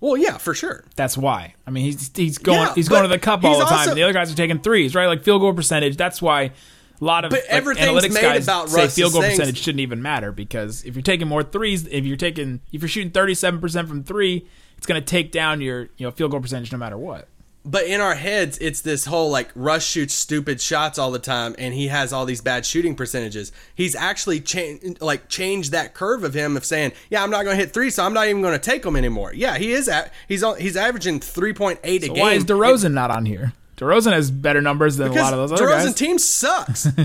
Well, 0.00 0.16
yeah, 0.16 0.38
for 0.38 0.54
sure. 0.54 0.84
That's 0.96 1.18
why. 1.18 1.54
I 1.66 1.70
mean, 1.70 1.84
he's 1.84 2.10
he's 2.14 2.38
going 2.38 2.58
Yeah, 2.60 2.74
he's 2.74 2.88
going 2.88 3.02
to 3.02 3.08
the 3.08 3.18
cup 3.18 3.44
all 3.44 3.58
the 3.58 3.64
time. 3.66 3.78
also- 3.80 3.94
the 3.94 4.02
other 4.02 4.12
guys 4.14 4.32
are 4.32 4.36
taking 4.36 4.60
threes, 4.60 4.94
right? 4.94 5.06
Like 5.06 5.22
field 5.22 5.42
goal 5.42 5.52
percentage. 5.52 5.96
That's 5.98 6.22
why 6.22 6.52
a 7.00 7.04
lot 7.04 7.24
of 7.24 7.30
But 7.30 7.40
like, 7.40 7.48
everything's 7.50 7.88
analytics 8.04 8.14
made 8.14 8.22
guys 8.22 8.44
about 8.44 8.68
say 8.70 8.88
field 8.88 9.12
goal 9.12 9.22
things. 9.22 9.36
percentage 9.38 9.58
shouldn't 9.58 9.80
even 9.80 10.02
matter 10.02 10.32
because 10.32 10.84
if 10.84 10.94
you're 10.94 11.02
taking 11.02 11.28
more 11.28 11.42
threes, 11.42 11.86
if 11.86 12.04
you're 12.04 12.16
taking 12.16 12.60
if 12.72 12.82
you're 12.82 12.88
shooting 12.88 13.10
37 13.12 13.60
percent 13.60 13.88
from 13.88 14.04
three, 14.04 14.46
it's 14.76 14.86
going 14.86 15.00
to 15.00 15.06
take 15.06 15.32
down 15.32 15.60
your 15.60 15.88
you 15.96 16.06
know 16.06 16.10
field 16.10 16.30
goal 16.30 16.40
percentage 16.40 16.72
no 16.72 16.78
matter 16.78 16.96
what. 16.98 17.28
But 17.62 17.84
in 17.84 18.00
our 18.00 18.14
heads, 18.14 18.56
it's 18.58 18.80
this 18.80 19.04
whole 19.04 19.30
like 19.30 19.50
Russ 19.54 19.84
shoots 19.84 20.14
stupid 20.14 20.62
shots 20.62 20.98
all 20.98 21.10
the 21.10 21.18
time, 21.18 21.54
and 21.58 21.74
he 21.74 21.88
has 21.88 22.10
all 22.10 22.24
these 22.24 22.40
bad 22.40 22.64
shooting 22.64 22.94
percentages. 22.94 23.52
He's 23.74 23.94
actually 23.94 24.40
changed 24.40 25.02
like 25.02 25.28
changed 25.28 25.70
that 25.72 25.92
curve 25.92 26.24
of 26.24 26.32
him 26.32 26.56
of 26.56 26.64
saying, 26.64 26.92
"Yeah, 27.10 27.22
I'm 27.22 27.28
not 27.28 27.44
going 27.44 27.58
to 27.58 27.62
hit 27.62 27.74
three, 27.74 27.90
so 27.90 28.02
I'm 28.02 28.14
not 28.14 28.28
even 28.28 28.40
going 28.40 28.54
to 28.54 28.58
take 28.58 28.82
them 28.82 28.96
anymore." 28.96 29.34
Yeah, 29.34 29.58
he 29.58 29.72
is. 29.72 29.90
At, 29.90 30.10
he's 30.26 30.42
on, 30.42 30.58
he's 30.58 30.74
averaging 30.74 31.20
three 31.20 31.52
point 31.52 31.80
eight 31.84 32.02
a 32.02 32.06
So 32.06 32.14
game. 32.14 32.22
why 32.22 32.32
is 32.32 32.46
DeRozan 32.46 32.94
not 32.94 33.10
on 33.10 33.26
here? 33.26 33.52
DeRozan 33.80 34.12
has 34.12 34.30
better 34.30 34.60
numbers 34.60 34.98
than 34.98 35.08
a 35.10 35.14
lot 35.14 35.32
of 35.32 35.38
those 35.38 35.52
other 35.52 35.66
DeRozan 35.66 35.84
guys. 35.86 35.94
team 35.94 36.18
sucks. 36.18 36.86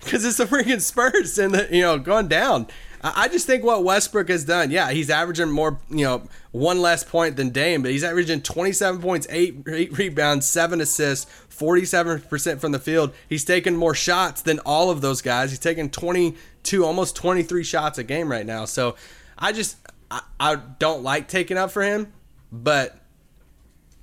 Because 0.00 0.24
it's 0.24 0.36
the 0.36 0.44
freaking 0.44 0.80
Spurs 0.80 1.38
and 1.38 1.54
the 1.54 1.68
you 1.70 1.80
know 1.82 1.98
going 1.98 2.28
down. 2.28 2.66
I 3.02 3.24
I 3.24 3.28
just 3.28 3.46
think 3.46 3.64
what 3.64 3.82
Westbrook 3.84 4.28
has 4.28 4.44
done. 4.44 4.70
Yeah, 4.70 4.90
he's 4.92 5.10
averaging 5.10 5.50
more 5.50 5.78
you 5.90 6.04
know 6.04 6.22
one 6.52 6.80
less 6.80 7.02
point 7.04 7.36
than 7.36 7.50
Dame, 7.50 7.82
but 7.82 7.90
he's 7.90 8.04
averaging 8.04 8.42
twenty 8.42 8.72
seven 8.72 9.00
points, 9.00 9.26
eight, 9.30 9.56
eight 9.68 9.96
rebounds, 9.98 10.46
seven 10.46 10.80
assists, 10.80 11.30
forty 11.48 11.84
seven 11.84 12.20
percent 12.20 12.60
from 12.60 12.72
the 12.72 12.78
field. 12.78 13.12
He's 13.28 13.44
taking 13.44 13.76
more 13.76 13.94
shots 13.94 14.42
than 14.42 14.58
all 14.60 14.90
of 14.90 15.00
those 15.00 15.22
guys. 15.22 15.50
He's 15.50 15.58
taking 15.58 15.90
twenty 15.90 16.36
two, 16.62 16.84
almost 16.84 17.16
twenty 17.16 17.42
three 17.42 17.64
shots 17.64 17.98
a 17.98 18.04
game 18.04 18.30
right 18.30 18.46
now. 18.46 18.64
So 18.66 18.96
I 19.38 19.52
just 19.52 19.76
I, 20.10 20.22
I 20.38 20.56
don't 20.78 21.02
like 21.02 21.26
taking 21.28 21.56
up 21.56 21.70
for 21.72 21.82
him, 21.82 22.12
but 22.52 22.96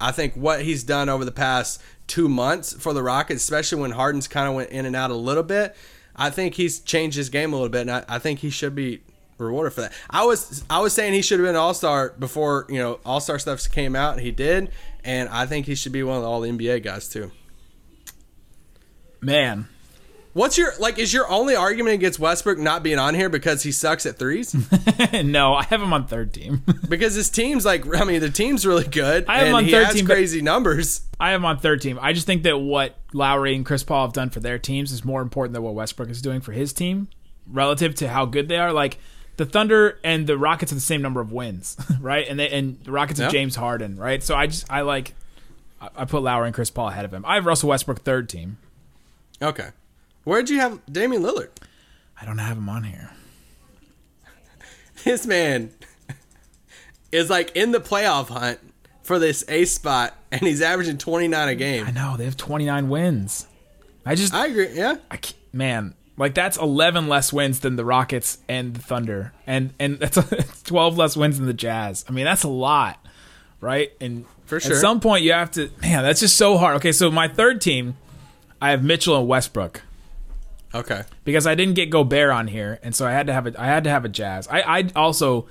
I 0.02 0.12
think 0.12 0.34
what 0.34 0.64
he's 0.64 0.84
done 0.84 1.10
over 1.10 1.24
the 1.24 1.32
past 1.32 1.82
two 2.08 2.28
months 2.28 2.74
for 2.74 2.94
the 2.94 3.04
Rockets, 3.04 3.44
especially 3.44 3.82
when 3.82 3.92
Harden's 3.92 4.28
kind 4.28 4.48
of 4.48 4.56
went 4.56 4.72
in 4.72 4.86
and 4.86 4.96
out 4.96 5.12
a 5.12 5.16
little 5.16 5.44
bit, 5.44 5.76
I 6.16 6.30
think 6.30 6.56
he's 6.56 6.80
changed 6.80 7.16
his 7.16 7.30
game 7.30 7.54
a 7.54 7.56
little 7.56 7.70
bit, 7.70 7.82
and 7.82 7.92
I, 7.92 8.04
I 8.08 8.20
think 8.20 8.40
he 8.40 8.50
should 8.50 8.76
be 8.76 9.02
rewarded 9.38 9.74
for 9.74 9.82
that. 9.82 9.94
I 10.10 10.26
was 10.26 10.64
I 10.70 10.80
was 10.80 10.94
saying 10.94 11.14
he 11.14 11.22
should 11.22 11.40
have 11.40 11.46
been 11.46 11.56
an 11.56 11.62
All 11.62 11.74
Star 11.74 12.14
before 12.18 12.66
you 12.70 12.78
know 12.78 13.00
All 13.06 13.20
Star 13.20 13.40
stuff 13.40 13.70
came 13.72 13.96
out. 13.96 14.20
He 14.20 14.32
did, 14.32 14.72
and 15.04 15.30
I 15.30 15.46
think 15.46 15.66
he 15.66 15.76
should 15.76 15.92
be 15.92 16.04
one 16.04 16.18
of 16.18 16.24
the 16.24 16.30
All 16.30 16.42
NBA 16.42 16.84
guys 16.84 17.08
too. 17.08 17.32
Man, 19.22 19.68
What's 20.34 20.58
your 20.58 20.74
like? 20.80 20.98
Is 20.98 21.14
your 21.14 21.30
only 21.30 21.56
argument 21.56 21.96
against 21.96 22.20
Westbrook 22.20 22.58
not 22.58 22.84
being 22.84 23.00
on 23.00 23.16
here 23.16 23.30
because 23.30 23.64
he 23.64 23.72
sucks 23.72 24.06
at 24.06 24.18
threes? 24.18 24.56
no, 25.14 25.54
I 25.56 25.64
have 25.64 25.82
him 25.82 25.92
on 25.92 26.08
third 26.08 26.34
team. 26.34 26.64
because 26.90 27.16
his 27.16 27.30
team's 27.30 27.66
like, 27.66 27.86
I 27.94 28.06
mean, 28.06 28.22
the 28.22 28.30
team's 28.30 28.66
really 28.66 28.88
good, 28.88 29.26
I 29.28 29.40
have 29.40 29.48
him 29.48 29.56
on 29.56 29.68
third 29.68 29.92
team, 29.92 30.06
crazy 30.06 30.42
numbers. 30.42 31.02
I 31.20 31.32
have 31.32 31.42
him 31.42 31.46
on 31.46 31.60
third 31.60 31.82
team. 31.82 32.00
I 32.02 32.14
just 32.14 32.26
think 32.26 32.44
that 32.44 32.58
what 32.58 32.98
Lowry 33.14 33.56
and 33.56 33.66
Chris 33.66 33.84
Paul 33.84 34.06
have 34.06 34.14
done 34.14 34.30
for 34.30 34.40
their 34.40 34.58
teams 34.58 34.92
is 34.92 35.04
more 35.04 35.22
important 35.22 35.54
than 35.54 35.64
what 35.64 35.74
Westbrook 35.74 36.10
is 36.10 36.22
doing 36.22 36.40
for 36.42 36.52
his 36.54 36.72
team 36.74 37.10
relative 37.48 37.96
to 37.96 38.08
how 38.08 38.26
good 38.26 38.48
they 38.48 38.58
are. 38.58 38.72
Like 38.72 38.98
the 39.38 39.46
Thunder 39.46 40.00
and 40.04 40.28
the 40.28 40.38
Rockets 40.38 40.72
have 40.72 40.78
the 40.78 40.86
same 40.86 41.02
number 41.02 41.22
of 41.22 41.32
wins, 41.32 41.78
right? 42.00 42.28
And 42.28 42.40
they 42.40 42.50
and 42.50 42.80
the 42.84 42.92
Rockets 42.92 43.20
have 43.20 43.32
James 43.32 43.56
Harden, 43.56 43.98
right? 43.98 44.22
So 44.22 44.36
I 44.36 44.48
just 44.48 44.72
I 44.72 44.82
like 44.82 45.14
I 45.96 46.06
put 46.06 46.22
Lowry 46.22 46.48
and 46.48 46.56
Chris 46.56 46.70
Paul 46.70 46.90
ahead 46.90 47.06
of 47.06 47.14
him. 47.14 47.26
I 47.26 47.36
have 47.36 47.46
Russell 47.46 47.70
Westbrook 47.70 48.02
third 48.02 48.30
team. 48.30 48.58
Okay, 49.42 49.70
where'd 50.24 50.50
you 50.50 50.60
have 50.60 50.80
Damian 50.92 51.24
Lillard? 51.24 51.50
I 52.22 52.26
don't 52.26 52.38
have 52.38 52.58
him 52.58 52.70
on 52.70 52.84
here. 52.84 53.12
This 55.04 55.26
man 55.26 55.72
is 57.12 57.30
like 57.30 57.56
in 57.56 57.72
the 57.72 57.80
playoff 57.80 58.30
hunt 58.30 58.60
for 59.04 59.18
this 59.18 59.44
ace 59.48 59.72
spot, 59.74 60.16
and 60.32 60.42
he's 60.42 60.62
averaging 60.62 60.98
twenty 61.00 61.28
nine 61.28 61.50
a 61.50 61.56
game. 61.56 61.86
I 61.88 61.92
know 61.92 62.16
they 62.18 62.26
have 62.26 62.38
29 62.38 62.88
wins. 62.90 63.48
I 64.06 64.16
just 64.16 64.34
I 64.34 64.48
agree. 64.48 64.70
Yeah, 64.74 64.98
I 65.10 65.18
can't, 65.18 65.38
man, 65.54 65.96
like 66.18 66.36
that's 66.36 66.58
11 66.58 67.08
less 67.08 67.34
wins 67.34 67.62
than 67.62 67.76
the 67.78 67.86
Rockets 67.86 68.38
and 68.48 68.76
the 68.76 68.80
Thunder, 68.80 69.34
and 69.48 69.74
and 69.80 69.98
that's 70.00 70.62
12 70.64 70.98
less 70.98 71.18
wins 71.18 71.38
than 71.38 71.48
the 71.48 71.54
Jazz. 71.54 72.06
I 72.08 72.12
mean, 72.12 72.26
that's 72.26 72.44
a 72.44 72.48
lot, 72.50 73.04
right? 73.60 73.92
And 74.00 74.26
For 74.46 74.60
sure. 74.60 74.74
at 74.74 74.78
some 74.82 75.00
point 75.00 75.24
you 75.24 75.34
have 75.34 75.50
to, 75.52 75.72
man, 75.82 76.04
that's 76.04 76.20
just 76.20 76.38
so 76.38 76.58
hard. 76.58 76.76
Okay, 76.78 76.92
so 76.92 77.10
my 77.10 77.28
third 77.28 77.60
team, 77.60 77.98
I 78.62 78.70
have 78.70 78.84
Mitchell 78.84 79.18
and 79.18 79.28
Westbrook 79.28 79.82
okay. 80.74 81.04
because 81.24 81.46
I 81.48 81.56
didn't 81.56 81.76
get 81.76 81.90
Gobert 81.90 82.32
on 82.32 82.48
here, 82.48 82.80
and 82.84 82.96
so 82.96 83.08
I 83.08 83.12
had 83.12 83.28
to 83.28 83.34
have 83.34 83.48
a 83.48 83.62
I 83.62 83.66
had 83.68 83.84
to 83.86 83.90
have 83.90 84.06
a 84.06 84.10
Jazz. 84.10 84.48
I 84.48 84.62
I 84.62 84.90
also, 84.96 85.48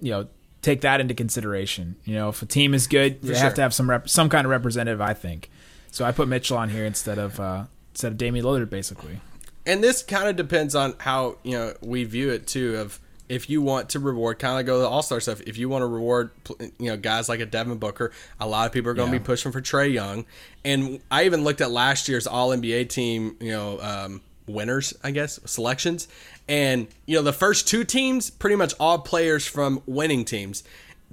you 0.00 0.10
know, 0.12 0.26
take 0.62 0.80
that 0.82 1.00
into 1.00 1.14
consideration. 1.14 1.96
You 2.04 2.14
know, 2.14 2.28
if 2.30 2.42
a 2.42 2.46
team 2.46 2.74
is 2.74 2.86
good, 2.86 3.18
you 3.22 3.34
sure. 3.34 3.42
have 3.42 3.54
to 3.54 3.62
have 3.62 3.74
some 3.74 3.88
rep, 3.90 4.08
some 4.08 4.28
kind 4.28 4.44
of 4.46 4.50
representative. 4.50 5.00
I 5.00 5.14
think. 5.14 5.50
So 5.90 6.04
I 6.04 6.12
put 6.12 6.26
Mitchell 6.28 6.56
on 6.56 6.70
here 6.70 6.84
instead 6.84 7.18
of 7.18 7.38
uh, 7.40 7.64
instead 7.92 8.12
of 8.12 8.18
Damian 8.18 8.44
Lillard, 8.44 8.70
basically. 8.70 9.20
and 9.66 9.82
this 9.82 10.02
kind 10.02 10.28
of 10.28 10.36
depends 10.36 10.74
on 10.74 10.94
how 10.98 11.36
you 11.42 11.52
know 11.56 11.74
we 11.80 12.04
view 12.04 12.30
it 12.30 12.46
too 12.46 12.76
of 12.76 13.00
if 13.26 13.48
you 13.48 13.62
want 13.62 13.88
to 13.88 13.98
reward 13.98 14.38
kind 14.38 14.60
of 14.60 14.66
go 14.66 14.74
to 14.74 14.80
the 14.82 14.88
all-star 14.88 15.18
stuff 15.18 15.40
if 15.46 15.56
you 15.56 15.66
want 15.66 15.80
to 15.80 15.86
reward 15.86 16.30
you 16.78 16.90
know 16.90 16.96
guys 16.98 17.26
like 17.26 17.40
a 17.40 17.46
devin 17.46 17.78
booker 17.78 18.12
a 18.38 18.46
lot 18.46 18.66
of 18.66 18.72
people 18.72 18.90
are 18.90 18.94
going 18.94 19.08
to 19.08 19.14
Yeah. 19.16 19.18
be 19.18 19.24
pushing 19.24 19.50
for 19.50 19.62
Trae 19.62 19.90
Young 19.90 20.26
and 20.62 21.00
i 21.10 21.24
even 21.24 21.42
looked 21.42 21.62
at 21.62 21.70
last 21.70 22.06
year's 22.06 22.26
all 22.26 22.50
nba 22.50 22.86
team 22.90 23.34
you 23.40 23.50
know 23.50 23.80
um, 23.80 24.20
winners 24.46 24.94
i 25.02 25.10
guess 25.10 25.40
selections 25.44 26.08
and 26.48 26.86
you 27.06 27.16
know 27.16 27.22
the 27.22 27.32
first 27.32 27.66
two 27.66 27.84
teams 27.84 28.30
pretty 28.30 28.56
much 28.56 28.74
all 28.78 28.98
players 28.98 29.46
from 29.46 29.82
winning 29.86 30.24
teams 30.24 30.62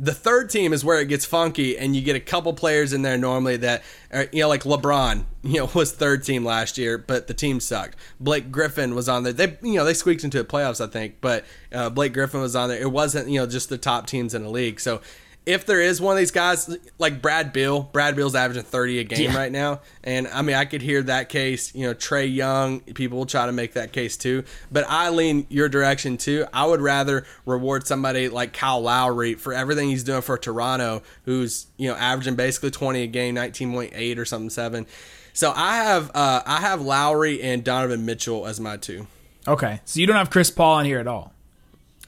the 0.02 0.14
third 0.16 0.50
team 0.50 0.74
is 0.74 0.84
where 0.84 1.00
it 1.00 1.10
gets 1.10 1.26
funky, 1.26 1.78
and 1.78 1.96
you 1.96 2.02
get 2.02 2.16
a 2.16 2.20
couple 2.20 2.54
players 2.54 2.92
in 2.92 3.04
there 3.04 3.20
normally 3.20 3.58
that, 3.58 3.84
are, 4.12 4.28
you 4.32 4.42
know, 4.42 4.48
like 4.48 4.64
LeBron, 4.64 5.26
you 5.44 5.60
know, 5.60 5.70
was 5.76 5.92
third 5.92 6.24
team 6.24 6.44
last 6.44 6.78
year, 6.80 6.98
but 6.98 7.28
the 7.28 7.36
team 7.36 7.60
sucked. 7.60 7.98
Blake 8.20 8.52
Griffin 8.52 8.96
was 8.96 9.08
on 9.08 9.22
there. 9.24 9.34
They, 9.34 9.58
you 9.62 9.76
know, 9.76 9.86
they 9.86 9.94
squeaked 9.94 10.24
into 10.24 10.40
the 10.40 10.46
playoffs, 10.48 10.84
I 10.84 10.90
think, 10.90 11.18
but 11.22 11.46
uh, 11.72 11.92
Blake 11.92 12.14
Griffin 12.14 12.42
was 12.42 12.56
on 12.56 12.70
there. 12.70 12.82
It 12.82 12.92
wasn't, 12.92 13.30
you 13.30 13.40
know, 13.40 13.46
just 13.46 13.70
the 13.70 13.78
top 13.78 14.08
teams 14.08 14.34
in 14.34 14.42
the 14.42 14.50
league. 14.50 14.80
So 14.80 15.02
if 15.46 15.66
there 15.66 15.82
is 15.82 16.00
one 16.00 16.14
of 16.14 16.20
these 16.20 16.30
guys 16.32 16.76
like 17.00 17.20
Brad 17.22 17.52
Beal, 17.52 17.82
Brad 17.82 18.16
Beal's 18.16 18.36
averaging 18.36 18.64
30 18.64 19.00
a 19.00 19.04
game 19.04 19.32
Yeah. 19.32 19.38
right 19.38 19.52
now. 19.52 19.82
And 20.04 20.28
I 20.28 20.44
mean, 20.44 20.56
I 20.56 20.66
could 20.66 20.84
hear 20.84 21.02
that 21.04 21.30
case, 21.30 21.74
you 21.74 21.88
know, 21.88 21.96
Trae 21.96 22.32
Young, 22.34 22.82
people 22.82 23.18
will 23.18 23.26
try 23.26 23.48
to 23.48 23.52
make 23.52 23.74
that 23.74 23.92
case 23.92 24.18
too. 24.18 24.44
But 24.72 24.86
I 24.88 25.10
lean 25.10 25.48
your 25.50 25.68
direction 25.68 26.18
too. 26.18 26.46
I 26.54 26.66
would 26.66 26.80
rather 26.80 27.26
reward 27.48 27.88
somebody 27.88 28.30
like 28.30 28.54
Kyle 28.54 28.82
Lowry 28.82 29.34
for 29.34 29.52
everything 29.52 29.90
he's 29.90 30.04
doing 30.04 30.22
for 30.22 30.38
Toronto, 30.38 31.02
who's, 31.26 31.66
you 31.78 31.90
know, 31.90 31.96
averaging 31.96 32.36
basically 32.36 32.70
20 32.70 33.02
a 33.02 33.08
game, 33.08 33.36
19.8 33.36 34.18
or 34.20 34.26
something, 34.26 34.52
seven. 34.52 34.86
So 35.34 35.54
I 35.56 35.78
have, 35.78 36.12
uh, 36.14 36.44
I 36.46 36.58
have 36.58 36.82
Lowry 36.82 37.42
and 37.42 37.64
Donovan 37.64 38.06
Mitchell 38.06 38.46
as 38.46 38.60
my 38.60 38.78
two. 38.78 39.08
Okay, 39.48 39.80
so 39.86 40.00
you 40.00 40.06
don't 40.06 40.18
have 40.18 40.30
Chris 40.30 40.52
Paul 40.52 40.80
in 40.80 40.86
here 40.86 41.00
at 41.00 41.08
all. 41.08 41.34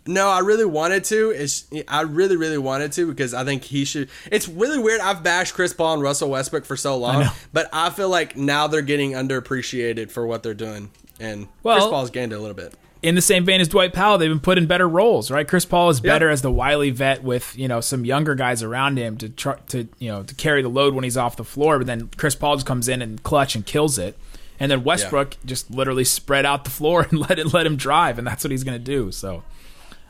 No, 0.05 0.27
I 0.27 0.39
really 0.39 0.65
wanted 0.65 1.05
to. 1.05 1.31
It's, 1.31 1.65
I 1.87 2.01
really, 2.01 2.35
really 2.35 2.57
wanted 2.57 2.91
to 2.93 3.07
because 3.07 3.33
I 3.33 3.45
think 3.45 3.63
he 3.63 3.85
should. 3.85 4.09
It's 4.31 4.49
really 4.49 4.77
weird. 4.79 4.99
I've 4.99 5.23
bashed 5.23 5.53
Chris 5.53 5.73
Paul 5.73 5.93
and 5.93 6.03
Russell 6.03 6.29
Westbrook 6.29 6.65
for 6.65 6.75
so 6.75 6.97
long, 6.97 7.21
know. 7.21 7.29
but 7.53 7.69
I 7.71 7.89
feel 7.89 8.09
like 8.09 8.35
now 8.35 8.67
they're 8.67 8.81
getting 8.81 9.11
underappreciated 9.11 10.11
for 10.11 10.27
what 10.27 10.43
they're 10.43 10.53
doing, 10.53 10.91
and 11.19 11.45
Chris 11.45 11.51
Well- 11.63 11.89
Paul's 11.89 12.09
gained 12.09 12.33
it 12.33 12.35
a 12.35 12.39
little 12.39 12.55
bit. 12.55 12.73
In 13.01 13.15
the 13.15 13.21
same 13.21 13.43
vein 13.43 13.59
as 13.59 13.67
Dwight 13.67 13.91
Powell, 13.91 14.17
they've 14.17 14.31
been 14.31 14.39
put 14.39 14.57
in 14.57 14.65
better 14.65 14.87
roles, 14.87 15.29
right? 15.29 15.45
Chris 15.45 15.65
Paul 15.65 15.89
is 15.89 15.99
better 15.99 16.29
as 16.29 16.41
the 16.41 16.49
wily 16.49 16.89
vet 16.89 17.21
with 17.21 17.53
you 17.57 17.67
know 17.67 17.81
some 17.81 18.05
younger 18.05 18.33
guys 18.33 18.63
around 18.63 18.97
him 18.97 19.17
to 19.17 19.27
try 19.27 19.55
to 19.67 19.89
you 19.99 20.09
know 20.09 20.23
to 20.23 20.33
carry 20.35 20.61
the 20.61 20.69
load 20.69 20.93
when 20.93 21.03
he's 21.03 21.17
off 21.17 21.35
the 21.35 21.43
floor. 21.43 21.79
But 21.79 21.87
then 21.87 22.09
Chris 22.15 22.33
Paul 22.33 22.55
just 22.55 22.65
comes 22.65 22.87
in 22.87 23.01
and 23.01 23.21
clutch 23.21 23.55
and 23.55 23.65
kills 23.65 23.97
it, 23.97 24.17
and 24.57 24.71
then 24.71 24.85
Westbrook 24.85 25.35
just 25.43 25.69
literally 25.69 26.05
spread 26.05 26.45
out 26.45 26.63
the 26.63 26.69
floor 26.69 27.01
and 27.09 27.19
let 27.19 27.39
it 27.39 27.53
let 27.53 27.65
him 27.65 27.75
drive, 27.75 28.17
and 28.17 28.25
that's 28.25 28.41
what 28.41 28.51
he's 28.51 28.63
going 28.63 28.77
to 28.77 28.83
do. 28.83 29.11
So, 29.11 29.43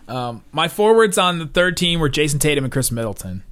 um, 0.08 0.44
my 0.52 0.68
forwards 0.68 1.18
on 1.18 1.40
the 1.40 1.46
third 1.46 1.78
team 1.78 2.00
were 2.00 2.10
Jayson 2.10 2.40
Tatum 2.40 2.64
and 2.64 2.72
Khris 2.74 2.92
Middleton. 2.92 3.44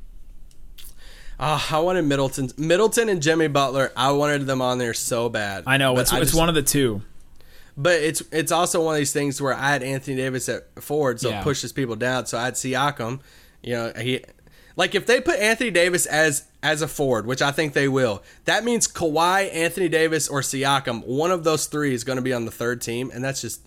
Ah, 1.39 1.75
I 1.75 1.79
wanted 1.79 2.03
Middleton, 2.03 2.51
Middleton 2.57 3.09
and 3.09 3.21
Jimmy 3.21 3.47
Butler. 3.47 3.91
I 3.97 4.11
wanted 4.11 4.45
them 4.45 4.61
on 4.61 4.77
there 4.77 4.93
so 4.93 5.27
bad. 5.27 5.63
I 5.65 5.77
know 5.77 5.97
it's, 5.97 6.13
I 6.13 6.17
it's 6.19 6.27
just- 6.31 6.37
one 6.37 6.49
of 6.49 6.55
the 6.55 6.61
two. 6.61 7.01
But 7.77 8.01
it's 8.01 8.21
it's 8.33 8.51
also 8.51 8.83
one 8.83 8.95
of 8.95 8.97
these 8.99 9.13
things 9.13 9.41
where 9.41 9.53
I 9.53 9.69
had 9.71 9.81
Anthony 9.81 10.17
Davis 10.17 10.49
at 10.49 10.67
forward, 10.83 11.21
so 11.21 11.29
Yeah. 11.29 11.39
it 11.39 11.43
pushes 11.43 11.71
people 11.71 11.95
down. 11.95 12.25
So 12.25 12.37
I 12.37 12.43
had 12.45 12.55
Siakam. 12.55 13.21
You 13.63 13.73
know, 13.75 13.93
he 13.97 14.23
like 14.75 14.93
if 14.93 15.05
they 15.05 15.21
put 15.21 15.39
Anthony 15.39 15.71
Davis 15.71 16.05
as 16.05 16.43
as 16.61 16.81
a 16.81 16.87
forward, 16.87 17.25
which 17.25 17.41
I 17.41 17.51
think 17.51 17.71
they 17.73 17.87
will, 17.87 18.23
that 18.43 18.65
means 18.65 18.89
Kawhi, 18.89 19.51
Anthony 19.55 19.87
Davis, 19.87 20.27
or 20.27 20.41
Siakam. 20.41 21.05
One 21.07 21.31
of 21.31 21.45
those 21.45 21.65
three 21.65 21.93
is 21.93 22.03
going 22.03 22.17
to 22.17 22.21
be 22.21 22.33
on 22.33 22.43
the 22.43 22.51
third 22.51 22.81
team, 22.81 23.09
and 23.11 23.23
that's 23.23 23.39
just 23.41 23.61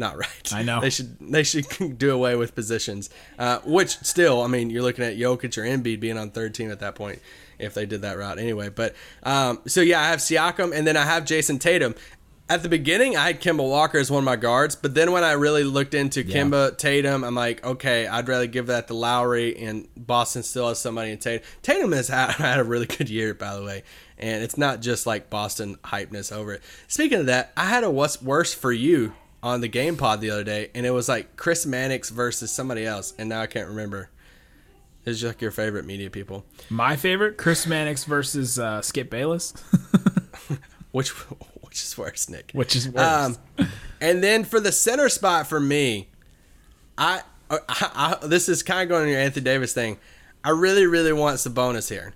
not 0.00 0.16
right. 0.16 0.52
I 0.52 0.62
know. 0.62 0.80
they 0.80 0.90
should 0.90 1.16
they 1.20 1.44
should 1.44 1.98
do 1.98 2.10
away 2.12 2.34
with 2.34 2.56
positions. 2.56 3.10
Uh, 3.38 3.60
which 3.64 3.98
still, 3.98 4.42
I 4.42 4.48
mean, 4.48 4.70
you're 4.70 4.82
looking 4.82 5.04
at 5.04 5.16
Jokic 5.16 5.56
or 5.56 5.62
Embiid 5.62 6.00
being 6.00 6.18
on 6.18 6.30
third 6.30 6.54
team 6.54 6.72
at 6.72 6.80
that 6.80 6.96
point 6.96 7.20
if 7.60 7.74
they 7.74 7.86
did 7.86 8.02
that 8.02 8.18
route 8.18 8.38
anyway. 8.38 8.70
But 8.70 8.96
um, 9.22 9.60
so 9.66 9.80
yeah, 9.80 10.00
I 10.00 10.08
have 10.08 10.18
Siakam, 10.18 10.74
and 10.74 10.86
then 10.86 10.96
I 10.96 11.04
have 11.04 11.24
Jayson 11.24 11.60
Tatum. 11.60 11.94
At 12.48 12.64
the 12.64 12.68
beginning, 12.68 13.16
I 13.16 13.28
had 13.28 13.40
Kemba 13.40 13.58
Walker 13.58 13.96
as 13.96 14.10
one 14.10 14.18
of 14.18 14.24
my 14.24 14.34
guards, 14.34 14.74
but 14.74 14.92
then 14.92 15.12
when 15.12 15.22
I 15.22 15.32
really 15.32 15.62
looked 15.62 15.94
into 15.94 16.24
Kemba 16.24 16.76
Tatum, 16.76 17.22
I'm 17.22 17.36
like, 17.36 17.64
okay, 17.64 18.08
I'd 18.08 18.26
rather 18.26 18.48
give 18.48 18.66
that 18.66 18.88
to 18.88 18.94
Lowry, 18.94 19.56
and 19.56 19.86
Boston 19.96 20.42
still 20.42 20.66
has 20.66 20.80
somebody 20.80 21.12
in 21.12 21.18
Tatum. 21.18 21.46
Tatum 21.62 21.92
has 21.92 22.08
had, 22.08 22.30
had 22.38 22.58
a 22.58 22.64
really 22.64 22.86
good 22.86 23.08
year, 23.08 23.34
by 23.34 23.54
the 23.54 23.62
way, 23.62 23.84
and 24.18 24.42
it's 24.42 24.58
not 24.58 24.80
just 24.80 25.06
like 25.06 25.30
Boston 25.30 25.76
hypeness 25.84 26.32
over 26.36 26.54
it. 26.54 26.62
Speaking 26.88 27.20
of 27.20 27.26
that, 27.26 27.52
I 27.56 27.66
had 27.66 27.84
a 27.84 27.90
what's 27.90 28.20
worse 28.20 28.52
for 28.52 28.72
you 28.72 29.12
on 29.42 29.60
the 29.60 29.68
game 29.68 29.96
pod 29.96 30.20
the 30.20 30.30
other 30.30 30.44
day, 30.44 30.70
and 30.74 30.84
it 30.84 30.90
was 30.90 31.08
like 31.08 31.36
Chris 31.36 31.64
Mannix 31.66 32.10
versus 32.10 32.50
somebody 32.52 32.84
else, 32.86 33.14
and 33.18 33.28
now 33.28 33.40
I 33.40 33.46
can't 33.46 33.68
remember. 33.68 34.10
It's 35.04 35.20
just 35.20 35.28
like 35.34 35.40
your 35.40 35.50
favorite 35.50 35.86
media 35.86 36.10
people. 36.10 36.44
My 36.68 36.94
favorite, 36.96 37.38
Chris 37.38 37.66
Mannix 37.66 38.04
versus 38.04 38.58
uh, 38.58 38.82
Skip 38.82 39.08
Bayless, 39.10 39.54
Which 40.92 41.10
which 41.62 41.82
is 41.82 41.96
worse, 41.96 42.28
Nick? 42.28 42.50
which 42.52 42.74
is 42.74 42.88
worse. 42.88 43.36
Um, 43.58 43.68
and 44.00 44.22
then 44.22 44.44
for 44.44 44.58
the 44.60 44.72
center 44.72 45.08
spot 45.08 45.46
for 45.46 45.60
me, 45.60 46.08
I, 46.98 47.22
I, 47.48 47.58
I 47.68 48.26
this 48.26 48.48
is 48.48 48.62
kind 48.62 48.82
of 48.82 48.88
going 48.88 49.04
on 49.04 49.08
your 49.08 49.20
Anthony 49.20 49.44
Davis 49.44 49.72
thing. 49.72 49.98
I 50.42 50.50
really, 50.50 50.86
really 50.86 51.12
want 51.12 51.36
Sabonis 51.36 51.88
here. 51.88 52.12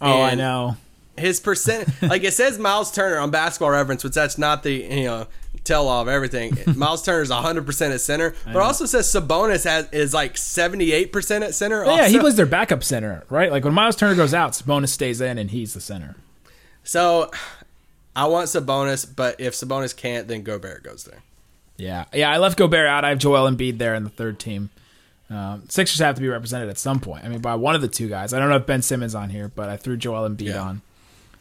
oh, 0.00 0.22
I 0.22 0.34
know. 0.34 0.76
His 1.18 1.40
percent, 1.40 1.88
like 2.02 2.24
it 2.24 2.32
says, 2.32 2.58
Miles 2.58 2.90
Turner 2.92 3.18
on 3.18 3.30
Basketball 3.30 3.70
Reference, 3.70 4.02
which 4.04 4.14
that's 4.14 4.36
not 4.38 4.62
the 4.62 4.72
you 4.72 5.04
know 5.04 5.26
tell 5.66 5.88
all 5.88 6.02
of 6.02 6.08
everything. 6.08 6.56
Miles 6.76 7.02
Turner 7.02 7.22
is 7.22 7.30
100 7.30 7.66
percent 7.66 7.92
at 7.92 8.00
center, 8.00 8.34
but 8.46 8.56
also 8.56 8.86
says 8.86 9.06
Sabonis 9.06 9.64
has 9.64 9.88
is 9.92 10.14
like 10.14 10.36
78 10.36 11.12
percent 11.12 11.44
at 11.44 11.54
center. 11.54 11.84
Oh, 11.84 11.94
yeah, 11.96 12.08
he 12.08 12.18
was 12.18 12.36
their 12.36 12.46
backup 12.46 12.82
center, 12.84 13.24
right? 13.28 13.50
Like 13.50 13.64
when 13.64 13.74
Miles 13.74 13.96
Turner 13.96 14.14
goes 14.14 14.32
out, 14.34 14.52
Sabonis 14.52 14.88
stays 14.88 15.20
in, 15.20 15.38
and 15.38 15.50
he's 15.50 15.74
the 15.74 15.80
center. 15.80 16.16
So 16.84 17.30
I 18.14 18.26
want 18.26 18.46
Sabonis, 18.48 19.06
but 19.14 19.40
if 19.40 19.54
Sabonis 19.54 19.94
can't, 19.96 20.28
then 20.28 20.42
Gobert 20.42 20.82
goes 20.82 21.04
there. 21.04 21.22
Yeah, 21.76 22.04
yeah. 22.14 22.30
I 22.30 22.38
left 22.38 22.56
Gobert 22.56 22.86
out. 22.86 23.04
I 23.04 23.10
have 23.10 23.18
Joel 23.18 23.50
Embiid 23.50 23.78
there 23.78 23.94
in 23.94 24.04
the 24.04 24.10
third 24.10 24.38
team. 24.38 24.70
Um, 25.28 25.64
Sixers 25.68 25.98
have 25.98 26.14
to 26.14 26.20
be 26.20 26.28
represented 26.28 26.68
at 26.70 26.78
some 26.78 27.00
point. 27.00 27.24
I 27.24 27.28
mean, 27.28 27.40
by 27.40 27.56
one 27.56 27.74
of 27.74 27.82
the 27.82 27.88
two 27.88 28.08
guys. 28.08 28.32
I 28.32 28.38
don't 28.38 28.48
know 28.48 28.56
if 28.56 28.64
Ben 28.66 28.80
Simmons 28.80 29.14
on 29.14 29.28
here, 29.28 29.50
but 29.54 29.68
I 29.68 29.76
threw 29.76 29.96
Joel 29.96 30.28
Embiid 30.28 30.42
Yeah. 30.54 30.62
on. 30.62 30.82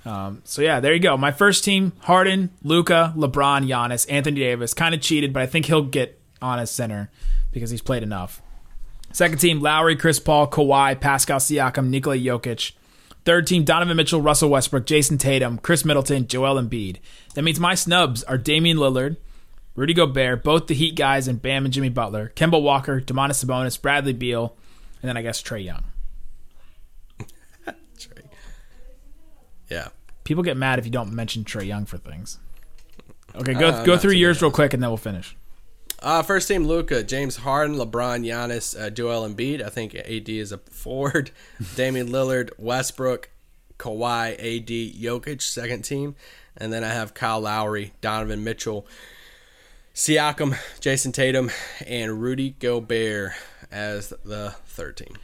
Um, 0.06 0.41
so 0.45 0.62
yeah, 0.62 0.80
there 0.80 0.93
you 0.93 0.99
go. 0.99 1.18
My 1.18 1.32
first 1.32 1.64
team: 1.64 1.93
Harden, 2.01 2.51
Luka, 2.64 3.14
LeBron, 3.18 3.68
Giannis, 3.68 4.06
Anthony 4.10 4.39
Davis. 4.39 4.74
Kind 4.74 4.93
of 4.93 5.01
cheated, 5.01 5.34
but 5.34 5.41
I 5.41 5.47
think 5.47 5.66
he'll 5.66 5.82
get 5.84 6.20
on 6.41 6.60
as 6.60 6.70
center 6.72 7.10
because 7.51 7.72
he's 7.72 7.82
played 7.82 8.03
enough. 8.03 8.41
Second 9.12 9.39
team, 9.39 9.62
Lowry, 9.62 9.95
Chris 9.95 10.20
Paul, 10.20 10.47
Kawhi, 10.47 10.99
Pascal 10.99 11.39
Siakam, 11.39 11.88
Nikola 11.88 12.18
Jokic. 12.18 12.74
Third 13.24 13.47
team, 13.47 13.64
Donovan 13.64 13.97
Mitchell, 13.97 14.22
Russell 14.22 14.49
Westbrook, 14.49 14.86
Jayson 14.86 15.18
Tatum, 15.18 15.58
Khris 15.58 15.84
Middleton, 15.84 16.28
Joel 16.28 16.62
Embiid. 16.62 16.97
That 17.34 17.41
means 17.41 17.60
my 17.60 17.74
snubs 17.74 18.24
are 18.24 18.38
Damian 18.38 18.78
Lillard, 18.78 19.18
Rudy 19.76 19.93
Gobert, 19.93 20.43
both 20.43 20.68
the 20.68 20.76
Heat 20.76 20.95
guys, 20.95 21.28
and 21.28 21.41
Bam 21.41 21.66
and 21.66 21.74
Jimmy 21.74 21.89
Butler, 21.89 22.32
Kemba 22.36 22.62
Walker, 22.62 23.01
Domantas 23.01 23.43
Sabonis, 23.43 23.82
Bradley 23.82 24.14
Beal, 24.14 24.56
and 25.01 25.10
then 25.10 25.18
I 25.18 25.24
guess 25.24 25.41
Trae 25.41 25.64
Young. 25.64 25.84
Yeah. 29.70 29.89
People 30.24 30.43
get 30.43 30.57
mad 30.57 30.80
if 30.80 30.86
you 30.86 30.91
don't 30.91 31.11
mention 31.13 31.43
Trae 31.43 31.66
Young 31.68 31.86
for 31.86 31.97
things. 31.97 32.39
Okay, 33.36 33.53
go 33.53 33.70
Uh, 33.70 33.84
go 33.86 33.97
through 33.97 34.13
yours 34.13 34.41
real 34.41 34.51
quick, 34.51 34.74
and 34.74 34.82
then 34.82 34.89
we'll 34.89 34.97
finish. 34.97 35.36
Uh, 36.01 36.22
first 36.22 36.47
team, 36.47 36.66
Luka, 36.66 37.03
James 37.03 37.38
Harden, 37.38 37.76
LeBron, 37.78 38.26
Giannis, 38.26 38.80
uh, 38.80 38.89
Joel 38.89 39.28
Embiid. 39.28 39.63
I 39.63 39.70
think 39.70 39.95
AD 39.95 40.30
is 40.30 40.51
a 40.51 40.57
forward. 40.57 41.32
Damian 41.76 42.09
Lillard, 42.09 42.51
Westbrook, 42.57 43.30
Kawhi, 43.80 44.34
AD, 44.34 44.68
Jokic, 44.68 45.41
second 45.41 45.84
team. 45.84 46.16
And 46.57 46.72
then 46.72 46.84
I 46.84 46.89
have 46.89 47.13
Kyle 47.13 47.41
Lowry, 47.41 47.93
Donovan 48.01 48.43
Mitchell, 48.43 48.88
Siakam, 49.93 50.57
Jayson 50.80 51.11
Tatum, 51.11 51.49
and 51.86 52.22
Rudy 52.22 52.51
Gobert 52.59 53.34
as 53.72 54.13
the 54.24 54.55
third 54.68 54.97
team. 54.97 55.16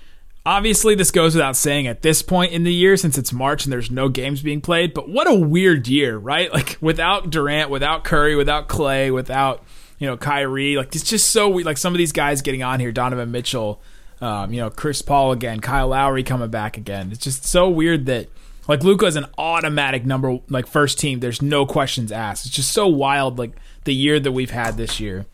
Obviously, 0.44 0.96
this 0.96 1.12
goes 1.12 1.36
without 1.36 1.56
saying 1.56 1.86
at 1.86 2.02
this 2.02 2.24
point 2.24 2.52
in 2.52 2.64
the 2.64 2.74
year 2.74 2.98
since 2.98 3.16
it's 3.18 3.32
March 3.32 3.64
and 3.64 3.72
there's 3.72 3.92
no 3.92 4.10
games 4.10 4.42
being 4.42 4.60
played, 4.60 4.94
but 4.94 5.08
what 5.08 5.30
a 5.30 5.36
weird 5.36 5.88
year, 5.88 6.18
right? 6.18 6.52
Like 6.62 6.78
without 6.82 7.30
Durant, 7.30 7.70
without 7.70 8.04
Curry, 8.04 8.36
without 8.36 8.68
Clay, 8.68 9.12
without, 9.12 9.64
you 10.00 10.08
know, 10.08 10.18
Kyrie. 10.18 10.78
Like 10.78 10.96
it's 10.96 11.10
just 11.10 11.30
so 11.30 11.48
weird. 11.48 11.66
Like 11.66 11.78
some 11.78 11.94
of 11.94 11.98
these 12.00 12.12
guys 12.12 12.42
getting 12.42 12.64
on 12.64 12.80
here, 12.80 12.92
Donovan 12.92 13.32
Mitchell, 13.32 13.82
um, 14.20 14.52
you 14.52 14.60
know, 14.60 14.70
Chris 14.70 15.02
Paul 15.02 15.32
again, 15.32 15.60
Kyle 15.60 15.90
Lowry 15.90 16.24
coming 16.24 16.50
back 16.50 16.76
again. 16.78 17.10
It's 17.12 17.24
just 17.24 17.46
so 17.46 17.70
weird 17.70 18.08
that 18.08 18.30
like 18.68 18.84
Luka 18.84 19.06
is 19.06 19.16
an 19.16 19.28
automatic 19.38 20.06
number 20.06 20.40
like 20.50 20.68
first 20.68 21.00
team. 21.00 21.20
There's 21.20 21.42
no 21.42 21.66
questions 21.66 22.12
asked. 22.12 22.46
It's 22.46 22.56
just 22.56 22.72
so 22.72 22.88
wild 22.88 23.38
like 23.38 23.52
the 23.84 23.94
year 23.94 24.20
that 24.20 24.32
we've 24.32 24.52
had 24.52 24.78
this 24.78 25.00
year. 25.00 25.26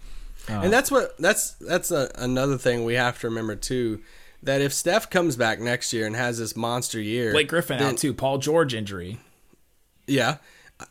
And 0.49 0.72
that's 0.72 0.89
what 0.89 1.18
that's 1.18 1.51
that's 1.53 1.91
a, 1.91 2.10
another 2.16 2.58
thing 2.58 2.86
we 2.86 2.93
have 2.95 3.20
to 3.20 3.28
remember 3.28 3.55
too. 3.55 4.01
That 4.43 4.61
if 4.61 4.71
Steph 4.73 5.09
comes 5.09 5.35
back 5.35 5.59
next 5.59 5.91
year 5.93 6.05
and 6.05 6.15
has 6.15 6.38
this 6.38 6.55
monster 6.55 7.01
year, 7.01 7.31
Blake 7.31 7.49
Griffin 7.49 7.79
then- 7.79 7.93
out 7.93 7.97
too, 7.97 8.13
Paul 8.13 8.38
George 8.38 8.73
injury. 8.73 9.19
Yeah. 10.05 10.38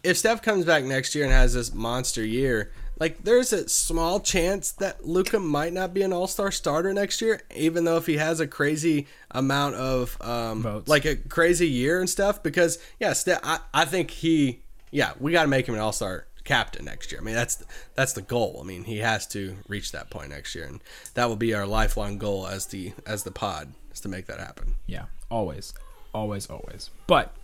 If 0.03 0.17
Steph 0.19 0.43
comes 0.43 0.65
back 0.65 0.85
next 0.85 1.15
year 1.15 1.25
and 1.25 1.33
has 1.33 1.55
this 1.55 1.73
monster 1.73 2.25
year, 2.25 2.73
like 2.99 3.23
there's 3.23 3.53
a 3.53 3.69
small 3.69 4.19
chance 4.21 4.73
that 4.73 5.07
Luka 5.07 5.39
might 5.39 5.73
not 5.73 5.95
be 5.95 6.03
an 6.03 6.13
All 6.13 6.27
Star 6.27 6.51
starter 6.51 6.93
next 6.93 7.21
year, 7.23 7.41
even 7.55 7.85
though 7.85 7.97
if 7.97 8.07
he 8.07 8.17
has 8.17 8.41
a 8.41 8.47
crazy 8.49 9.07
amount 9.31 9.77
of 9.77 10.17
um, 10.21 10.63
Votes. 10.63 10.89
like 10.89 11.05
a 11.05 11.15
crazy 11.15 11.69
year 11.69 12.01
and 12.01 12.11
stuff. 12.11 12.43
Because 12.43 12.79
yeah, 12.99 13.13
Steph, 13.13 13.41
I, 13.45 13.61
I 13.73 13.85
think 13.85 14.11
he, 14.11 14.61
yeah, 14.91 15.13
we 15.21 15.31
got 15.33 15.43
to 15.43 15.49
make 15.49 15.69
him 15.69 15.75
an 15.75 15.81
All 15.81 15.93
Star 15.93 16.27
captain 16.47 16.87
next 16.87 17.13
year. 17.13 17.21
I 17.21 17.25
mean 17.25 17.35
that's 17.35 17.63
that's 17.95 18.15
the 18.15 18.23
goal. 18.23 18.59
I 18.63 18.67
mean 18.67 18.85
he 18.85 18.99
has 18.99 19.27
to 19.29 19.57
reach 19.69 19.93
that 19.93 20.09
point 20.09 20.31
next 20.31 20.55
year, 20.55 20.65
and 20.65 20.81
that 21.15 21.29
will 21.29 21.37
be 21.37 21.53
our 21.53 21.67
lifelong 21.67 22.17
goal 22.17 22.47
as 22.47 22.67
the 22.67 22.93
as 23.07 23.25
the 23.25 23.31
pod 23.31 23.73
is 23.93 24.01
to 24.01 24.09
make 24.09 24.27
that 24.27 24.39
happen. 24.39 24.77
Yeah, 24.87 25.07
always, 25.31 25.75
always, 26.15 26.47
always. 26.49 26.91
But 27.07 27.35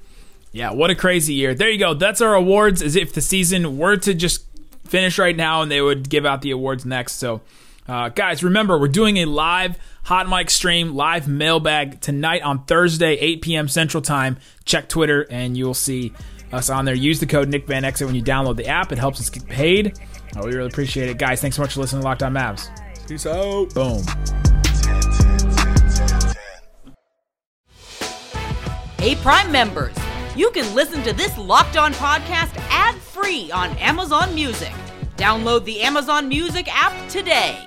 yeah, 0.53 0.71
what 0.71 0.91
a 0.91 0.95
crazy 0.95 1.35
year. 1.35 1.55
There 1.55 1.71
you 1.71 1.79
go. 1.79 1.95
That's 1.95 2.21
our 2.21 2.35
awards. 2.35 2.83
As 2.83 2.97
if 2.97 3.13
the 3.13 3.21
season 3.21 3.77
were 3.79 3.97
to 3.99 4.15
just 4.15 4.45
finish 4.85 5.19
right 5.19 5.37
now 5.37 5.63
and 5.63 5.71
they 5.71 5.81
would 5.81 6.09
give 6.09 6.27
out 6.27 6.43
the 6.43 6.51
awards 6.51 6.85
next. 6.85 7.15
So, 7.15 7.41
uh, 7.89 8.11
guys, 8.11 8.45
remember 8.45 8.79
we're 8.79 8.89
doing 8.89 9.17
a 9.19 9.25
live 9.25 9.79
hot 10.05 10.29
mic 10.29 10.51
stream, 10.51 10.95
live 10.95 11.27
mailbag 11.27 12.01
tonight 12.01 12.43
on 12.43 12.65
Thursday, 12.65 13.15
8 13.15 13.43
p.m. 13.43 13.69
Central 13.69 14.03
Time. 14.03 14.37
Check 14.65 14.89
Twitter 14.89 15.27
and 15.31 15.57
you'll 15.57 15.75
see 15.75 16.13
us 16.53 16.71
on 16.71 16.85
there. 16.85 16.95
Use 16.95 17.21
the 17.21 17.27
code 17.27 17.49
Nick 17.49 17.67
Van 17.67 17.85
Exit 17.85 18.07
when 18.07 18.15
you 18.15 18.23
download 18.23 18.57
the 18.57 18.67
app. 18.67 18.93
It 18.93 18.99
helps 18.99 19.21
us 19.21 19.31
get 19.31 19.47
paid. 19.47 19.99
Uh, 20.37 20.43
we 20.45 20.53
really 20.55 20.69
appreciate 20.69 21.09
it, 21.09 21.19
guys. 21.19 21.41
Thanks 21.41 21.57
so 21.57 21.63
much 21.63 21.75
for 21.75 21.81
listening 21.81 22.03
to 22.03 22.09
Locked 22.09 22.23
On 22.23 22.33
Mavs. 22.33 22.69
Peace 23.09 23.27
out. 23.27 23.73
Boom. 23.75 24.03
Hey, 28.99 29.17
Prime 29.17 29.51
members, 29.51 29.97
you 30.37 30.51
can 30.53 30.73
listen 30.75 31.03
to 31.03 31.13
this 31.13 31.37
Locked 31.37 31.77
On 31.77 31.93
podcast 31.95 32.57
ad 32.71 32.95
free 32.95 33.51
on 33.51 33.71
Amazon 33.79 34.35
Music. 34.35 34.73
Download 35.17 35.65
the 35.65 35.83
Amazon 35.83 36.29
Music 36.29 36.69
app 36.73 37.09
today. 37.09 37.59